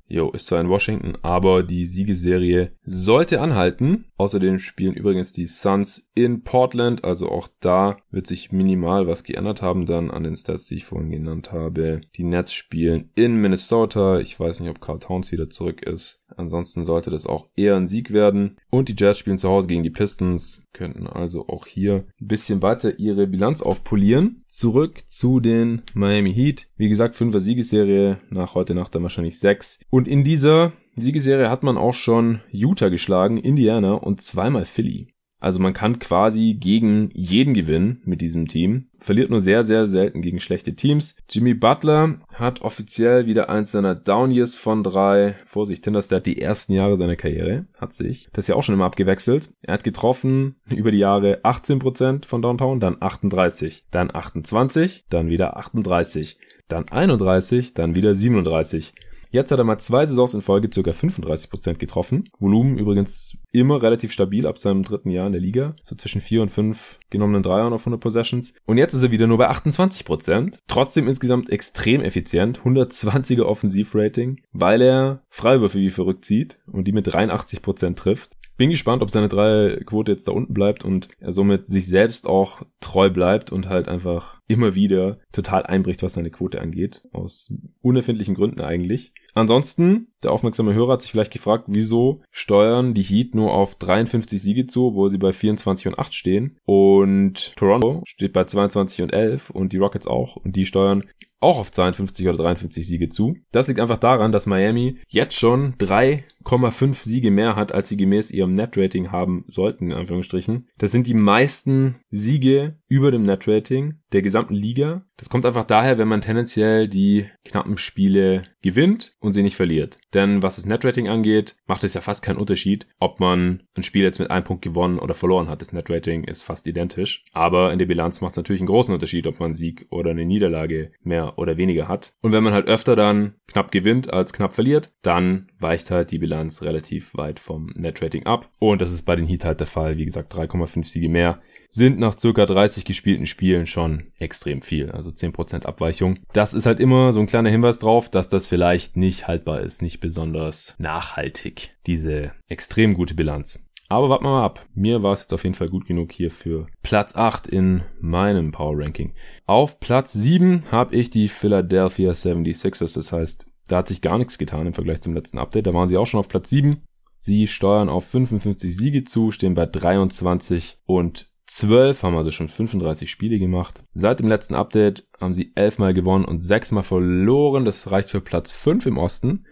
Jo, 0.09 0.31
ist 0.31 0.47
zwar 0.47 0.61
in 0.61 0.69
Washington, 0.69 1.13
aber 1.21 1.63
die 1.63 1.85
Siegesserie 1.85 2.71
sollte 2.83 3.41
anhalten. 3.41 4.05
Außerdem 4.17 4.57
spielen 4.57 4.93
übrigens 4.93 5.33
die 5.33 5.45
Suns 5.45 6.09
in 6.15 6.43
Portland, 6.43 7.03
also 7.03 7.29
auch 7.29 7.49
da 7.59 7.97
wird 8.09 8.25
sich 8.25 8.51
minimal 8.51 9.05
was 9.05 9.23
geändert 9.23 9.61
haben 9.61 9.85
dann 9.85 10.09
an 10.09 10.23
den 10.23 10.35
Stats, 10.35 10.65
die 10.65 10.75
ich 10.75 10.85
vorhin 10.85 11.11
genannt 11.11 11.51
habe. 11.51 12.01
Die 12.15 12.23
Nets 12.23 12.53
spielen 12.53 13.11
in 13.15 13.35
Minnesota. 13.35 14.19
Ich 14.19 14.39
weiß 14.39 14.59
nicht, 14.59 14.69
ob 14.69 14.81
Carl 14.81 14.99
Towns 14.99 15.31
wieder 15.31 15.49
zurück 15.49 15.83
ist. 15.83 16.23
Ansonsten 16.35 16.83
sollte 16.83 17.09
das 17.09 17.25
auch 17.25 17.49
eher 17.55 17.75
ein 17.75 17.87
Sieg 17.87 18.11
werden. 18.11 18.57
Und 18.69 18.89
die 18.89 18.95
Jazz 18.97 19.17
spielen 19.17 19.37
zu 19.37 19.49
Hause 19.49 19.67
gegen 19.67 19.83
die 19.83 19.89
Pistons, 19.89 20.63
könnten 20.73 21.07
also 21.07 21.47
auch 21.47 21.65
hier 21.65 22.05
ein 22.21 22.27
bisschen 22.27 22.61
weiter 22.61 22.99
ihre 22.99 23.27
Bilanz 23.27 23.61
aufpolieren. 23.61 24.43
Zurück 24.47 25.03
zu 25.07 25.39
den 25.39 25.83
Miami 25.93 26.33
Heat. 26.33 26.67
Wie 26.77 26.89
gesagt, 26.89 27.15
5er 27.15 27.39
Siegesserie, 27.39 28.19
nach 28.29 28.55
heute 28.55 28.75
Nacht 28.75 28.93
dann 28.93 29.03
wahrscheinlich 29.03 29.39
6. 29.39 29.79
Und 29.89 29.96
in 30.05 30.25
dieser 30.25 30.73
Siegesserie 30.97 31.49
hat 31.49 31.63
man 31.63 31.77
auch 31.77 31.93
schon 31.93 32.41
Utah 32.51 32.89
geschlagen, 32.89 33.37
Indiana 33.37 33.93
und 33.93 34.21
zweimal 34.21 34.65
Philly. 34.65 35.13
Also 35.39 35.59
man 35.59 35.73
kann 35.73 35.99
quasi 35.99 36.57
gegen 36.59 37.11
jeden 37.13 37.53
gewinnen 37.53 38.01
mit 38.05 38.21
diesem 38.21 38.47
Team. 38.47 38.89
Verliert 38.97 39.29
nur 39.29 39.39
sehr, 39.39 39.63
sehr 39.63 39.85
selten 39.85 40.21
gegen 40.21 40.39
schlechte 40.39 40.75
Teams. 40.75 41.15
Jimmy 41.29 41.53
Butler 41.53 42.19
hat 42.33 42.61
offiziell 42.61 43.27
wieder 43.27 43.47
eins 43.47 43.71
seiner 43.71 43.93
Down 43.93 44.31
Years 44.31 44.57
von 44.57 44.83
drei. 44.83 45.35
Vorsicht, 45.45 45.83
Tinderstat 45.83 46.25
die 46.25 46.41
ersten 46.41 46.73
Jahre 46.73 46.97
seiner 46.97 47.15
Karriere. 47.15 47.67
Hat 47.79 47.93
sich. 47.93 48.29
Das 48.33 48.45
ist 48.45 48.49
ja 48.49 48.55
auch 48.55 48.63
schon 48.63 48.73
immer 48.73 48.85
abgewechselt. 48.85 49.51
Er 49.61 49.75
hat 49.75 49.83
getroffen 49.83 50.55
über 50.69 50.91
die 50.91 50.97
Jahre 50.97 51.41
18% 51.43 52.25
von 52.25 52.41
Downtown, 52.41 52.79
dann 52.79 52.97
38, 52.99 53.85
dann 53.91 54.13
28, 54.13 55.05
dann 55.09 55.29
wieder 55.29 55.57
38, 55.57 56.39
dann 56.67 56.89
31, 56.89 57.75
dann 57.75 57.93
wieder 57.93 58.15
37. 58.15 58.95
Jetzt 59.37 59.51
hat 59.51 59.59
er 59.59 59.65
mal 59.65 59.77
zwei 59.77 60.03
Saisons 60.07 60.33
in 60.33 60.41
Folge 60.41 60.67
ca. 60.67 60.79
35% 60.81 61.75
getroffen. 61.75 62.27
Volumen 62.39 62.79
übrigens 62.79 63.37
immer 63.51 63.83
relativ 63.83 64.11
stabil 64.11 64.47
ab 64.47 64.57
seinem 64.57 64.81
dritten 64.81 65.11
Jahr 65.11 65.27
in 65.27 65.33
der 65.33 65.41
Liga. 65.41 65.75
So 65.83 65.95
zwischen 65.95 66.21
vier 66.21 66.41
und 66.41 66.49
fünf 66.49 66.97
genommenen 67.11 67.43
Dreiern 67.43 67.71
auf 67.71 67.81
100 67.81 68.01
Possessions. 68.01 68.55
Und 68.65 68.79
jetzt 68.79 68.95
ist 68.95 69.03
er 69.03 69.11
wieder 69.11 69.27
nur 69.27 69.37
bei 69.37 69.47
28%. 69.47 70.57
Trotzdem 70.67 71.07
insgesamt 71.07 71.51
extrem 71.51 72.01
effizient. 72.01 72.61
120er 72.61 73.43
Offensivrating, 73.43 74.41
weil 74.53 74.81
er 74.81 75.21
Freiwürfe 75.29 75.77
wie 75.77 75.91
verrückt 75.91 76.25
zieht 76.25 76.57
und 76.65 76.85
die 76.85 76.91
mit 76.91 77.07
83% 77.07 77.93
trifft. 77.93 78.31
bin 78.57 78.71
gespannt, 78.71 79.03
ob 79.03 79.11
seine 79.11 79.29
Dreierquote 79.29 80.13
jetzt 80.13 80.27
da 80.27 80.31
unten 80.31 80.55
bleibt 80.55 80.83
und 80.83 81.09
er 81.19 81.31
somit 81.31 81.67
sich 81.67 81.85
selbst 81.85 82.25
auch 82.25 82.63
treu 82.79 83.11
bleibt 83.11 83.51
und 83.51 83.69
halt 83.69 83.87
einfach 83.87 84.37
immer 84.47 84.75
wieder 84.75 85.19
total 85.31 85.63
einbricht, 85.63 86.01
was 86.03 86.13
seine 86.13 86.31
Quote 86.31 86.61
angeht. 86.61 87.03
Aus 87.11 87.53
unerfindlichen 87.81 88.35
Gründen 88.35 88.61
eigentlich. 88.61 89.13
Ansonsten, 89.37 90.07
der 90.23 90.31
aufmerksame 90.31 90.73
Hörer 90.73 90.93
hat 90.93 91.03
sich 91.03 91.11
vielleicht 91.11 91.31
gefragt, 91.31 91.65
wieso 91.67 92.21
steuern 92.31 92.95
die 92.95 93.03
Heat 93.03 93.35
nur 93.35 93.53
auf 93.53 93.75
53 93.75 94.41
Siege 94.41 94.65
zu, 94.65 94.95
wo 94.95 95.09
sie 95.09 95.19
bei 95.19 95.31
24 95.31 95.87
und 95.87 95.99
8 95.99 96.13
stehen. 96.13 96.57
Und 96.65 97.55
Toronto 97.55 98.01
steht 98.05 98.33
bei 98.33 98.45
22 98.45 99.03
und 99.03 99.13
11 99.13 99.51
und 99.51 99.73
die 99.73 99.77
Rockets 99.77 100.07
auch. 100.07 100.37
Und 100.37 100.55
die 100.55 100.65
steuern 100.65 101.03
auch 101.39 101.59
auf 101.59 101.71
52 101.71 102.27
oder 102.27 102.37
53 102.37 102.87
Siege 102.87 103.09
zu. 103.09 103.37
Das 103.51 103.67
liegt 103.67 103.79
einfach 103.79 103.97
daran, 103.97 104.31
dass 104.31 104.47
Miami 104.47 104.97
jetzt 105.07 105.37
schon 105.37 105.75
3,5 105.75 107.03
Siege 107.03 107.29
mehr 107.29 107.55
hat, 107.55 107.71
als 107.71 107.89
sie 107.89 107.97
gemäß 107.97 108.31
ihrem 108.31 108.55
Net-Rating 108.55 109.11
haben 109.11 109.45
sollten, 109.47 109.91
in 109.91 109.97
Anführungsstrichen. 109.97 110.67
Das 110.79 110.91
sind 110.91 111.05
die 111.05 111.13
meisten 111.13 111.97
Siege 112.09 112.79
über 112.87 113.11
dem 113.11 113.23
Net-Rating 113.23 113.99
der 114.13 114.21
gesamten 114.21 114.53
Liga. 114.53 115.05
Das 115.17 115.29
kommt 115.29 115.45
einfach 115.45 115.65
daher, 115.65 115.97
wenn 115.97 116.07
man 116.07 116.21
tendenziell 116.21 116.87
die 116.87 117.25
knappen 117.43 117.77
Spiele 117.77 118.43
gewinnt 118.61 119.15
und 119.19 119.33
sie 119.33 119.43
nicht 119.43 119.55
verliert. 119.55 119.97
Denn 120.13 120.41
was 120.43 120.55
das 120.55 120.65
Netrating 120.65 121.07
angeht, 121.07 121.55
macht 121.65 121.83
es 121.83 121.93
ja 121.93 122.01
fast 122.01 122.23
keinen 122.23 122.37
Unterschied, 122.37 122.87
ob 122.99 123.19
man 123.19 123.63
ein 123.75 123.83
Spiel 123.83 124.03
jetzt 124.03 124.19
mit 124.19 124.31
einem 124.31 124.43
Punkt 124.43 124.63
gewonnen 124.63 124.99
oder 124.99 125.13
verloren 125.13 125.49
hat. 125.49 125.61
Das 125.61 125.73
Netrating 125.73 126.23
ist 126.23 126.43
fast 126.43 126.67
identisch. 126.67 127.23
Aber 127.33 127.73
in 127.73 127.79
der 127.79 127.85
Bilanz 127.85 128.21
macht 128.21 128.33
es 128.33 128.37
natürlich 128.37 128.61
einen 128.61 128.67
großen 128.67 128.93
Unterschied, 128.93 129.27
ob 129.27 129.39
man 129.39 129.47
einen 129.47 129.55
Sieg 129.55 129.87
oder 129.89 130.11
eine 130.11 130.25
Niederlage 130.25 130.91
mehr 131.01 131.37
oder 131.37 131.57
weniger 131.57 131.87
hat. 131.87 132.13
Und 132.21 132.31
wenn 132.31 132.43
man 132.43 132.53
halt 132.53 132.67
öfter 132.67 132.95
dann 132.95 133.35
knapp 133.47 133.71
gewinnt 133.71 134.11
als 134.11 134.33
knapp 134.33 134.53
verliert, 134.53 134.91
dann 135.01 135.49
weicht 135.59 135.91
halt 135.91 136.11
die 136.11 136.19
Bilanz 136.19 136.61
relativ 136.61 137.15
weit 137.15 137.39
vom 137.39 137.71
Netrating 137.75 138.25
ab. 138.25 138.49
Und 138.59 138.81
das 138.81 138.93
ist 138.93 139.03
bei 139.03 139.15
den 139.15 139.25
Heat 139.25 139.45
halt 139.45 139.59
der 139.59 139.67
Fall. 139.67 139.97
Wie 139.97 140.05
gesagt, 140.05 140.33
3,5 140.33 140.85
Siege 140.85 141.09
mehr 141.09 141.41
sind 141.69 141.99
nach 141.99 142.17
circa 142.17 142.45
30 142.45 142.85
gespielten 142.85 143.25
Spielen 143.25 143.65
schon 143.65 144.11
extrem 144.17 144.61
viel, 144.61 144.91
also 144.91 145.09
10% 145.09 145.63
Abweichung. 145.65 146.19
Das 146.33 146.53
ist 146.53 146.65
halt 146.65 146.79
immer 146.79 147.13
so 147.13 147.19
ein 147.19 147.27
kleiner 147.27 147.49
Hinweis 147.49 147.79
drauf, 147.79 148.09
dass 148.09 148.29
das 148.29 148.47
vielleicht 148.47 148.97
nicht 148.97 149.27
haltbar 149.27 149.61
ist, 149.61 149.81
nicht 149.81 149.99
besonders 149.99 150.75
nachhaltig, 150.77 151.75
diese 151.85 152.31
extrem 152.47 152.93
gute 152.93 153.13
Bilanz. 153.13 153.63
Aber 153.89 154.09
warten 154.09 154.25
wir 154.25 154.31
mal 154.31 154.45
ab. 154.45 154.65
Mir 154.73 155.01
war 155.01 155.13
es 155.13 155.21
jetzt 155.21 155.33
auf 155.33 155.43
jeden 155.43 155.55
Fall 155.55 155.69
gut 155.69 155.85
genug 155.85 156.11
hier 156.11 156.29
für 156.29 156.67
Platz 156.83 157.15
8 157.15 157.47
in 157.47 157.83
meinem 158.01 158.51
Power 158.51 158.77
Ranking. 158.77 159.13
Auf 159.45 159.79
Platz 159.79 160.11
7 160.11 160.71
habe 160.71 160.95
ich 160.95 161.09
die 161.09 161.29
Philadelphia 161.29 162.11
76ers, 162.11 162.95
das 162.95 163.13
heißt, 163.13 163.49
da 163.67 163.77
hat 163.77 163.87
sich 163.87 164.01
gar 164.01 164.17
nichts 164.17 164.37
getan 164.37 164.67
im 164.67 164.73
Vergleich 164.73 165.01
zum 165.01 165.13
letzten 165.13 165.37
Update. 165.37 165.67
Da 165.67 165.73
waren 165.73 165.87
sie 165.87 165.97
auch 165.97 166.07
schon 166.07 166.19
auf 166.19 166.29
Platz 166.29 166.49
7. 166.49 166.81
Sie 167.19 167.47
steuern 167.47 167.89
auf 167.89 168.05
55 168.05 168.75
Siege 168.75 169.03
zu, 169.03 169.31
stehen 169.31 169.55
bei 169.55 169.65
23 169.65 170.79
und 170.85 171.26
12 171.47 172.03
haben 172.03 172.15
also 172.15 172.31
schon 172.31 172.49
35 172.49 173.09
Spiele 173.09 173.39
gemacht. 173.39 173.83
Seit 173.93 174.19
dem 174.19 174.27
letzten 174.27 174.53
Update 174.53 175.07
haben 175.19 175.33
sie 175.33 175.53
11 175.55 175.79
Mal 175.79 175.93
gewonnen 175.93 176.25
und 176.25 176.41
6 176.41 176.73
Mal 176.73 176.83
verloren. 176.83 177.65
Das 177.65 177.89
reicht 177.89 178.09
für 178.09 178.21
Platz 178.21 178.51
5 178.53 178.85
im 178.85 178.97
Osten. 178.97 179.45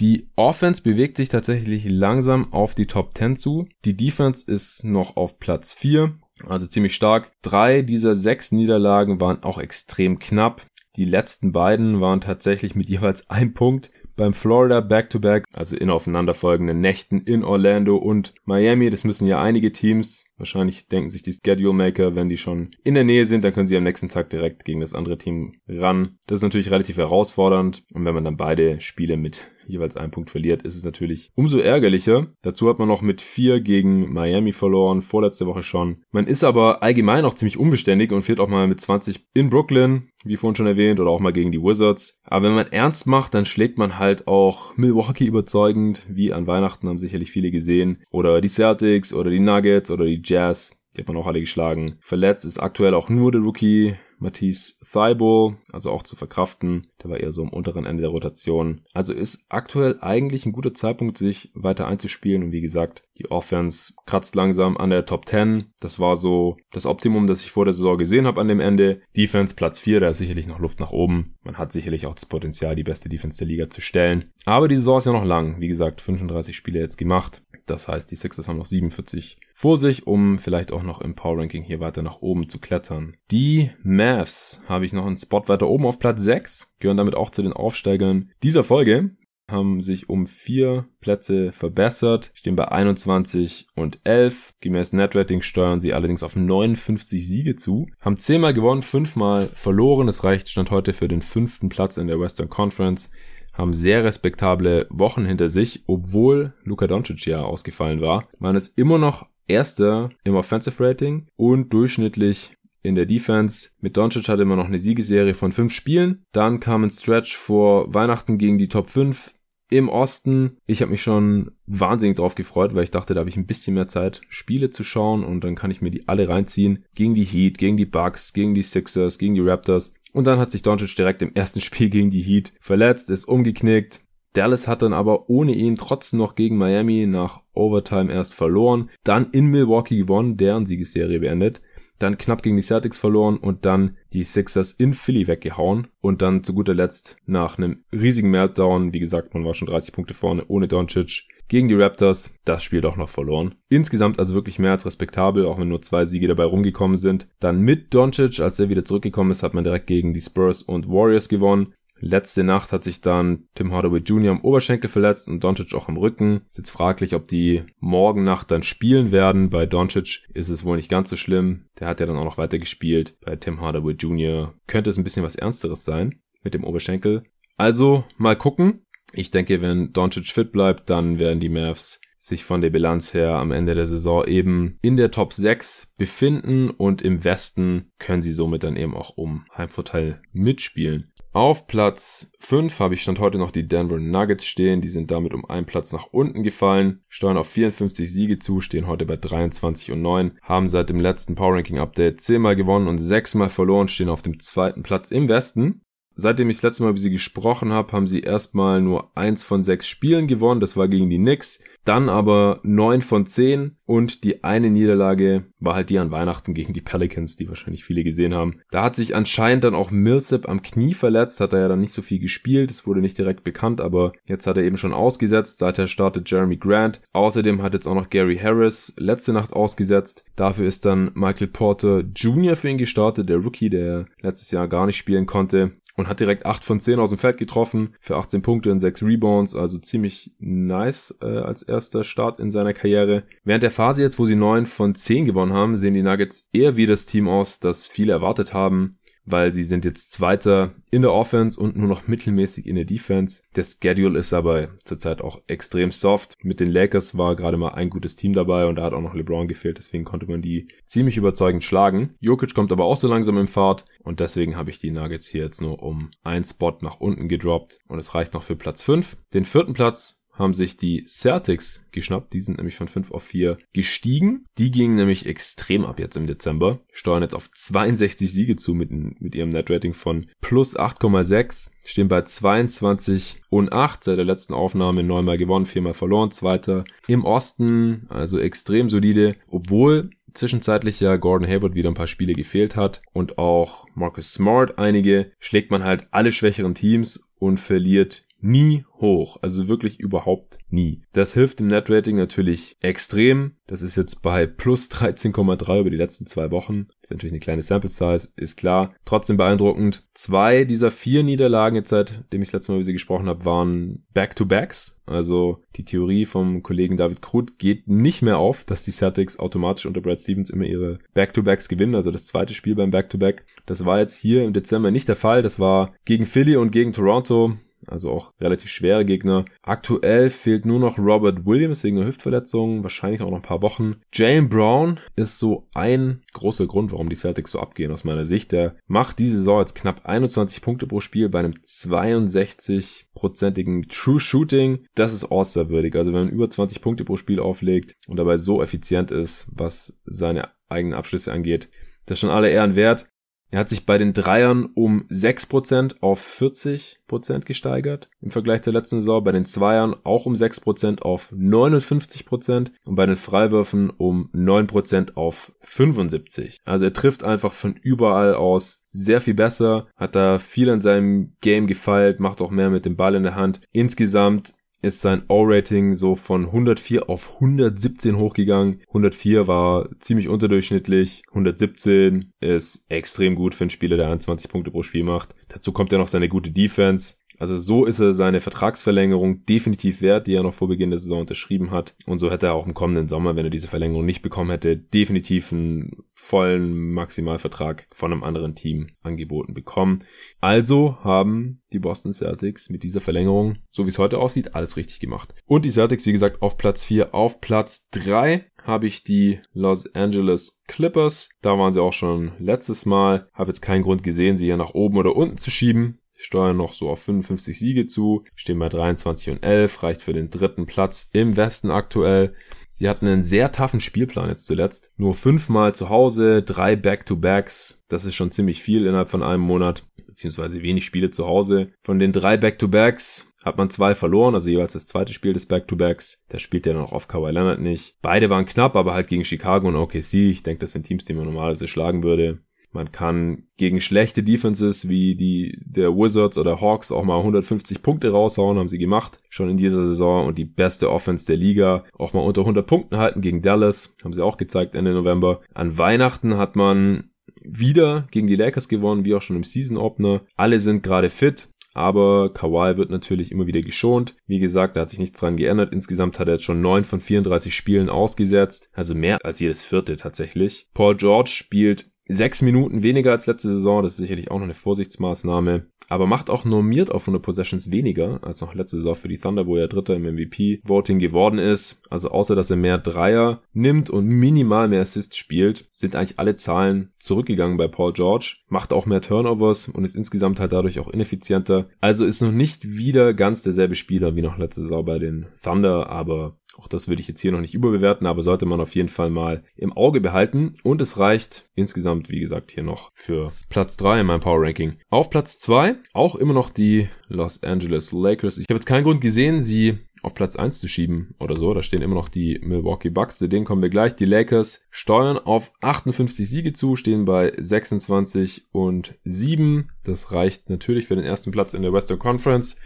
Die 0.00 0.30
Offense 0.36 0.82
bewegt 0.82 1.18
sich 1.18 1.28
tatsächlich 1.28 1.88
langsam 1.88 2.52
auf 2.52 2.74
die 2.74 2.86
Top 2.86 3.16
10 3.16 3.36
zu. 3.36 3.68
Die 3.84 3.96
Defense 3.96 4.50
ist 4.50 4.84
noch 4.84 5.16
auf 5.16 5.38
Platz 5.38 5.74
4, 5.74 6.14
also 6.46 6.66
ziemlich 6.66 6.94
stark. 6.94 7.32
Drei 7.42 7.82
dieser 7.82 8.14
sechs 8.14 8.52
Niederlagen 8.52 9.20
waren 9.20 9.42
auch 9.42 9.58
extrem 9.58 10.18
knapp. 10.18 10.66
Die 10.96 11.04
letzten 11.04 11.52
beiden 11.52 12.00
waren 12.00 12.20
tatsächlich 12.20 12.74
mit 12.74 12.88
jeweils 12.88 13.28
einem 13.28 13.52
Punkt 13.52 13.90
beim 14.16 14.34
Florida 14.34 14.80
Back-to-Back, 14.80 15.44
-back, 15.44 15.56
also 15.56 15.76
in 15.76 15.90
aufeinanderfolgenden 15.90 16.80
Nächten 16.80 17.20
in 17.20 17.44
Orlando 17.44 17.96
und 17.96 18.34
Miami. 18.44 18.90
Das 18.90 19.04
müssen 19.04 19.26
ja 19.26 19.40
einige 19.42 19.72
Teams. 19.72 20.26
Wahrscheinlich 20.36 20.88
denken 20.88 21.10
sich 21.10 21.22
die 21.22 21.32
Schedule 21.32 21.72
Maker, 21.72 22.14
wenn 22.14 22.28
die 22.28 22.36
schon 22.36 22.70
in 22.84 22.94
der 22.94 23.04
Nähe 23.04 23.26
sind, 23.26 23.44
dann 23.44 23.52
können 23.52 23.66
sie 23.66 23.76
am 23.76 23.84
nächsten 23.84 24.08
Tag 24.08 24.30
direkt 24.30 24.64
gegen 24.64 24.80
das 24.80 24.94
andere 24.94 25.18
Team 25.18 25.60
ran. 25.68 26.18
Das 26.26 26.36
ist 26.36 26.42
natürlich 26.42 26.70
relativ 26.70 26.96
herausfordernd. 26.96 27.84
Und 27.92 28.04
wenn 28.04 28.14
man 28.14 28.24
dann 28.24 28.36
beide 28.36 28.80
Spiele 28.80 29.16
mit 29.16 29.50
jeweils 29.66 29.96
einen 29.96 30.10
Punkt 30.10 30.30
verliert, 30.30 30.62
ist 30.62 30.76
es 30.76 30.84
natürlich 30.84 31.30
umso 31.34 31.58
ärgerlicher. 31.58 32.28
Dazu 32.42 32.68
hat 32.68 32.78
man 32.78 32.88
noch 32.88 33.02
mit 33.02 33.20
vier 33.20 33.60
gegen 33.60 34.12
Miami 34.12 34.52
verloren, 34.52 35.02
vorletzte 35.02 35.46
Woche 35.46 35.62
schon. 35.62 36.02
Man 36.10 36.26
ist 36.26 36.44
aber 36.44 36.82
allgemein 36.82 37.24
auch 37.24 37.34
ziemlich 37.34 37.58
unbeständig 37.58 38.12
und 38.12 38.22
führt 38.22 38.40
auch 38.40 38.48
mal 38.48 38.68
mit 38.68 38.80
20 38.80 39.26
in 39.34 39.50
Brooklyn, 39.50 40.08
wie 40.24 40.36
vorhin 40.36 40.56
schon 40.56 40.66
erwähnt, 40.66 41.00
oder 41.00 41.10
auch 41.10 41.20
mal 41.20 41.32
gegen 41.32 41.52
die 41.52 41.62
Wizards. 41.62 42.20
Aber 42.24 42.46
wenn 42.46 42.54
man 42.54 42.72
ernst 42.72 43.06
macht, 43.06 43.34
dann 43.34 43.44
schlägt 43.44 43.78
man 43.78 43.98
halt 43.98 44.26
auch 44.26 44.76
Milwaukee 44.76 45.26
überzeugend, 45.26 46.06
wie 46.08 46.32
an 46.32 46.46
Weihnachten 46.46 46.88
haben 46.88 46.98
sicherlich 46.98 47.30
viele 47.30 47.50
gesehen, 47.50 48.02
oder 48.10 48.40
die 48.40 48.48
Celtics 48.48 49.12
oder 49.14 49.30
die 49.30 49.40
Nuggets 49.40 49.90
oder 49.90 50.04
die 50.04 50.22
Jazz. 50.24 50.78
Die 50.96 51.00
hat 51.00 51.08
man 51.08 51.16
auch 51.16 51.26
alle 51.26 51.40
geschlagen. 51.40 51.96
Verletzt 52.00 52.44
ist 52.44 52.58
aktuell 52.58 52.94
auch 52.94 53.08
nur 53.08 53.32
der 53.32 53.40
Rookie 53.40 53.94
Matisse 54.22 54.74
Thibault, 54.80 55.56
also 55.70 55.90
auch 55.90 56.02
zu 56.02 56.16
verkraften. 56.16 56.86
Der 57.02 57.10
war 57.10 57.20
eher 57.20 57.32
so 57.32 57.42
am 57.42 57.50
unteren 57.50 57.84
Ende 57.84 58.02
der 58.02 58.10
Rotation. 58.10 58.82
Also 58.94 59.12
ist 59.12 59.44
aktuell 59.48 59.98
eigentlich 60.00 60.46
ein 60.46 60.52
guter 60.52 60.74
Zeitpunkt, 60.74 61.18
sich 61.18 61.50
weiter 61.54 61.86
einzuspielen. 61.86 62.42
Und 62.44 62.52
wie 62.52 62.60
gesagt, 62.60 63.02
die 63.18 63.30
Offense 63.30 63.92
kratzt 64.06 64.34
langsam 64.34 64.76
an 64.76 64.90
der 64.90 65.04
Top 65.04 65.28
10. 65.28 65.72
Das 65.80 65.98
war 65.98 66.16
so 66.16 66.56
das 66.70 66.86
Optimum, 66.86 67.26
das 67.26 67.44
ich 67.44 67.50
vor 67.50 67.64
der 67.64 67.74
Saison 67.74 67.98
gesehen 67.98 68.26
habe 68.26 68.40
an 68.40 68.48
dem 68.48 68.60
Ende. 68.60 69.02
Defense 69.16 69.54
Platz 69.54 69.80
4, 69.80 70.00
da 70.00 70.08
ist 70.08 70.18
sicherlich 70.18 70.46
noch 70.46 70.58
Luft 70.58 70.80
nach 70.80 70.92
oben. 70.92 71.34
Man 71.42 71.58
hat 71.58 71.72
sicherlich 71.72 72.06
auch 72.06 72.14
das 72.14 72.26
Potenzial, 72.26 72.76
die 72.76 72.84
beste 72.84 73.08
Defense 73.08 73.38
der 73.38 73.48
Liga 73.48 73.68
zu 73.68 73.80
stellen. 73.80 74.32
Aber 74.44 74.68
die 74.68 74.76
Saison 74.76 74.98
ist 74.98 75.06
ja 75.06 75.12
noch 75.12 75.24
lang. 75.24 75.60
Wie 75.60 75.68
gesagt, 75.68 76.00
35 76.00 76.56
Spiele 76.56 76.80
jetzt 76.80 76.96
gemacht. 76.96 77.42
Das 77.72 77.88
heißt, 77.88 78.10
die 78.10 78.16
Sixers 78.16 78.48
haben 78.48 78.58
noch 78.58 78.66
47 78.66 79.38
vor 79.54 79.78
sich, 79.78 80.06
um 80.06 80.38
vielleicht 80.38 80.72
auch 80.72 80.82
noch 80.82 81.00
im 81.00 81.14
Power 81.14 81.38
Ranking 81.38 81.62
hier 81.62 81.80
weiter 81.80 82.02
nach 82.02 82.20
oben 82.20 82.48
zu 82.48 82.58
klettern. 82.58 83.16
Die 83.30 83.70
Mavs 83.82 84.60
habe 84.68 84.84
ich 84.84 84.92
noch 84.92 85.06
einen 85.06 85.16
Spot 85.16 85.42
weiter 85.46 85.68
oben 85.68 85.86
auf 85.86 85.98
Platz 85.98 86.22
6, 86.22 86.74
gehören 86.80 86.98
damit 86.98 87.14
auch 87.14 87.30
zu 87.30 87.42
den 87.42 87.54
Aufsteigern 87.54 88.30
dieser 88.42 88.62
Folge 88.62 89.16
haben 89.52 89.80
sich 89.80 90.08
um 90.08 90.26
vier 90.26 90.86
Plätze 91.00 91.52
verbessert, 91.52 92.30
stehen 92.34 92.56
bei 92.56 92.68
21 92.68 93.68
und 93.74 94.00
11. 94.04 94.54
Gemäß 94.60 94.94
Netrating 94.94 95.42
steuern 95.42 95.78
sie 95.78 95.92
allerdings 95.92 96.22
auf 96.22 96.34
59 96.34 97.26
Siege 97.26 97.56
zu, 97.56 97.86
haben 98.00 98.18
zehnmal 98.18 98.54
gewonnen, 98.54 98.82
fünfmal 98.82 99.42
verloren. 99.42 100.06
Das 100.06 100.24
reicht 100.24 100.48
Stand 100.48 100.70
heute 100.70 100.92
für 100.92 101.08
den 101.08 101.22
fünften 101.22 101.68
Platz 101.68 101.98
in 101.98 102.06
der 102.06 102.18
Western 102.18 102.48
Conference 102.48 103.10
haben 103.52 103.72
sehr 103.72 104.04
respektable 104.04 104.86
Wochen 104.90 105.24
hinter 105.24 105.48
sich, 105.48 105.84
obwohl 105.86 106.54
Luka 106.64 106.86
Doncic 106.86 107.26
ja 107.26 107.42
ausgefallen 107.42 108.00
war, 108.00 108.28
waren 108.38 108.56
es 108.56 108.68
immer 108.68 108.98
noch 108.98 109.26
Erster 109.48 110.10
im 110.24 110.36
Offensive 110.36 110.82
Rating 110.82 111.26
und 111.36 111.72
durchschnittlich 111.72 112.56
in 112.82 112.94
der 112.94 113.06
Defense. 113.06 113.70
Mit 113.80 113.96
Doncic 113.96 114.28
hatte 114.28 114.44
man 114.44 114.58
noch 114.58 114.66
eine 114.66 114.78
Siegeserie 114.78 115.34
von 115.34 115.52
fünf 115.52 115.72
Spielen. 115.72 116.24
Dann 116.32 116.60
kam 116.60 116.84
ein 116.84 116.90
Stretch 116.90 117.36
vor 117.36 117.92
Weihnachten 117.92 118.38
gegen 118.38 118.58
die 118.58 118.68
Top 118.68 118.88
5 118.88 119.34
im 119.72 119.88
Osten. 119.88 120.58
Ich 120.66 120.82
habe 120.82 120.90
mich 120.90 121.02
schon 121.02 121.52
wahnsinnig 121.66 122.16
drauf 122.16 122.34
gefreut, 122.34 122.74
weil 122.74 122.84
ich 122.84 122.90
dachte, 122.90 123.14
da 123.14 123.20
habe 123.20 123.30
ich 123.30 123.36
ein 123.36 123.46
bisschen 123.46 123.74
mehr 123.74 123.88
Zeit, 123.88 124.20
Spiele 124.28 124.70
zu 124.70 124.84
schauen 124.84 125.24
und 125.24 125.42
dann 125.42 125.54
kann 125.54 125.70
ich 125.70 125.80
mir 125.80 125.90
die 125.90 126.08
alle 126.08 126.28
reinziehen. 126.28 126.84
Gegen 126.94 127.14
die 127.14 127.24
Heat, 127.24 127.56
gegen 127.56 127.78
die 127.78 127.86
Bucks, 127.86 128.32
gegen 128.32 128.54
die 128.54 128.62
Sixers, 128.62 129.18
gegen 129.18 129.34
die 129.34 129.40
Raptors. 129.40 129.94
Und 130.12 130.26
dann 130.26 130.38
hat 130.38 130.50
sich 130.50 130.62
Doncic 130.62 130.94
direkt 130.96 131.22
im 131.22 131.34
ersten 131.34 131.60
Spiel 131.62 131.90
gegen 131.90 132.10
die 132.10 132.22
Heat 132.22 132.52
verletzt, 132.60 133.10
ist 133.10 133.24
umgeknickt. 133.24 134.00
Dallas 134.34 134.66
hat 134.66 134.80
dann 134.82 134.94
aber 134.94 135.28
ohne 135.28 135.54
ihn 135.54 135.76
trotzdem 135.76 136.18
noch 136.18 136.34
gegen 136.34 136.56
Miami 136.56 137.06
nach 137.06 137.42
Overtime 137.52 138.10
erst 138.10 138.32
verloren, 138.32 138.88
dann 139.04 139.28
in 139.30 139.46
Milwaukee 139.46 139.98
gewonnen, 139.98 140.38
deren 140.38 140.64
Siegesserie 140.64 141.20
beendet, 141.20 141.60
dann 141.98 142.16
knapp 142.16 142.42
gegen 142.42 142.56
die 142.56 142.62
Celtics 142.62 142.98
verloren 142.98 143.36
und 143.36 143.66
dann 143.66 143.96
die 144.12 144.24
Sixers 144.24 144.72
in 144.72 144.94
Philly 144.94 145.28
weggehauen 145.28 145.88
und 146.00 146.22
dann 146.22 146.42
zu 146.42 146.54
guter 146.54 146.74
Letzt 146.74 147.18
nach 147.26 147.58
einem 147.58 147.84
riesigen 147.92 148.30
Meltdown, 148.30 148.92
wie 148.94 149.00
gesagt, 149.00 149.34
man 149.34 149.44
war 149.44 149.54
schon 149.54 149.68
30 149.68 149.92
Punkte 149.92 150.14
vorne 150.14 150.44
ohne 150.48 150.66
Doncic, 150.66 151.28
gegen 151.48 151.68
die 151.68 151.74
Raptors 151.74 152.34
das 152.44 152.62
Spiel 152.62 152.80
doch 152.80 152.96
noch 152.96 153.08
verloren. 153.08 153.54
Insgesamt 153.68 154.18
also 154.18 154.34
wirklich 154.34 154.58
mehr 154.58 154.72
als 154.72 154.86
respektabel, 154.86 155.46
auch 155.46 155.58
wenn 155.58 155.68
nur 155.68 155.82
zwei 155.82 156.04
Siege 156.04 156.28
dabei 156.28 156.44
rumgekommen 156.44 156.96
sind. 156.96 157.28
Dann 157.40 157.60
mit 157.60 157.92
Doncic, 157.92 158.40
als 158.40 158.58
er 158.58 158.68
wieder 158.68 158.84
zurückgekommen 158.84 159.30
ist, 159.30 159.42
hat 159.42 159.54
man 159.54 159.64
direkt 159.64 159.86
gegen 159.86 160.14
die 160.14 160.20
Spurs 160.20 160.62
und 160.62 160.88
Warriors 160.88 161.28
gewonnen. 161.28 161.74
Letzte 162.04 162.42
Nacht 162.42 162.72
hat 162.72 162.82
sich 162.82 163.00
dann 163.00 163.44
Tim 163.54 163.72
Hardaway 163.72 164.00
Jr. 164.00 164.32
am 164.32 164.40
Oberschenkel 164.40 164.90
verletzt 164.90 165.28
und 165.28 165.44
Doncic 165.44 165.72
auch 165.72 165.88
am 165.88 165.96
Rücken. 165.96 166.40
Ist 166.48 166.58
jetzt 166.58 166.70
fraglich, 166.70 167.14
ob 167.14 167.28
die 167.28 167.62
morgen 167.78 168.24
Nacht 168.24 168.50
dann 168.50 168.64
spielen 168.64 169.12
werden. 169.12 169.50
Bei 169.50 169.66
Doncic 169.66 170.28
ist 170.34 170.48
es 170.48 170.64
wohl 170.64 170.76
nicht 170.76 170.90
ganz 170.90 171.10
so 171.10 171.16
schlimm. 171.16 171.66
Der 171.78 171.86
hat 171.86 172.00
ja 172.00 172.06
dann 172.06 172.16
auch 172.16 172.24
noch 172.24 172.38
weiter 172.38 172.58
gespielt. 172.58 173.16
Bei 173.24 173.36
Tim 173.36 173.60
Hardaway 173.60 173.92
Jr. 173.92 174.52
könnte 174.66 174.90
es 174.90 174.98
ein 174.98 175.04
bisschen 175.04 175.22
was 175.22 175.36
Ernsteres 175.36 175.84
sein 175.84 176.18
mit 176.42 176.54
dem 176.54 176.64
Oberschenkel. 176.64 177.22
Also 177.56 178.02
mal 178.18 178.34
gucken. 178.34 178.84
Ich 179.12 179.30
denke, 179.30 179.60
wenn 179.60 179.92
Doncic 179.92 180.26
fit 180.28 180.52
bleibt, 180.52 180.88
dann 180.90 181.18
werden 181.18 181.40
die 181.40 181.48
Mavs 181.48 182.00
sich 182.22 182.44
von 182.44 182.60
der 182.60 182.70
Bilanz 182.70 183.14
her 183.14 183.34
am 183.34 183.50
Ende 183.50 183.74
der 183.74 183.86
Saison 183.86 184.24
eben 184.26 184.78
in 184.80 184.96
der 184.96 185.10
Top 185.10 185.32
6 185.32 185.88
befinden 185.96 186.70
und 186.70 187.02
im 187.02 187.24
Westen 187.24 187.90
können 187.98 188.22
sie 188.22 188.30
somit 188.30 188.62
dann 188.62 188.76
eben 188.76 188.94
auch 188.94 189.16
um 189.16 189.44
Heimvorteil 189.56 190.22
mitspielen. 190.32 191.12
Auf 191.32 191.66
Platz 191.66 192.30
5 192.38 192.78
habe 192.78 192.94
ich 192.94 193.02
stand 193.02 193.18
heute 193.18 193.38
noch 193.38 193.50
die 193.50 193.66
Denver 193.66 193.98
Nuggets 193.98 194.46
stehen. 194.46 194.82
Die 194.82 194.88
sind 194.88 195.10
damit 195.10 195.34
um 195.34 195.46
einen 195.46 195.66
Platz 195.66 195.92
nach 195.92 196.06
unten 196.12 196.44
gefallen, 196.44 197.00
steuern 197.08 197.38
auf 197.38 197.48
54 197.48 198.12
Siege 198.12 198.38
zu, 198.38 198.60
stehen 198.60 198.86
heute 198.86 199.04
bei 199.04 199.16
23 199.16 199.90
und 199.90 200.02
9, 200.02 200.38
haben 200.42 200.68
seit 200.68 200.90
dem 200.90 200.98
letzten 200.98 201.34
Power 201.34 201.56
Ranking 201.56 201.78
Update 201.78 202.20
10 202.20 202.40
mal 202.40 202.54
gewonnen 202.54 202.86
und 202.86 202.98
6 202.98 203.34
mal 203.34 203.48
verloren, 203.48 203.88
stehen 203.88 204.08
auf 204.10 204.22
dem 204.22 204.38
zweiten 204.38 204.84
Platz 204.84 205.10
im 205.10 205.28
Westen. 205.28 205.82
Seitdem 206.14 206.50
ich 206.50 206.56
das 206.56 206.62
letzte 206.62 206.82
Mal 206.84 206.90
über 206.90 206.98
sie 206.98 207.10
gesprochen 207.10 207.72
habe, 207.72 207.92
haben 207.92 208.06
sie 208.06 208.20
erstmal 208.20 208.80
nur 208.80 209.16
eins 209.16 209.44
von 209.44 209.62
sechs 209.62 209.88
Spielen 209.88 210.26
gewonnen. 210.26 210.60
Das 210.60 210.76
war 210.76 210.88
gegen 210.88 211.10
die 211.10 211.18
Knicks 211.18 211.60
dann 211.84 212.08
aber 212.08 212.60
neun 212.62 213.02
von 213.02 213.26
zehn 213.26 213.76
und 213.86 214.24
die 214.24 214.44
eine 214.44 214.70
Niederlage 214.70 215.46
war 215.58 215.74
halt 215.74 215.90
die 215.90 215.98
an 215.98 216.10
Weihnachten 216.10 216.54
gegen 216.54 216.72
die 216.72 216.80
Pelicans, 216.80 217.36
die 217.36 217.48
wahrscheinlich 217.48 217.84
viele 217.84 218.04
gesehen 218.04 218.34
haben. 218.34 218.60
Da 218.70 218.84
hat 218.84 218.96
sich 218.96 219.16
anscheinend 219.16 219.64
dann 219.64 219.74
auch 219.74 219.90
Millsap 219.90 220.48
am 220.48 220.62
Knie 220.62 220.94
verletzt, 220.94 221.40
hat 221.40 221.52
er 221.52 221.60
ja 221.60 221.68
dann 221.68 221.80
nicht 221.80 221.92
so 221.92 222.02
viel 222.02 222.20
gespielt, 222.20 222.70
es 222.70 222.86
wurde 222.86 223.00
nicht 223.00 223.18
direkt 223.18 223.42
bekannt, 223.42 223.80
aber 223.80 224.12
jetzt 224.26 224.46
hat 224.46 224.56
er 224.56 224.62
eben 224.62 224.76
schon 224.76 224.92
ausgesetzt, 224.92 225.58
seither 225.58 225.88
startet 225.88 226.30
Jeremy 226.30 226.56
Grant. 226.56 227.00
Außerdem 227.12 227.62
hat 227.62 227.74
jetzt 227.74 227.86
auch 227.86 227.94
noch 227.94 228.10
Gary 228.10 228.36
Harris 228.36 228.94
letzte 228.96 229.32
Nacht 229.32 229.52
ausgesetzt. 229.52 230.24
Dafür 230.36 230.66
ist 230.66 230.84
dann 230.84 231.10
Michael 231.14 231.48
Porter 231.48 232.04
Jr. 232.14 232.56
für 232.56 232.68
ihn 232.68 232.78
gestartet, 232.78 233.28
der 233.28 233.38
Rookie, 233.38 233.70
der 233.70 234.06
letztes 234.20 234.50
Jahr 234.50 234.68
gar 234.68 234.86
nicht 234.86 234.96
spielen 234.96 235.26
konnte 235.26 235.72
und 235.96 236.08
hat 236.08 236.20
direkt 236.20 236.46
8 236.46 236.64
von 236.64 236.80
10 236.80 236.98
aus 236.98 237.10
dem 237.10 237.18
Feld 237.18 237.36
getroffen 237.36 237.94
für 238.00 238.16
18 238.16 238.42
Punkte 238.42 238.70
und 238.70 238.78
6 238.78 239.02
Rebounds, 239.02 239.54
also 239.54 239.78
ziemlich 239.78 240.34
nice 240.38 241.16
äh, 241.20 241.26
als 241.26 241.62
erster 241.62 242.04
Start 242.04 242.40
in 242.40 242.50
seiner 242.50 242.72
Karriere. 242.72 243.24
Während 243.44 243.62
der 243.62 243.70
Phase 243.70 244.02
jetzt, 244.02 244.18
wo 244.18 244.26
sie 244.26 244.36
9 244.36 244.66
von 244.66 244.94
10 244.94 245.26
gewonnen 245.26 245.52
haben, 245.52 245.76
sehen 245.76 245.94
die 245.94 246.02
Nuggets 246.02 246.48
eher 246.52 246.76
wie 246.76 246.86
das 246.86 247.06
Team 247.06 247.28
aus, 247.28 247.60
das 247.60 247.86
viele 247.86 248.12
erwartet 248.12 248.54
haben 248.54 248.98
weil 249.24 249.52
sie 249.52 249.64
sind 249.64 249.84
jetzt 249.84 250.12
Zweiter 250.12 250.74
in 250.90 251.02
der 251.02 251.12
Offense 251.12 251.58
und 251.58 251.76
nur 251.76 251.88
noch 251.88 252.06
mittelmäßig 252.06 252.66
in 252.66 252.76
der 252.76 252.84
Defense. 252.84 253.42
Der 253.56 253.64
Schedule 253.64 254.18
ist 254.18 254.32
aber 254.32 254.70
zurzeit 254.84 255.20
auch 255.20 255.42
extrem 255.46 255.90
soft. 255.90 256.36
Mit 256.42 256.60
den 256.60 256.70
Lakers 256.70 257.16
war 257.16 257.36
gerade 257.36 257.56
mal 257.56 257.70
ein 257.70 257.90
gutes 257.90 258.16
Team 258.16 258.32
dabei 258.32 258.66
und 258.66 258.76
da 258.76 258.84
hat 258.84 258.92
auch 258.92 259.00
noch 259.00 259.14
LeBron 259.14 259.48
gefehlt, 259.48 259.78
deswegen 259.78 260.04
konnte 260.04 260.26
man 260.26 260.42
die 260.42 260.68
ziemlich 260.86 261.16
überzeugend 261.16 261.64
schlagen. 261.64 262.14
Jokic 262.20 262.54
kommt 262.54 262.72
aber 262.72 262.84
auch 262.84 262.96
so 262.96 263.08
langsam 263.08 263.38
im 263.38 263.48
Fahrt 263.48 263.84
und 264.02 264.20
deswegen 264.20 264.56
habe 264.56 264.70
ich 264.70 264.78
die 264.78 264.90
Nuggets 264.90 265.28
hier 265.28 265.44
jetzt 265.44 265.60
nur 265.60 265.82
um 265.82 266.10
einen 266.22 266.44
Spot 266.44 266.76
nach 266.80 267.00
unten 267.00 267.28
gedroppt 267.28 267.78
und 267.88 267.98
es 267.98 268.14
reicht 268.14 268.34
noch 268.34 268.42
für 268.42 268.56
Platz 268.56 268.82
5. 268.82 269.16
Den 269.32 269.44
vierten 269.44 269.74
Platz 269.74 270.21
haben 270.42 270.52
sich 270.52 270.76
die 270.76 271.04
Celtics 271.06 271.82
geschnappt. 271.92 272.34
Die 272.34 272.40
sind 272.40 272.58
nämlich 272.58 272.76
von 272.76 272.88
5 272.88 273.10
auf 273.12 273.22
4 273.22 273.56
gestiegen. 273.72 274.44
Die 274.58 274.70
gingen 274.70 274.96
nämlich 274.96 275.26
extrem 275.26 275.84
ab 275.86 275.98
jetzt 275.98 276.16
im 276.16 276.26
Dezember. 276.26 276.80
Steuern 276.92 277.22
jetzt 277.22 277.34
auf 277.34 277.50
62 277.50 278.30
Siege 278.30 278.56
zu 278.56 278.74
mit, 278.74 278.90
mit 278.90 279.34
ihrem 279.34 279.48
Netrating 279.48 279.94
von 279.94 280.26
plus 280.40 280.78
8,6. 280.78 281.70
Stehen 281.84 282.08
bei 282.08 282.22
22 282.22 283.40
und 283.48 283.72
8 283.72 284.04
seit 284.04 284.18
der 284.18 284.26
letzten 284.26 284.52
Aufnahme. 284.52 285.02
Neunmal 285.02 285.38
gewonnen, 285.38 285.66
viermal 285.66 285.94
verloren. 285.94 286.30
Zweiter 286.30 286.84
im 287.06 287.24
Osten. 287.24 288.06
Also 288.08 288.38
extrem 288.38 288.90
solide. 288.90 289.36
Obwohl 289.48 290.10
zwischenzeitlich 290.34 291.00
ja 291.00 291.16
Gordon 291.16 291.48
Hayward 291.48 291.74
wieder 291.74 291.90
ein 291.90 291.94
paar 291.94 292.06
Spiele 292.06 292.32
gefehlt 292.32 292.76
hat 292.76 293.00
und 293.12 293.38
auch 293.38 293.86
Marcus 293.94 294.32
Smart 294.32 294.78
einige, 294.78 295.32
schlägt 295.38 295.70
man 295.70 295.84
halt 295.84 296.08
alle 296.10 296.32
schwächeren 296.32 296.74
Teams 296.74 297.28
und 297.38 297.58
verliert 297.58 298.24
nie 298.42 298.84
hoch. 299.00 299.38
Also 299.42 299.68
wirklich 299.68 300.00
überhaupt 300.00 300.58
nie. 300.68 301.02
Das 301.12 301.34
hilft 301.34 301.60
im 301.60 301.68
Netrating 301.68 302.16
natürlich 302.16 302.76
extrem. 302.80 303.52
Das 303.66 303.82
ist 303.82 303.96
jetzt 303.96 304.22
bei 304.22 304.46
plus 304.46 304.90
13,3 304.90 305.80
über 305.80 305.90
die 305.90 305.96
letzten 305.96 306.26
zwei 306.26 306.50
Wochen. 306.50 306.86
Das 307.00 307.04
ist 307.04 307.10
natürlich 307.10 307.32
eine 307.32 307.40
kleine 307.40 307.62
Sample 307.62 307.88
Size, 307.88 308.28
ist 308.36 308.56
klar. 308.56 308.94
Trotzdem 309.04 309.36
beeindruckend. 309.36 310.04
Zwei 310.14 310.64
dieser 310.64 310.90
vier 310.90 311.22
Niederlagen 311.22 311.76
jetzt 311.76 311.90
seitdem 311.90 312.42
ich 312.42 312.48
das 312.48 312.54
letzte 312.54 312.72
Mal 312.72 312.76
über 312.76 312.84
sie 312.84 312.92
gesprochen 312.92 313.28
habe, 313.28 313.44
waren 313.44 314.04
Back-to-Backs. 314.14 315.00
Also 315.06 315.62
die 315.76 315.84
Theorie 315.84 316.24
vom 316.24 316.62
Kollegen 316.62 316.96
David 316.96 317.22
Krut 317.22 317.58
geht 317.58 317.88
nicht 317.88 318.22
mehr 318.22 318.38
auf, 318.38 318.64
dass 318.64 318.84
die 318.84 318.92
Celtics 318.92 319.38
automatisch 319.38 319.86
unter 319.86 320.00
Brad 320.00 320.20
Stevens 320.20 320.50
immer 320.50 320.64
ihre 320.64 320.98
Back-to-Backs 321.14 321.68
gewinnen. 321.68 321.94
Also 321.94 322.10
das 322.10 322.26
zweite 322.26 322.54
Spiel 322.54 322.74
beim 322.74 322.90
Back-to-Back. 322.90 323.44
Das 323.66 323.84
war 323.84 323.98
jetzt 323.98 324.16
hier 324.16 324.44
im 324.44 324.52
Dezember 324.52 324.90
nicht 324.90 325.08
der 325.08 325.16
Fall. 325.16 325.42
Das 325.42 325.58
war 325.58 325.94
gegen 326.04 326.24
Philly 326.24 326.56
und 326.56 326.70
gegen 326.70 326.92
Toronto 326.92 327.56
also 327.86 328.10
auch 328.10 328.32
relativ 328.40 328.70
schwere 328.70 329.04
Gegner. 329.04 329.44
Aktuell 329.62 330.30
fehlt 330.30 330.64
nur 330.64 330.78
noch 330.78 330.98
Robert 330.98 331.44
Williams 331.46 331.82
wegen 331.84 331.98
einer 331.98 332.06
Hüftverletzung, 332.06 332.82
wahrscheinlich 332.82 333.20
auch 333.20 333.30
noch 333.30 333.38
ein 333.38 333.42
paar 333.42 333.62
Wochen. 333.62 333.96
Jalen 334.12 334.48
Brown 334.48 335.00
ist 335.16 335.38
so 335.38 335.66
ein 335.74 336.22
großer 336.32 336.66
Grund, 336.66 336.92
warum 336.92 337.08
die 337.08 337.16
Celtics 337.16 337.52
so 337.52 337.60
abgehen 337.60 337.92
aus 337.92 338.04
meiner 338.04 338.26
Sicht. 338.26 338.52
Der 338.52 338.76
macht 338.86 339.18
diese 339.18 339.38
Saison 339.38 339.60
jetzt 339.60 339.74
knapp 339.74 340.02
21 340.04 340.60
Punkte 340.62 340.86
pro 340.86 341.00
Spiel 341.00 341.28
bei 341.28 341.40
einem 341.40 341.54
62-prozentigen 341.64 343.88
True 343.88 344.20
Shooting. 344.20 344.86
Das 344.94 345.12
ist 345.12 345.24
All-Star-würdig. 345.24 345.96
Also 345.96 346.12
wenn 346.12 346.20
man 346.20 346.30
über 346.30 346.48
20 346.48 346.80
Punkte 346.80 347.04
pro 347.04 347.16
Spiel 347.16 347.40
auflegt 347.40 347.96
und 348.06 348.18
dabei 348.18 348.36
so 348.36 348.62
effizient 348.62 349.10
ist, 349.10 349.48
was 349.52 350.00
seine 350.04 350.50
eigenen 350.68 350.94
Abschlüsse 350.94 351.32
angeht, 351.32 351.68
das 352.06 352.16
ist 352.16 352.20
schon 352.20 352.30
alle 352.30 352.50
Ehren 352.50 352.74
wert. 352.74 353.06
Er 353.52 353.60
hat 353.60 353.68
sich 353.68 353.84
bei 353.84 353.98
den 353.98 354.14
Dreiern 354.14 354.70
um 354.74 355.04
6% 355.10 355.96
auf 356.00 356.40
40% 356.40 357.44
gesteigert 357.44 358.08
im 358.22 358.30
Vergleich 358.30 358.62
zur 358.62 358.72
letzten 358.72 359.00
Saison, 359.00 359.22
bei 359.22 359.30
den 359.30 359.44
Zweiern 359.44 359.94
auch 360.04 360.24
um 360.24 360.32
6% 360.32 361.02
auf 361.02 361.30
59% 361.32 362.70
und 362.84 362.94
bei 362.94 363.04
den 363.04 363.16
Freiwürfen 363.16 363.90
um 363.90 364.30
9% 364.34 365.16
auf 365.16 365.52
75%. 365.62 366.56
Also 366.64 366.86
er 366.86 366.94
trifft 366.94 367.24
einfach 367.24 367.52
von 367.52 367.74
überall 367.74 368.34
aus 368.34 368.84
sehr 368.86 369.20
viel 369.20 369.34
besser, 369.34 369.86
hat 369.96 370.16
da 370.16 370.38
viel 370.38 370.70
an 370.70 370.80
seinem 370.80 371.36
Game 371.42 371.66
gefeilt, 371.66 372.20
macht 372.20 372.40
auch 372.40 372.50
mehr 372.50 372.70
mit 372.70 372.86
dem 372.86 372.96
Ball 372.96 373.14
in 373.14 373.22
der 373.22 373.34
Hand. 373.34 373.60
Insgesamt 373.70 374.54
ist 374.82 375.00
sein 375.00 375.22
O-Rating 375.28 375.94
so 375.94 376.16
von 376.16 376.46
104 376.46 377.08
auf 377.08 377.34
117 377.34 378.16
hochgegangen. 378.16 378.80
104 378.88 379.46
war 379.46 379.88
ziemlich 380.00 380.28
unterdurchschnittlich. 380.28 381.22
117 381.28 382.32
ist 382.40 382.84
extrem 382.88 383.36
gut 383.36 383.54
für 383.54 383.64
einen 383.64 383.70
Spieler, 383.70 383.96
der 383.96 384.06
21 384.06 384.50
Punkte 384.50 384.72
pro 384.72 384.82
Spiel 384.82 385.04
macht. 385.04 385.34
Dazu 385.48 385.72
kommt 385.72 385.92
ja 385.92 385.98
noch 385.98 386.08
seine 386.08 386.28
gute 386.28 386.50
Defense. 386.50 387.14
Also 387.38 387.58
so 387.58 387.84
ist 387.84 388.00
er 388.00 388.12
seine 388.12 388.40
Vertragsverlängerung 388.40 389.44
definitiv 389.46 390.00
wert, 390.00 390.26
die 390.26 390.34
er 390.34 390.42
noch 390.42 390.54
vor 390.54 390.68
Beginn 390.68 390.90
der 390.90 390.98
Saison 390.98 391.20
unterschrieben 391.20 391.70
hat. 391.70 391.94
Und 392.06 392.18
so 392.18 392.30
hätte 392.30 392.46
er 392.46 392.54
auch 392.54 392.66
im 392.66 392.74
kommenden 392.74 393.08
Sommer, 393.08 393.36
wenn 393.36 393.46
er 393.46 393.50
diese 393.50 393.68
Verlängerung 393.68 394.04
nicht 394.04 394.22
bekommen 394.22 394.50
hätte, 394.50 394.76
definitiv 394.76 395.52
einen 395.52 396.04
vollen 396.10 396.92
Maximalvertrag 396.92 397.86
von 397.92 398.12
einem 398.12 398.22
anderen 398.22 398.54
Team 398.54 398.88
angeboten 399.02 399.54
bekommen. 399.54 400.04
Also 400.40 400.98
haben 401.02 401.62
die 401.72 401.78
Boston 401.78 402.12
Celtics 402.12 402.70
mit 402.70 402.82
dieser 402.82 403.00
Verlängerung, 403.00 403.56
so 403.70 403.84
wie 403.84 403.88
es 403.88 403.98
heute 403.98 404.18
aussieht, 404.18 404.54
alles 404.54 404.76
richtig 404.76 405.00
gemacht. 405.00 405.34
Und 405.46 405.64
die 405.64 405.70
Celtics, 405.70 406.06
wie 406.06 406.12
gesagt, 406.12 406.42
auf 406.42 406.58
Platz 406.58 406.84
4, 406.84 407.14
auf 407.14 407.40
Platz 407.40 407.88
3 407.90 408.46
habe 408.62 408.86
ich 408.86 409.02
die 409.02 409.40
Los 409.52 409.92
Angeles 409.94 410.62
Clippers. 410.68 411.30
Da 411.40 411.58
waren 411.58 411.72
sie 411.72 411.82
auch 411.82 411.92
schon 411.92 412.32
letztes 412.38 412.86
Mal. 412.86 413.28
Habe 413.32 413.50
jetzt 413.50 413.60
keinen 413.60 413.82
Grund 413.82 414.02
gesehen, 414.02 414.36
sie 414.36 414.44
hier 414.44 414.56
nach 414.56 414.74
oben 414.74 414.98
oder 414.98 415.16
unten 415.16 415.38
zu 415.38 415.50
schieben 415.50 415.98
steuern 416.24 416.56
noch 416.56 416.72
so 416.72 416.88
auf 416.88 417.02
55 417.02 417.58
Siege 417.58 417.86
zu, 417.86 418.24
stehen 418.34 418.58
bei 418.58 418.68
23 418.68 419.30
und 419.30 419.42
11, 419.42 419.82
reicht 419.82 420.02
für 420.02 420.12
den 420.12 420.30
dritten 420.30 420.66
Platz 420.66 421.08
im 421.12 421.36
Westen 421.36 421.70
aktuell. 421.70 422.34
Sie 422.68 422.88
hatten 422.88 423.06
einen 423.06 423.22
sehr 423.22 423.52
toughen 423.52 423.80
Spielplan 423.80 424.30
jetzt 424.30 424.46
zuletzt. 424.46 424.92
Nur 424.96 425.14
fünfmal 425.14 425.74
zu 425.74 425.90
Hause, 425.90 426.42
drei 426.42 426.76
Back-to-Backs. 426.76 427.82
Das 427.88 428.04
ist 428.04 428.14
schon 428.14 428.30
ziemlich 428.30 428.62
viel 428.62 428.86
innerhalb 428.86 429.10
von 429.10 429.22
einem 429.22 429.42
Monat, 429.42 429.84
beziehungsweise 430.06 430.62
wenig 430.62 430.84
Spiele 430.84 431.10
zu 431.10 431.26
Hause. 431.26 431.72
Von 431.82 431.98
den 431.98 432.12
drei 432.12 432.36
Back-to-Backs 432.36 433.34
hat 433.44 433.58
man 433.58 433.70
zwei 433.70 433.94
verloren, 433.94 434.34
also 434.34 434.48
jeweils 434.48 434.72
das 434.72 434.86
zweite 434.86 435.12
Spiel 435.12 435.32
des 435.32 435.46
Back-to-Backs. 435.46 436.22
Da 436.28 436.38
spielt 436.38 436.66
ja 436.66 436.74
noch 436.74 436.92
auf 436.92 437.08
Kawhi 437.08 437.30
Leonard 437.30 437.60
nicht. 437.60 437.96
Beide 438.00 438.30
waren 438.30 438.46
knapp, 438.46 438.76
aber 438.76 438.94
halt 438.94 439.08
gegen 439.08 439.24
Chicago 439.24 439.68
und 439.68 439.76
OKC. 439.76 440.14
Ich 440.14 440.42
denke, 440.42 440.60
das 440.60 440.72
sind 440.72 440.84
Teams, 440.84 441.04
die 441.04 441.14
man 441.14 441.24
normalerweise 441.24 441.68
schlagen 441.68 442.02
würde. 442.02 442.38
Man 442.72 442.90
kann 442.90 443.44
gegen 443.56 443.80
schlechte 443.80 444.22
Defenses 444.22 444.88
wie 444.88 445.14
die 445.14 445.58
der 445.64 445.94
Wizards 445.94 446.38
oder 446.38 446.60
Hawks 446.60 446.90
auch 446.90 447.04
mal 447.04 447.18
150 447.18 447.82
Punkte 447.82 448.10
raushauen, 448.10 448.58
haben 448.58 448.68
sie 448.68 448.78
gemacht, 448.78 449.18
schon 449.28 449.50
in 449.50 449.56
dieser 449.56 449.84
Saison 449.86 450.26
und 450.26 450.38
die 450.38 450.44
beste 450.44 450.90
Offense 450.90 451.26
der 451.26 451.36
Liga 451.36 451.84
auch 451.98 452.12
mal 452.12 452.20
unter 452.20 452.42
100 452.42 452.66
Punkten 452.66 452.96
halten 452.96 453.20
gegen 453.20 453.42
Dallas, 453.42 453.96
haben 454.02 454.12
sie 454.12 454.24
auch 454.24 454.36
gezeigt 454.36 454.74
Ende 454.74 454.92
November. 454.92 455.40
An 455.54 455.76
Weihnachten 455.76 456.38
hat 456.38 456.56
man 456.56 457.10
wieder 457.44 458.06
gegen 458.10 458.26
die 458.26 458.36
Lakers 458.36 458.68
gewonnen, 458.68 459.04
wie 459.04 459.14
auch 459.14 459.22
schon 459.22 459.36
im 459.36 459.44
Season 459.44 459.76
Opener. 459.76 460.22
Alle 460.36 460.60
sind 460.60 460.82
gerade 460.82 461.10
fit. 461.10 461.48
Aber 461.74 462.32
Kawhi 462.32 462.76
wird 462.76 462.90
natürlich 462.90 463.32
immer 463.32 463.46
wieder 463.46 463.62
geschont. 463.62 464.14
Wie 464.26 464.38
gesagt, 464.38 464.76
da 464.76 464.82
hat 464.82 464.90
sich 464.90 464.98
nichts 464.98 465.18
dran 465.18 465.38
geändert. 465.38 465.72
Insgesamt 465.72 466.18
hat 466.18 466.28
er 466.28 466.34
jetzt 466.34 466.44
schon 466.44 466.60
9 466.60 466.84
von 466.84 467.00
34 467.00 467.54
Spielen 467.54 467.88
ausgesetzt. 467.88 468.70
Also 468.74 468.94
mehr 468.94 469.24
als 469.24 469.40
jedes 469.40 469.64
vierte 469.64 469.96
tatsächlich. 469.96 470.68
Paul 470.74 470.96
George 470.96 471.30
spielt 471.30 471.90
sechs 472.12 472.42
Minuten 472.42 472.82
weniger 472.82 473.12
als 473.12 473.26
letzte 473.26 473.48
Saison. 473.48 473.82
Das 473.82 473.92
ist 473.92 473.98
sicherlich 473.98 474.30
auch 474.30 474.36
noch 474.36 474.44
eine 474.44 474.54
Vorsichtsmaßnahme. 474.54 475.66
Aber 475.88 476.06
macht 476.06 476.30
auch 476.30 476.46
normiert 476.46 476.90
auf 476.90 477.02
100 477.02 477.22
Possessions 477.22 477.70
weniger 477.70 478.20
als 478.22 478.40
noch 478.40 478.54
letzte 478.54 478.78
Saison 478.78 478.94
für 478.94 479.08
die 479.08 479.18
Thunder, 479.18 479.46
wo 479.46 479.56
er 479.56 479.68
Dritter 479.68 479.94
im 479.94 480.04
MVP-Voting 480.04 480.98
geworden 480.98 481.38
ist. 481.38 481.82
Also 481.90 482.10
außer, 482.10 482.34
dass 482.34 482.50
er 482.50 482.56
mehr 482.56 482.78
Dreier 482.78 483.42
nimmt 483.52 483.90
und 483.90 484.06
minimal 484.06 484.68
mehr 484.68 484.80
Assists 484.80 485.18
spielt, 485.18 485.68
sind 485.72 485.94
eigentlich 485.94 486.18
alle 486.18 486.34
Zahlen 486.34 486.92
zurückgegangen 486.98 487.58
bei 487.58 487.68
Paul 487.68 487.92
George. 487.92 488.36
Macht 488.48 488.72
auch 488.72 488.86
mehr 488.86 489.02
Turnovers 489.02 489.68
und 489.68 489.84
ist 489.84 489.94
insgesamt 489.94 490.40
halt 490.40 490.52
dadurch 490.52 490.78
auch 490.78 490.88
ineffizienter. 490.88 491.68
Also 491.80 492.06
ist 492.06 492.22
noch 492.22 492.32
nicht 492.32 492.66
wieder 492.66 493.12
ganz 493.12 493.42
derselbe 493.42 493.74
Spieler 493.74 494.16
wie 494.16 494.22
noch 494.22 494.38
letzte 494.38 494.62
Saison 494.62 494.84
bei 494.84 494.98
den 494.98 495.26
Thunder, 495.42 495.90
aber 495.90 496.38
auch 496.58 496.68
das 496.68 496.88
würde 496.88 497.00
ich 497.00 497.08
jetzt 497.08 497.20
hier 497.20 497.32
noch 497.32 497.40
nicht 497.40 497.54
überbewerten, 497.54 498.06
aber 498.06 498.22
sollte 498.22 498.46
man 498.46 498.60
auf 498.60 498.74
jeden 498.74 498.88
Fall 498.88 499.10
mal 499.10 499.44
im 499.56 499.72
Auge 499.72 500.00
behalten. 500.00 500.54
Und 500.62 500.80
es 500.80 500.98
reicht 500.98 501.46
insgesamt, 501.54 502.10
wie 502.10 502.20
gesagt, 502.20 502.52
hier 502.52 502.62
noch 502.62 502.90
für 502.94 503.32
Platz 503.48 503.76
3 503.76 504.00
in 504.00 504.06
meinem 504.06 504.20
Power 504.20 504.42
Ranking. 504.42 504.76
Auf 504.90 505.10
Platz 505.10 505.38
2 505.38 505.76
auch 505.92 506.14
immer 506.14 506.34
noch 506.34 506.50
die 506.50 506.88
Los 507.08 507.42
Angeles 507.42 507.92
Lakers. 507.92 508.38
Ich 508.38 508.46
habe 508.48 508.54
jetzt 508.54 508.66
keinen 508.66 508.84
Grund 508.84 509.00
gesehen, 509.00 509.40
sie 509.40 509.78
auf 510.02 510.14
Platz 510.14 510.36
1 510.36 510.58
zu 510.58 510.68
schieben 510.68 511.14
oder 511.20 511.36
so. 511.36 511.54
Da 511.54 511.62
stehen 511.62 511.82
immer 511.82 511.94
noch 511.94 512.08
die 512.08 512.40
Milwaukee 512.42 512.90
Bucks. 512.90 513.18
Zu 513.18 513.28
denen 513.28 513.44
kommen 513.44 513.62
wir 513.62 513.70
gleich. 513.70 513.94
Die 513.94 514.04
Lakers 514.04 514.64
steuern 514.70 515.18
auf 515.18 515.52
58 515.60 516.28
Siege 516.28 516.52
zu, 516.52 516.76
stehen 516.76 517.04
bei 517.04 517.32
26 517.36 518.48
und 518.52 518.94
7. 519.04 519.70
Das 519.84 520.12
reicht 520.12 520.50
natürlich 520.50 520.86
für 520.86 520.96
den 520.96 521.04
ersten 521.04 521.30
Platz 521.30 521.54
in 521.54 521.62
der 521.62 521.72
Western 521.72 521.98
Conference 521.98 522.56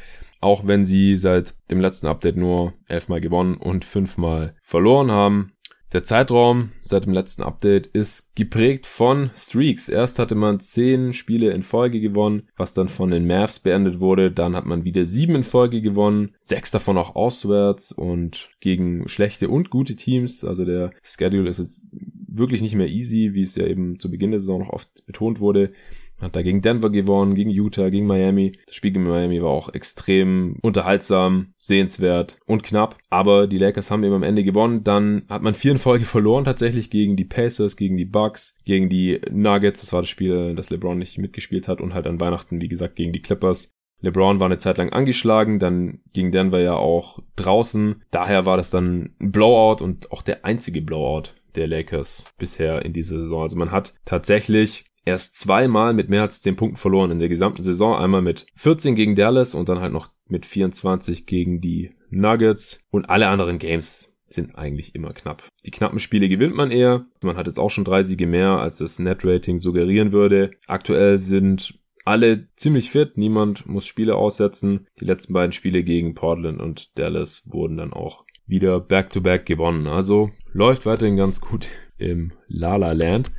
auch 0.41 0.67
wenn 0.67 0.85
sie 0.85 1.17
seit 1.17 1.55
dem 1.71 1.81
letzten 1.81 2.07
Update 2.07 2.37
nur 2.37 2.75
elfmal 2.87 3.21
gewonnen 3.21 3.57
und 3.57 3.85
fünfmal 3.85 4.55
verloren 4.63 5.11
haben. 5.11 5.53
Der 5.93 6.03
Zeitraum 6.03 6.73
seit 6.83 7.07
dem 7.07 7.13
letzten 7.13 7.45
Update 7.45 7.87
ist 7.87 8.35
geprägt 8.35 8.87
von 8.87 9.31
Streaks. 9.37 9.89
Erst 9.89 10.19
hatte 10.19 10.35
man 10.35 10.59
zehn 10.59 11.13
Spiele 11.13 11.53
in 11.53 11.63
Folge 11.63 12.01
gewonnen, 12.01 12.49
was 12.57 12.75
dann 12.75 12.89
von 12.89 13.11
den 13.11 13.27
Mavs 13.27 13.61
beendet 13.61 14.01
wurde. 14.01 14.33
Dann 14.33 14.57
hat 14.57 14.67
man 14.67 14.85
wieder 14.85 15.07
sieben 15.07 15.37
in 15.37 15.45
Folge 15.45 15.81
gewonnen, 15.81 16.35
sechs 16.41 16.73
davon 16.73 16.99
auch 16.99 17.15
auswärts 17.15 17.93
und 17.93 18.51
gegen 18.61 19.09
schlechte 19.09 19.49
und 19.49 19.71
gute 19.71 19.95
Teams. 19.95 20.45
Also 20.45 20.65
der 20.65 20.91
Schedule 21.03 21.49
ist 21.49 21.59
jetzt 21.59 21.87
wirklich 21.93 22.63
nicht 22.63 22.75
mehr 22.75 22.89
easy, 22.89 23.31
wie 23.35 23.43
es 23.43 23.55
ja 23.55 23.67
eben 23.67 24.01
zu 24.01 24.11
Beginn 24.11 24.33
der 24.33 24.41
Saison 24.41 24.61
noch 24.61 24.71
oft 24.71 25.07
betont 25.07 25.39
wurde. 25.39 25.73
Hat 26.19 26.35
da 26.35 26.43
gegen 26.43 26.63
Denver 26.63 26.91
gewonnen, 26.91 27.35
gegen 27.35 27.51
Utah, 27.51 27.91
gegen 27.91 28.07
Miami. 28.07 28.53
Das 28.67 28.75
Spiel 28.75 28.93
gegen 28.93 29.07
Miami 29.07 29.43
war 29.43 29.51
auch 29.51 29.73
extrem 29.75 30.57
unterhaltsam, 30.63 31.53
sehenswert 31.59 32.39
und 32.47 32.63
knapp. 32.63 32.97
Aber 33.11 33.47
die 33.47 33.59
Lakers 33.59 33.91
haben 33.91 34.03
eben 34.03 34.15
am 34.15 34.23
Ende 34.23 34.43
gewonnen. 34.43 34.83
Dann 34.83 35.25
hat 35.29 35.43
man 35.43 35.55
vier 35.55 35.73
in 35.73 35.79
Folge 35.79 36.05
verloren 36.07 36.45
tatsächlich 36.45 36.89
gegen 36.89 37.17
die 37.17 37.27
Pacers, 37.27 37.77
gegen 37.77 37.97
die 37.97 38.07
Bucks, 38.07 38.57
gegen 38.65 38.89
die 38.89 39.21
Nuggets. 39.31 39.83
Das 39.83 39.93
war 39.93 40.03
das 40.03 40.09
Spiel, 40.09 40.55
das 40.55 40.71
LeBron 40.71 40.99
nicht 40.99 41.19
mitgespielt 41.19 41.69
hat 41.69 41.81
und 41.81 41.93
halt 41.93 42.07
an 42.07 42.21
Weihnachten, 42.21 42.63
wie 42.63 42.69
gesagt, 42.69 42.97
gegen 42.97 43.13
die 43.13 43.23
Clippers. 43.23 43.73
LeBron 44.01 44.41
war 44.41 44.47
eine 44.47 44.59
Zeit 44.59 44.79
lang 44.79 44.93
angeschlagen, 44.93 45.59
dann 45.59 46.01
ging 46.13 46.31
Denver 46.31 46.61
ja 46.61 46.75
auch 46.75 47.19
draußen. 47.37 48.03
Daher 48.11 48.45
war 48.45 48.57
das 48.57 48.71
dann 48.71 49.15
ein 49.21 49.33
Blowout 49.33 49.83
und 49.83 50.13
auch 50.13 50.23
der 50.23 50.45
einzige 50.45 50.83
Blowout 50.83 51.31
der 51.55 51.67
Lakers 51.67 52.25
bisher 52.39 52.85
in 52.85 52.93
dieser 52.93 53.19
Saison. 53.21 53.43
Also 53.43 53.57
man 53.57 53.71
hat 53.71 53.95
tatsächlich 54.05 54.85
erst 55.07 55.37
zweimal 55.37 55.95
mit 55.95 56.11
mehr 56.11 56.23
als 56.23 56.43
10 56.43 56.57
Punkten 56.57 56.77
verloren 56.77 57.13
in 57.13 57.19
der 57.19 57.31
gesamten 57.31 57.63
Saison. 57.63 57.97
Einmal 57.97 58.21
mit 58.21 58.47
14 58.57 58.95
gegen 58.95 59.17
Dallas 59.17 59.55
und 59.55 59.71
dann 59.71 59.81
halt 59.81 59.93
noch 59.93 60.11
mit 60.29 60.45
24 60.45 61.25
gegen 61.25 61.63
die 61.63 61.93
Nuggets 62.11 62.85
und 62.91 63.09
alle 63.09 63.29
anderen 63.29 63.59
Games 63.59 64.13
sind 64.29 64.57
eigentlich 64.57 64.95
immer 64.95 65.13
knapp. 65.13 65.45
Die 65.65 65.71
knappen 65.71 66.01
Spiele 66.01 66.29
gewinnt 66.29 66.57
man 66.57 66.73
eher. 66.73 67.07
Man 67.23 67.37
hat 67.37 67.47
jetzt 67.47 67.61
auch 67.61 67.71
schon 67.71 67.85
drei 67.85 68.03
Siege 68.03 68.27
mehr, 68.27 68.59
als 68.59 68.79
das 68.79 68.99
Net-Rating 68.99 69.59
suggerieren 69.59 70.11
würde. 70.11 70.51
Aktuell 70.67 71.19
sind 71.19 71.79
alle 72.05 72.49
ziemlich 72.57 72.91
fit. 72.91 73.17
Niemand 73.17 73.67
muss 73.67 73.87
Spiele 73.87 74.17
aussetzen. 74.17 74.89
Die 75.01 75.05
letzten 75.05 75.33
beiden 75.33 75.53
Spiele 75.53 75.85
gegen 75.85 76.15
Portland 76.15 76.61
und 76.61 76.99
Dallas 76.99 77.45
wurden 77.47 77.77
dann 77.77 77.93
auch 77.93 78.25
wieder 78.47 78.81
back-to-back 78.81 79.43
-back 79.43 79.45
gewonnen. 79.45 79.87
Also 79.87 80.31
läuft 80.53 80.87
weiterhin 80.87 81.17
ganz 81.17 81.41
gut 81.41 81.69
im 81.99 82.33
Lala 82.49 82.93
Land. 82.93 83.31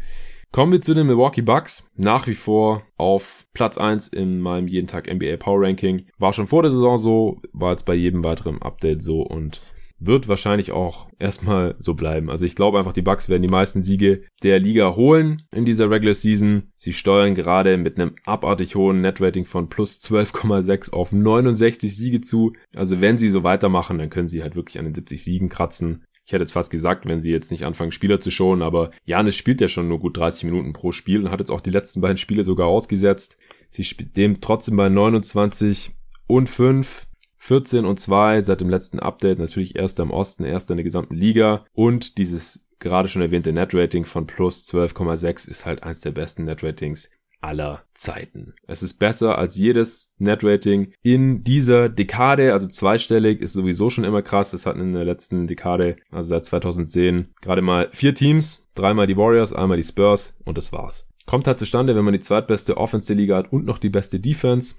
Kommen 0.57 0.71
wir 0.71 0.81
zu 0.81 0.95
den 0.95 1.05
Milwaukee 1.05 1.43
Bucks. 1.43 1.87
Nach 1.97 2.25
wie 2.25 2.33
vor 2.33 2.81
auf 2.97 3.45
Platz 3.53 3.77
1 3.77 4.07
in 4.07 4.39
meinem 4.39 4.67
jeden 4.67 4.87
Tag 4.87 5.05
NBA 5.05 5.37
Power 5.37 5.61
Ranking. 5.61 6.07
War 6.17 6.33
schon 6.33 6.47
vor 6.47 6.63
der 6.63 6.71
Saison 6.71 6.97
so, 6.97 7.39
war 7.53 7.69
jetzt 7.69 7.85
bei 7.85 7.93
jedem 7.93 8.23
weiteren 8.23 8.59
Update 8.63 9.03
so 9.03 9.21
und 9.21 9.61
wird 9.99 10.27
wahrscheinlich 10.27 10.71
auch 10.71 11.09
erstmal 11.19 11.75
so 11.77 11.93
bleiben. 11.93 12.31
Also 12.31 12.45
ich 12.45 12.55
glaube 12.55 12.79
einfach, 12.79 12.93
die 12.93 13.03
Bucks 13.03 13.29
werden 13.29 13.43
die 13.43 13.47
meisten 13.47 13.83
Siege 13.83 14.23
der 14.41 14.57
Liga 14.57 14.95
holen 14.95 15.43
in 15.53 15.63
dieser 15.63 15.91
Regular 15.91 16.15
Season. 16.15 16.71
Sie 16.73 16.93
steuern 16.93 17.35
gerade 17.35 17.77
mit 17.77 17.99
einem 17.99 18.15
abartig 18.25 18.75
hohen 18.75 19.01
Netrating 19.01 19.45
von 19.45 19.69
plus 19.69 19.99
12,6 19.99 20.91
auf 20.91 21.11
69 21.11 21.95
Siege 21.95 22.21
zu. 22.21 22.53
Also 22.75 22.99
wenn 22.99 23.19
sie 23.19 23.29
so 23.29 23.43
weitermachen, 23.43 23.99
dann 23.99 24.09
können 24.09 24.27
sie 24.27 24.41
halt 24.41 24.55
wirklich 24.55 24.79
an 24.79 24.85
den 24.85 24.95
70 24.95 25.23
Siegen 25.23 25.49
kratzen. 25.49 26.03
Ich 26.27 26.33
hätte 26.33 26.43
jetzt 26.43 26.51
fast 26.51 26.71
gesagt, 26.71 27.07
wenn 27.07 27.21
sie 27.21 27.31
jetzt 27.31 27.51
nicht 27.51 27.63
anfangen, 27.63 27.93
Spieler 27.93 28.19
zu 28.19 28.31
schonen, 28.31 28.61
aber 28.61 28.91
Janis 29.05 29.37
spielt 29.37 29.61
ja 29.61 29.69
schon 29.69 29.87
nur 29.87 29.99
gut 29.99 30.17
30 30.17 30.43
Minuten 30.43 30.73
pro 30.73 30.91
Spiel 30.91 31.23
und 31.23 31.31
hat 31.31 31.39
jetzt 31.39 31.49
auch 31.49 31.61
die 31.61 31.69
letzten 31.69 32.01
beiden 32.01 32.17
Spiele 32.17 32.43
sogar 32.43 32.67
ausgesetzt. 32.67 33.37
Sie 33.69 33.85
spielt 33.85 34.17
dem 34.17 34.41
trotzdem 34.41 34.75
bei 34.75 34.89
29 34.89 35.91
und 36.27 36.49
5. 36.49 37.07
14 37.39 37.85
und 37.85 37.99
2 37.99 38.41
seit 38.41 38.59
dem 38.59 38.69
letzten 38.69 38.99
Update, 38.99 39.39
natürlich 39.39 39.77
erster 39.77 40.03
im 40.03 40.11
Osten, 40.11 40.43
erster 40.43 40.73
in 40.73 40.77
der 40.77 40.83
gesamten 40.83 41.15
Liga 41.15 41.65
und 41.71 42.17
dieses 42.17 42.67
gerade 42.79 43.07
schon 43.07 43.21
erwähnte 43.21 43.53
Netrating 43.53 44.03
von 44.03 44.27
plus 44.27 44.65
12,6 44.65 45.47
ist 45.47 45.65
halt 45.65 45.83
eins 45.83 46.01
der 46.01 46.11
besten 46.11 46.43
Netratings 46.43 47.09
aller 47.41 47.83
Zeiten. 47.93 48.53
Es 48.67 48.83
ist 48.83 48.95
besser 48.95 49.37
als 49.37 49.55
jedes 49.55 50.13
Netrating 50.17 50.93
in 51.01 51.43
dieser 51.43 51.89
Dekade, 51.89 52.53
also 52.53 52.67
zweistellig 52.67 53.41
ist 53.41 53.53
sowieso 53.53 53.89
schon 53.89 54.03
immer 54.03 54.21
krass. 54.21 54.53
Es 54.53 54.65
hatten 54.65 54.81
in 54.81 54.93
der 54.93 55.05
letzten 55.05 55.47
Dekade, 55.47 55.97
also 56.11 56.29
seit 56.29 56.45
2010, 56.45 57.33
gerade 57.41 57.61
mal 57.61 57.89
vier 57.91 58.15
Teams, 58.15 58.67
dreimal 58.75 59.07
die 59.07 59.17
Warriors, 59.17 59.53
einmal 59.53 59.77
die 59.77 59.83
Spurs 59.83 60.37
und 60.45 60.57
das 60.57 60.71
war's. 60.71 61.09
Kommt 61.25 61.45
halt 61.47 61.59
zustande, 61.59 61.95
wenn 61.95 62.05
man 62.05 62.13
die 62.13 62.21
zweitbeste 62.21 62.77
Offense 62.77 63.07
der 63.07 63.17
Liga 63.17 63.35
hat 63.35 63.51
und 63.51 63.65
noch 63.65 63.79
die 63.79 63.89
beste 63.89 64.19
Defense. 64.19 64.75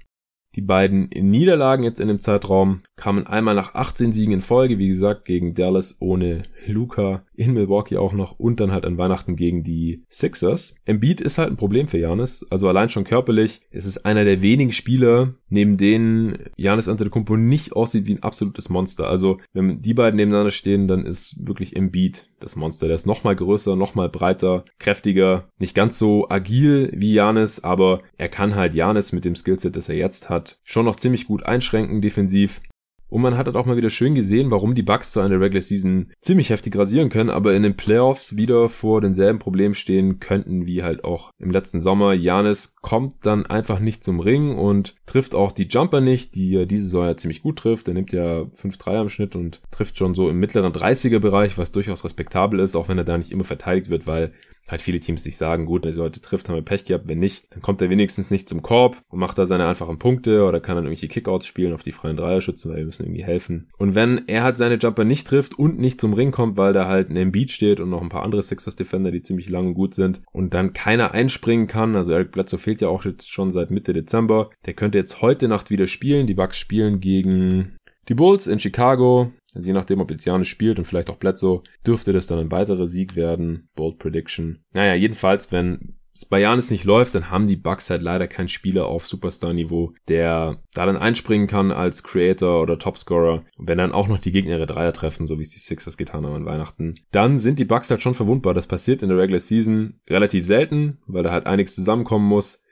Die 0.55 0.61
beiden 0.61 1.09
Niederlagen 1.09 1.83
jetzt 1.83 1.99
in 1.99 2.07
dem 2.07 2.19
Zeitraum 2.19 2.81
kamen 2.95 3.27
einmal 3.27 3.55
nach 3.55 3.75
18 3.75 4.11
Siegen 4.11 4.33
in 4.33 4.41
Folge, 4.41 4.79
wie 4.79 4.87
gesagt, 4.87 5.25
gegen 5.25 5.53
Dallas 5.53 5.97
ohne 5.99 6.43
Luca, 6.65 7.23
in 7.35 7.53
Milwaukee 7.53 7.97
auch 7.97 8.13
noch 8.13 8.39
und 8.39 8.59
dann 8.59 8.71
halt 8.71 8.85
an 8.85 8.97
Weihnachten 8.97 9.35
gegen 9.35 9.63
die 9.63 10.03
Sixers. 10.09 10.75
Embiid 10.85 11.21
ist 11.21 11.37
halt 11.37 11.51
ein 11.51 11.57
Problem 11.57 11.87
für 11.87 11.99
Janis, 11.99 12.45
also 12.49 12.67
allein 12.67 12.89
schon 12.89 13.03
körperlich 13.03 13.61
ist 13.71 13.85
es 13.85 14.03
einer 14.03 14.25
der 14.25 14.41
wenigen 14.41 14.71
Spieler, 14.71 15.35
neben 15.49 15.77
denen 15.77 16.37
Janis 16.57 16.89
Antetokounmpo 16.89 17.37
nicht 17.37 17.73
aussieht 17.73 18.07
wie 18.07 18.15
ein 18.15 18.23
absolutes 18.23 18.69
Monster. 18.69 19.07
Also 19.07 19.39
wenn 19.53 19.77
die 19.77 19.93
beiden 19.93 20.17
nebeneinander 20.17 20.51
stehen, 20.51 20.87
dann 20.87 21.05
ist 21.05 21.47
wirklich 21.47 21.75
Embiid 21.75 22.28
das 22.39 22.55
Monster. 22.55 22.87
Der 22.87 22.95
ist 22.95 23.07
nochmal 23.07 23.35
größer, 23.35 23.75
nochmal 23.75 24.09
breiter, 24.09 24.65
kräftiger, 24.79 25.49
nicht 25.57 25.75
ganz 25.75 25.99
so 25.99 26.29
agil 26.29 26.91
wie 26.93 27.13
Janis, 27.13 27.63
aber 27.63 28.01
er 28.17 28.29
kann 28.29 28.55
halt 28.55 28.75
Janis 28.75 29.11
mit 29.11 29.25
dem 29.25 29.35
Skillset, 29.35 29.75
das 29.75 29.89
er 29.89 29.95
jetzt 29.95 30.29
hat, 30.29 30.59
schon 30.63 30.85
noch 30.85 30.95
ziemlich 30.95 31.27
gut 31.27 31.43
einschränken 31.43 32.01
defensiv. 32.01 32.61
Und 33.09 33.21
man 33.21 33.37
hat 33.37 33.47
halt 33.47 33.55
auch 33.55 33.65
mal 33.65 33.77
wieder 33.77 33.89
schön 33.89 34.15
gesehen, 34.15 34.51
warum 34.51 34.75
die 34.75 34.83
Bucks 34.83 35.11
zwar 35.11 35.25
in 35.25 35.31
der 35.31 35.41
Regular 35.41 35.61
Season 35.61 36.11
ziemlich 36.21 36.51
heftig 36.51 36.75
rasieren 36.77 37.09
können, 37.09 37.29
aber 37.29 37.55
in 37.55 37.63
den 37.63 37.75
Playoffs 37.75 38.37
wieder 38.37 38.69
vor 38.69 39.01
denselben 39.01 39.39
Problemen 39.39 39.73
stehen 39.73 40.19
könnten 40.19 40.65
wie 40.65 40.83
halt 40.83 41.03
auch 41.03 41.31
im 41.39 41.51
letzten 41.51 41.81
Sommer. 41.81 42.13
Janis 42.13 42.75
kommt 42.81 43.15
dann 43.25 43.45
einfach 43.45 43.79
nicht 43.79 44.03
zum 44.03 44.19
Ring 44.19 44.57
und 44.57 44.95
trifft 45.07 45.33
auch 45.33 45.51
die 45.51 45.67
Jumper 45.67 46.01
nicht, 46.01 46.35
die 46.35 46.55
er 46.55 46.65
diese 46.67 46.83
Saison 46.83 47.05
ja 47.05 47.17
ziemlich 47.17 47.41
gut 47.41 47.57
trifft. 47.57 47.87
Er 47.87 47.95
nimmt 47.95 48.13
ja 48.13 48.41
5-3 48.41 48.99
am 48.99 49.09
Schnitt 49.09 49.35
und 49.35 49.59
trifft 49.71 49.97
schon 49.97 50.13
so 50.13 50.29
im 50.29 50.39
mittleren 50.39 50.71
30er 50.71 51.19
Bereich, 51.19 51.57
was 51.57 51.71
durchaus 51.71 52.05
respektabel 52.05 52.59
ist, 52.59 52.75
auch 52.75 52.89
wenn 52.89 52.97
er 52.99 53.05
da 53.05 53.17
nicht 53.17 53.31
immer 53.31 53.43
verteidigt 53.43 53.89
wird, 53.89 54.05
weil 54.05 54.33
halt 54.71 54.81
viele 54.81 54.99
Teams 54.99 55.23
sich 55.23 55.37
sagen, 55.37 55.65
gut, 55.65 55.83
wenn 55.83 55.93
er 55.93 56.03
heute 56.03 56.21
trifft, 56.21 56.49
haben 56.49 56.55
wir 56.55 56.61
Pech 56.61 56.85
gehabt, 56.85 57.07
wenn 57.07 57.19
nicht, 57.19 57.45
dann 57.51 57.61
kommt 57.61 57.81
er 57.81 57.89
wenigstens 57.89 58.31
nicht 58.31 58.49
zum 58.49 58.61
Korb 58.61 58.97
und 59.09 59.19
macht 59.19 59.37
da 59.37 59.45
seine 59.45 59.67
einfachen 59.67 59.99
Punkte 59.99 60.45
oder 60.45 60.59
kann 60.59 60.75
dann 60.75 60.85
irgendwelche 60.85 61.07
Kickouts 61.07 61.45
spielen 61.45 61.73
auf 61.73 61.83
die 61.83 61.91
freien 61.91 62.17
Dreierschützen, 62.17 62.71
weil 62.71 62.79
wir 62.79 62.85
müssen 62.85 63.03
irgendwie 63.05 63.23
helfen. 63.23 63.69
Und 63.77 63.95
wenn 63.95 64.27
er 64.27 64.43
halt 64.43 64.57
seine 64.57 64.75
Jumper 64.75 65.03
nicht 65.03 65.27
trifft 65.27 65.57
und 65.57 65.79
nicht 65.79 65.99
zum 65.99 66.13
Ring 66.13 66.31
kommt, 66.31 66.57
weil 66.57 66.73
da 66.73 66.87
halt 66.87 67.09
ein 67.09 67.15
Embiid 67.15 67.51
steht 67.51 67.79
und 67.79 67.89
noch 67.89 68.01
ein 68.01 68.09
paar 68.09 68.23
andere 68.23 68.43
Sixers 68.43 68.75
Defender, 68.75 69.11
die 69.11 69.23
ziemlich 69.23 69.49
lang 69.49 69.67
und 69.67 69.73
gut 69.73 69.93
sind 69.93 70.21
und 70.31 70.53
dann 70.53 70.73
keiner 70.73 71.11
einspringen 71.11 71.67
kann, 71.67 71.95
also 71.95 72.11
Eric 72.11 72.31
Bledsoe 72.31 72.59
fehlt 72.59 72.81
ja 72.81 72.89
auch 72.89 73.05
jetzt 73.05 73.29
schon 73.29 73.51
seit 73.51 73.71
Mitte 73.71 73.93
Dezember, 73.93 74.49
der 74.65 74.73
könnte 74.73 74.97
jetzt 74.97 75.21
heute 75.21 75.47
Nacht 75.47 75.69
wieder 75.69 75.87
spielen. 75.87 76.27
Die 76.27 76.33
Bucks 76.33 76.57
spielen 76.57 76.99
gegen 76.99 77.75
die 78.09 78.15
Bulls 78.15 78.47
in 78.47 78.59
Chicago. 78.59 79.31
Je 79.55 79.73
nachdem, 79.73 80.01
ob 80.01 80.11
jetzt 80.11 80.25
Janis 80.25 80.47
spielt 80.47 80.77
und 80.77 80.85
vielleicht 80.85 81.09
auch 81.09 81.17
Bledsoe, 81.17 81.63
dürfte 81.85 82.13
das 82.13 82.27
dann 82.27 82.39
ein 82.39 82.51
weiterer 82.51 82.87
Sieg 82.87 83.15
werden. 83.15 83.69
Bold 83.75 83.97
Prediction. 83.97 84.59
Naja, 84.73 84.93
jedenfalls, 84.93 85.51
wenn 85.51 85.95
es 86.13 86.25
bei 86.25 86.39
Janis 86.39 86.69
nicht 86.69 86.83
läuft, 86.83 87.15
dann 87.15 87.29
haben 87.29 87.47
die 87.47 87.55
Bucks 87.55 87.89
halt 87.89 88.01
leider 88.01 88.27
keinen 88.27 88.47
Spieler 88.47 88.87
auf 88.87 89.07
Superstar-Niveau, 89.07 89.93
der 90.07 90.61
da 90.73 90.85
dann 90.85 90.97
einspringen 90.97 91.47
kann 91.47 91.71
als 91.71 92.03
Creator 92.03 92.61
oder 92.61 92.77
Topscorer. 92.77 93.45
Und 93.57 93.67
wenn 93.67 93.77
dann 93.77 93.93
auch 93.93 94.07
noch 94.07 94.17
die 94.17 94.31
Gegner 94.31 94.57
ihre 94.57 94.67
Dreier 94.67 94.93
treffen, 94.93 95.25
so 95.25 95.39
wie 95.39 95.43
es 95.43 95.51
die 95.51 95.59
Sixers 95.59 95.97
getan 95.97 96.25
haben 96.25 96.35
an 96.35 96.45
Weihnachten, 96.45 96.95
dann 97.11 97.39
sind 97.39 97.57
die 97.57 97.65
Bucks 97.65 97.89
halt 97.89 98.01
schon 98.01 98.15
verwundbar. 98.15 98.53
Das 98.53 98.67
passiert 98.67 99.01
in 99.01 99.09
der 99.09 99.17
Regular 99.17 99.39
Season 99.39 99.99
relativ 100.09 100.45
selten, 100.45 100.97
weil 101.07 101.23
da 101.23 101.31
halt 101.31 101.47
einiges 101.47 101.75
zusammenkommen 101.75 102.27
muss. 102.27 102.63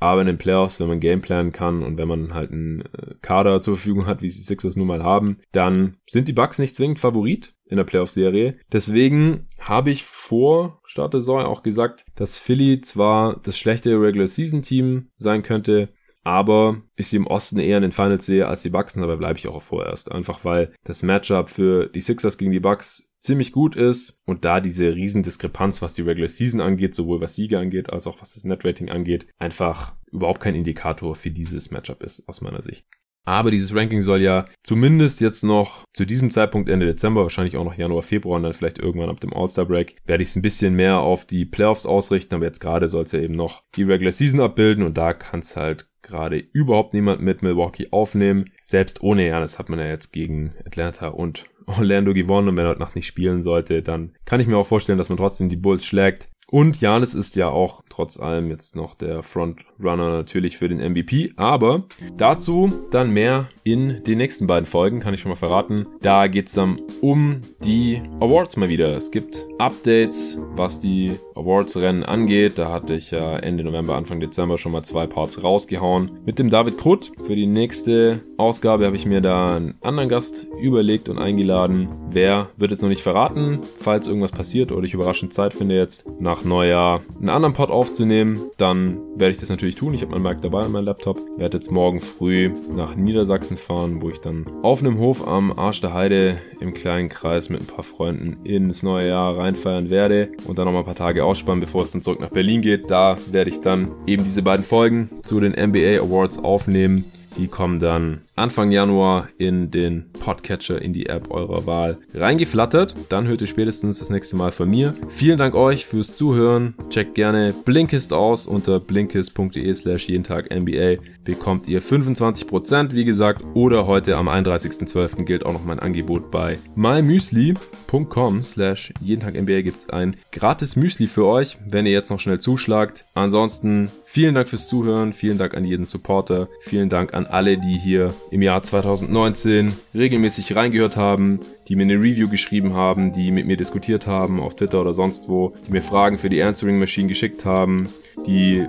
Aber 0.00 0.20
in 0.20 0.26
den 0.26 0.38
Playoffs, 0.38 0.80
wenn 0.80 0.88
man 0.88 1.00
Gameplanen 1.00 1.52
kann 1.52 1.82
und 1.82 1.98
wenn 1.98 2.08
man 2.08 2.34
halt 2.34 2.52
einen 2.52 2.82
äh, 2.82 3.14
Kader 3.20 3.60
zur 3.60 3.74
Verfügung 3.74 4.06
hat, 4.06 4.22
wie 4.22 4.30
sie 4.30 4.42
Sixers 4.42 4.76
nun 4.76 4.86
mal 4.86 5.02
haben, 5.02 5.38
dann 5.52 5.96
sind 6.06 6.28
die 6.28 6.32
Bucks 6.32 6.58
nicht 6.58 6.76
zwingend 6.76 6.98
Favorit 6.98 7.54
in 7.68 7.76
der 7.76 7.84
Playoff-Serie. 7.84 8.58
Deswegen 8.72 9.48
habe 9.60 9.90
ich 9.90 10.04
vor 10.04 10.80
Start 10.84 11.14
der 11.14 11.20
Saison 11.20 11.42
auch 11.42 11.62
gesagt, 11.62 12.04
dass 12.14 12.38
Philly 12.38 12.80
zwar 12.80 13.40
das 13.44 13.58
schlechte 13.58 14.00
Regular-Season-Team 14.00 15.10
sein 15.16 15.42
könnte, 15.42 15.90
aber 16.24 16.82
ich 16.96 17.08
sie 17.08 17.16
im 17.16 17.26
Osten 17.26 17.58
eher 17.58 17.78
in 17.78 17.82
den 17.82 17.92
Finals 17.92 18.26
sehe 18.26 18.46
als 18.46 18.62
die 18.62 18.70
Bucks, 18.70 18.94
und 18.94 19.02
dabei 19.02 19.16
bleibe 19.16 19.38
ich 19.38 19.48
auch 19.48 19.62
vorerst. 19.62 20.12
Einfach 20.12 20.44
weil 20.44 20.74
das 20.84 21.02
Matchup 21.02 21.48
für 21.48 21.86
die 21.86 22.00
Sixers 22.00 22.38
gegen 22.38 22.52
die 22.52 22.60
Bucks 22.60 23.07
ziemlich 23.20 23.52
gut 23.52 23.76
ist 23.76 24.20
und 24.24 24.44
da 24.44 24.60
diese 24.60 24.94
Riesendiskrepanz, 24.94 25.82
was 25.82 25.94
die 25.94 26.02
Regular 26.02 26.28
Season 26.28 26.60
angeht, 26.60 26.94
sowohl 26.94 27.20
was 27.20 27.34
Siege 27.34 27.58
angeht, 27.58 27.90
als 27.90 28.06
auch 28.06 28.20
was 28.20 28.34
das 28.34 28.44
Netrating 28.44 28.88
angeht, 28.90 29.26
einfach 29.38 29.94
überhaupt 30.10 30.40
kein 30.40 30.54
Indikator 30.54 31.14
für 31.14 31.30
dieses 31.30 31.70
Matchup 31.70 32.02
ist, 32.02 32.28
aus 32.28 32.40
meiner 32.40 32.62
Sicht. 32.62 32.86
Aber 33.28 33.50
dieses 33.50 33.74
Ranking 33.74 34.00
soll 34.00 34.22
ja 34.22 34.46
zumindest 34.62 35.20
jetzt 35.20 35.44
noch 35.44 35.84
zu 35.92 36.06
diesem 36.06 36.30
Zeitpunkt 36.30 36.70
Ende 36.70 36.86
Dezember, 36.86 37.24
wahrscheinlich 37.24 37.58
auch 37.58 37.64
noch 37.64 37.76
Januar, 37.76 38.02
Februar 38.02 38.36
und 38.36 38.44
dann 38.44 38.54
vielleicht 38.54 38.78
irgendwann 38.78 39.10
ab 39.10 39.20
dem 39.20 39.34
All-Star-Break, 39.34 39.96
werde 40.06 40.22
ich 40.22 40.30
es 40.30 40.36
ein 40.36 40.40
bisschen 40.40 40.72
mehr 40.74 41.00
auf 41.00 41.26
die 41.26 41.44
Playoffs 41.44 41.84
ausrichten. 41.84 42.34
Aber 42.34 42.46
jetzt 42.46 42.60
gerade 42.60 42.88
soll 42.88 43.04
es 43.04 43.12
ja 43.12 43.20
eben 43.20 43.34
noch 43.34 43.64
die 43.74 43.82
Regular 43.82 44.12
Season 44.12 44.40
abbilden 44.40 44.82
und 44.82 44.96
da 44.96 45.12
kann 45.12 45.40
es 45.40 45.56
halt 45.56 45.90
gerade 46.08 46.38
überhaupt 46.52 46.94
niemand 46.94 47.22
mit 47.22 47.42
Milwaukee 47.42 47.88
aufnehmen. 47.90 48.50
Selbst 48.60 49.02
ohne 49.02 49.26
Janis 49.28 49.58
hat 49.58 49.68
man 49.68 49.78
ja 49.78 49.86
jetzt 49.86 50.12
gegen 50.12 50.54
Atlanta 50.66 51.08
und 51.08 51.44
Orlando 51.66 52.14
gewonnen 52.14 52.48
und 52.48 52.56
wenn 52.56 52.64
er 52.64 52.70
heute 52.70 52.80
Nacht 52.80 52.96
nicht 52.96 53.06
spielen 53.06 53.42
sollte, 53.42 53.82
dann 53.82 54.14
kann 54.24 54.40
ich 54.40 54.46
mir 54.46 54.56
auch 54.56 54.66
vorstellen, 54.66 54.98
dass 54.98 55.10
man 55.10 55.18
trotzdem 55.18 55.48
die 55.48 55.56
Bulls 55.56 55.84
schlägt. 55.84 56.28
Und 56.50 56.80
Janis 56.80 57.14
ist 57.14 57.36
ja 57.36 57.48
auch 57.48 57.82
trotz 57.90 58.18
allem 58.18 58.48
jetzt 58.48 58.74
noch 58.74 58.94
der 58.94 59.22
Frontrunner 59.22 60.10
natürlich 60.10 60.56
für 60.56 60.68
den 60.68 60.78
MVP. 60.78 61.32
Aber 61.36 61.84
dazu 62.16 62.72
dann 62.90 63.10
mehr 63.10 63.48
in 63.64 64.02
den 64.04 64.18
nächsten 64.18 64.46
beiden 64.46 64.64
Folgen, 64.64 65.00
kann 65.00 65.12
ich 65.12 65.20
schon 65.20 65.30
mal 65.30 65.36
verraten. 65.36 65.86
Da 66.00 66.26
geht's 66.26 66.54
dann 66.54 66.80
um 67.02 67.42
die 67.64 68.00
Awards 68.20 68.56
mal 68.56 68.70
wieder. 68.70 68.96
Es 68.96 69.10
gibt 69.10 69.44
Updates, 69.58 70.38
was 70.54 70.80
die 70.80 71.18
Awards-Rennen 71.34 72.02
angeht. 72.02 72.56
Da 72.56 72.72
hatte 72.72 72.94
ich 72.94 73.10
ja 73.10 73.36
Ende 73.36 73.62
November, 73.64 73.96
Anfang 73.96 74.20
Dezember 74.20 74.56
schon 74.56 74.72
mal 74.72 74.84
zwei 74.84 75.06
Parts 75.06 75.42
rausgehauen. 75.42 76.18
Mit 76.24 76.38
dem 76.38 76.48
David 76.48 76.78
Krutt. 76.78 77.12
Für 77.26 77.36
die 77.36 77.46
nächste 77.46 78.20
Ausgabe 78.38 78.86
habe 78.86 78.94
ich 78.94 79.04
mir 79.04 79.20
da 79.20 79.56
einen 79.56 79.74
anderen 79.80 80.08
Gast 80.08 80.46
überlegt 80.62 81.08
und 81.08 81.18
eingeladen. 81.18 81.88
Wer 82.10 82.50
wird 82.56 82.70
jetzt 82.70 82.82
noch 82.82 82.88
nicht 82.88 83.02
verraten, 83.02 83.58
falls 83.78 84.06
irgendwas 84.06 84.30
passiert 84.30 84.70
oder 84.70 84.86
ich 84.86 84.94
überraschend 84.94 85.34
Zeit 85.34 85.52
finde 85.52 85.76
jetzt 85.76 86.08
nach 86.20 86.44
Neujahr 86.44 87.02
einen 87.18 87.30
anderen 87.30 87.52
Pod 87.52 87.70
aufzunehmen, 87.70 88.42
dann 88.56 88.98
werde 89.16 89.32
ich 89.32 89.40
das 89.40 89.50
natürlich 89.50 89.74
tun. 89.74 89.92
Ich 89.92 90.02
habe 90.02 90.12
meinen 90.12 90.22
Mic 90.22 90.40
dabei 90.40 90.62
an 90.62 90.70
meinem 90.70 90.84
Laptop. 90.84 91.20
Ich 91.32 91.40
werde 91.40 91.56
jetzt 91.56 91.72
morgen 91.72 92.00
früh 92.00 92.52
nach 92.70 92.94
Niedersachsen 92.94 93.56
fahren, 93.56 94.00
wo 94.00 94.08
ich 94.08 94.20
dann 94.20 94.46
auf 94.62 94.80
einem 94.80 95.00
Hof 95.00 95.26
am 95.26 95.58
Arsch 95.58 95.80
der 95.80 95.92
Heide 95.92 96.38
im 96.60 96.72
kleinen 96.74 97.08
Kreis 97.08 97.48
mit 97.48 97.60
ein 97.60 97.66
paar 97.66 97.82
Freunden 97.82 98.44
ins 98.44 98.84
neue 98.84 99.08
Jahr 99.08 99.36
reinfeiern 99.36 99.90
werde 99.90 100.30
und 100.46 100.60
dann 100.60 100.66
noch 100.66 100.72
mal 100.72 100.80
ein 100.80 100.84
paar 100.84 100.94
Tage 100.94 101.24
ausspannen, 101.24 101.60
bevor 101.60 101.82
es 101.82 101.90
dann 101.90 102.02
zurück 102.02 102.20
nach 102.20 102.30
Berlin 102.30 102.62
geht. 102.62 102.88
Da 102.88 103.18
werde 103.32 103.50
ich 103.50 103.60
dann 103.60 103.90
eben 104.06 104.22
diese 104.22 104.42
beiden 104.42 104.64
Folgen 104.64 105.10
zu 105.24 105.40
den 105.40 105.52
NBA 105.52 106.00
Awards 106.00 106.38
aufnehmen. 106.38 107.04
Die 107.36 107.46
kommen 107.46 107.78
dann 107.78 108.22
Anfang 108.38 108.70
Januar 108.70 109.28
in 109.38 109.70
den 109.70 110.10
Podcatcher, 110.12 110.80
in 110.80 110.92
die 110.92 111.06
App 111.06 111.30
eurer 111.30 111.66
Wahl 111.66 111.98
reingeflattert. 112.14 112.94
Dann 113.08 113.26
hört 113.26 113.40
ihr 113.40 113.46
spätestens 113.46 113.98
das 113.98 114.10
nächste 114.10 114.36
Mal 114.36 114.52
von 114.52 114.70
mir. 114.70 114.94
Vielen 115.08 115.38
Dank 115.38 115.54
euch 115.54 115.86
fürs 115.86 116.14
Zuhören. 116.14 116.74
Checkt 116.88 117.14
gerne 117.14 117.54
Blinkist 117.64 118.12
aus 118.12 118.46
unter 118.46 118.80
blinkist.de 118.80 119.74
slash 119.74 120.08
jeden 120.08 120.24
Tag 120.24 120.50
NBA. 120.54 121.02
Bekommt 121.24 121.68
ihr 121.68 121.82
25%, 121.82 122.92
wie 122.92 123.04
gesagt, 123.04 123.42
oder 123.52 123.86
heute 123.86 124.16
am 124.16 124.28
31.12. 124.28 125.24
gilt 125.24 125.44
auch 125.44 125.52
noch 125.52 125.64
mein 125.64 125.78
Angebot 125.78 126.30
bei 126.30 126.58
mymüsli.com 126.74 128.42
slash 128.44 128.94
jeden 129.00 129.20
Tag 129.20 129.34
NBA 129.34 129.60
gibt's 129.60 129.90
ein 129.90 130.16
gratis 130.32 130.76
Müsli 130.76 131.06
für 131.06 131.26
euch, 131.26 131.58
wenn 131.66 131.84
ihr 131.84 131.92
jetzt 131.92 132.10
noch 132.10 132.20
schnell 132.20 132.40
zuschlagt. 132.40 133.04
Ansonsten 133.14 133.90
vielen 134.04 134.34
Dank 134.34 134.48
fürs 134.48 134.68
Zuhören, 134.68 135.12
vielen 135.12 135.36
Dank 135.36 135.54
an 135.54 135.64
jeden 135.64 135.84
Supporter, 135.84 136.48
vielen 136.62 136.88
Dank 136.88 137.12
an 137.12 137.26
alle, 137.26 137.58
die 137.58 137.78
hier 137.78 138.14
im 138.30 138.42
Jahr 138.42 138.62
2019 138.62 139.72
regelmäßig 139.94 140.54
reingehört 140.56 140.96
haben, 140.96 141.40
die 141.68 141.76
mir 141.76 141.84
eine 141.84 141.94
Review 141.94 142.28
geschrieben 142.28 142.74
haben, 142.74 143.12
die 143.12 143.30
mit 143.30 143.46
mir 143.46 143.56
diskutiert 143.56 144.06
haben 144.06 144.40
auf 144.40 144.56
Twitter 144.56 144.80
oder 144.80 144.94
sonst 144.94 145.28
wo, 145.28 145.54
die 145.66 145.72
mir 145.72 145.82
Fragen 145.82 146.18
für 146.18 146.28
die 146.28 146.42
Answering 146.42 146.78
Machine 146.78 147.08
geschickt 147.08 147.44
haben, 147.44 147.88
die 148.26 148.66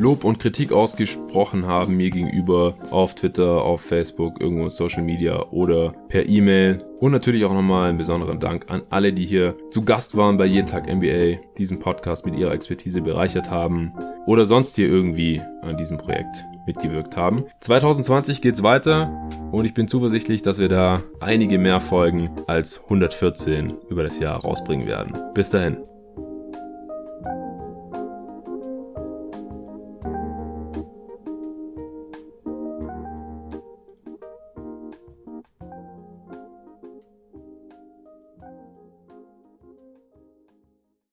Lob 0.00 0.22
und 0.22 0.38
Kritik 0.38 0.70
ausgesprochen 0.70 1.66
haben 1.66 1.96
mir 1.96 2.10
gegenüber 2.10 2.76
auf 2.90 3.16
Twitter, 3.16 3.62
auf 3.62 3.80
Facebook, 3.80 4.40
irgendwo 4.40 4.62
in 4.62 4.70
Social 4.70 5.02
Media 5.02 5.42
oder 5.50 5.92
per 6.08 6.24
E-Mail. 6.24 6.84
Und 7.00 7.10
natürlich 7.10 7.44
auch 7.44 7.52
nochmal 7.52 7.88
einen 7.88 7.98
besonderen 7.98 8.38
Dank 8.38 8.70
an 8.70 8.82
alle, 8.90 9.12
die 9.12 9.26
hier 9.26 9.56
zu 9.70 9.84
Gast 9.84 10.16
waren 10.16 10.36
bei 10.36 10.46
Jeden 10.46 10.68
Tag 10.68 10.86
NBA, 10.88 11.40
diesen 11.58 11.80
Podcast 11.80 12.26
mit 12.26 12.36
ihrer 12.36 12.52
Expertise 12.52 13.00
bereichert 13.00 13.50
haben 13.50 13.92
oder 14.26 14.46
sonst 14.46 14.76
hier 14.76 14.86
irgendwie 14.86 15.42
an 15.62 15.76
diesem 15.76 15.98
Projekt 15.98 16.44
mitgewirkt 16.68 17.16
haben. 17.16 17.46
2020 17.60 18.40
geht's 18.40 18.62
weiter 18.62 19.28
und 19.50 19.64
ich 19.64 19.74
bin 19.74 19.88
zuversichtlich, 19.88 20.42
dass 20.42 20.58
wir 20.58 20.68
da 20.68 21.02
einige 21.18 21.58
mehr 21.58 21.80
Folgen 21.80 22.30
als 22.46 22.80
114 22.84 23.74
über 23.90 24.04
das 24.04 24.20
Jahr 24.20 24.40
rausbringen 24.40 24.86
werden. 24.86 25.18
Bis 25.34 25.50
dahin. 25.50 25.78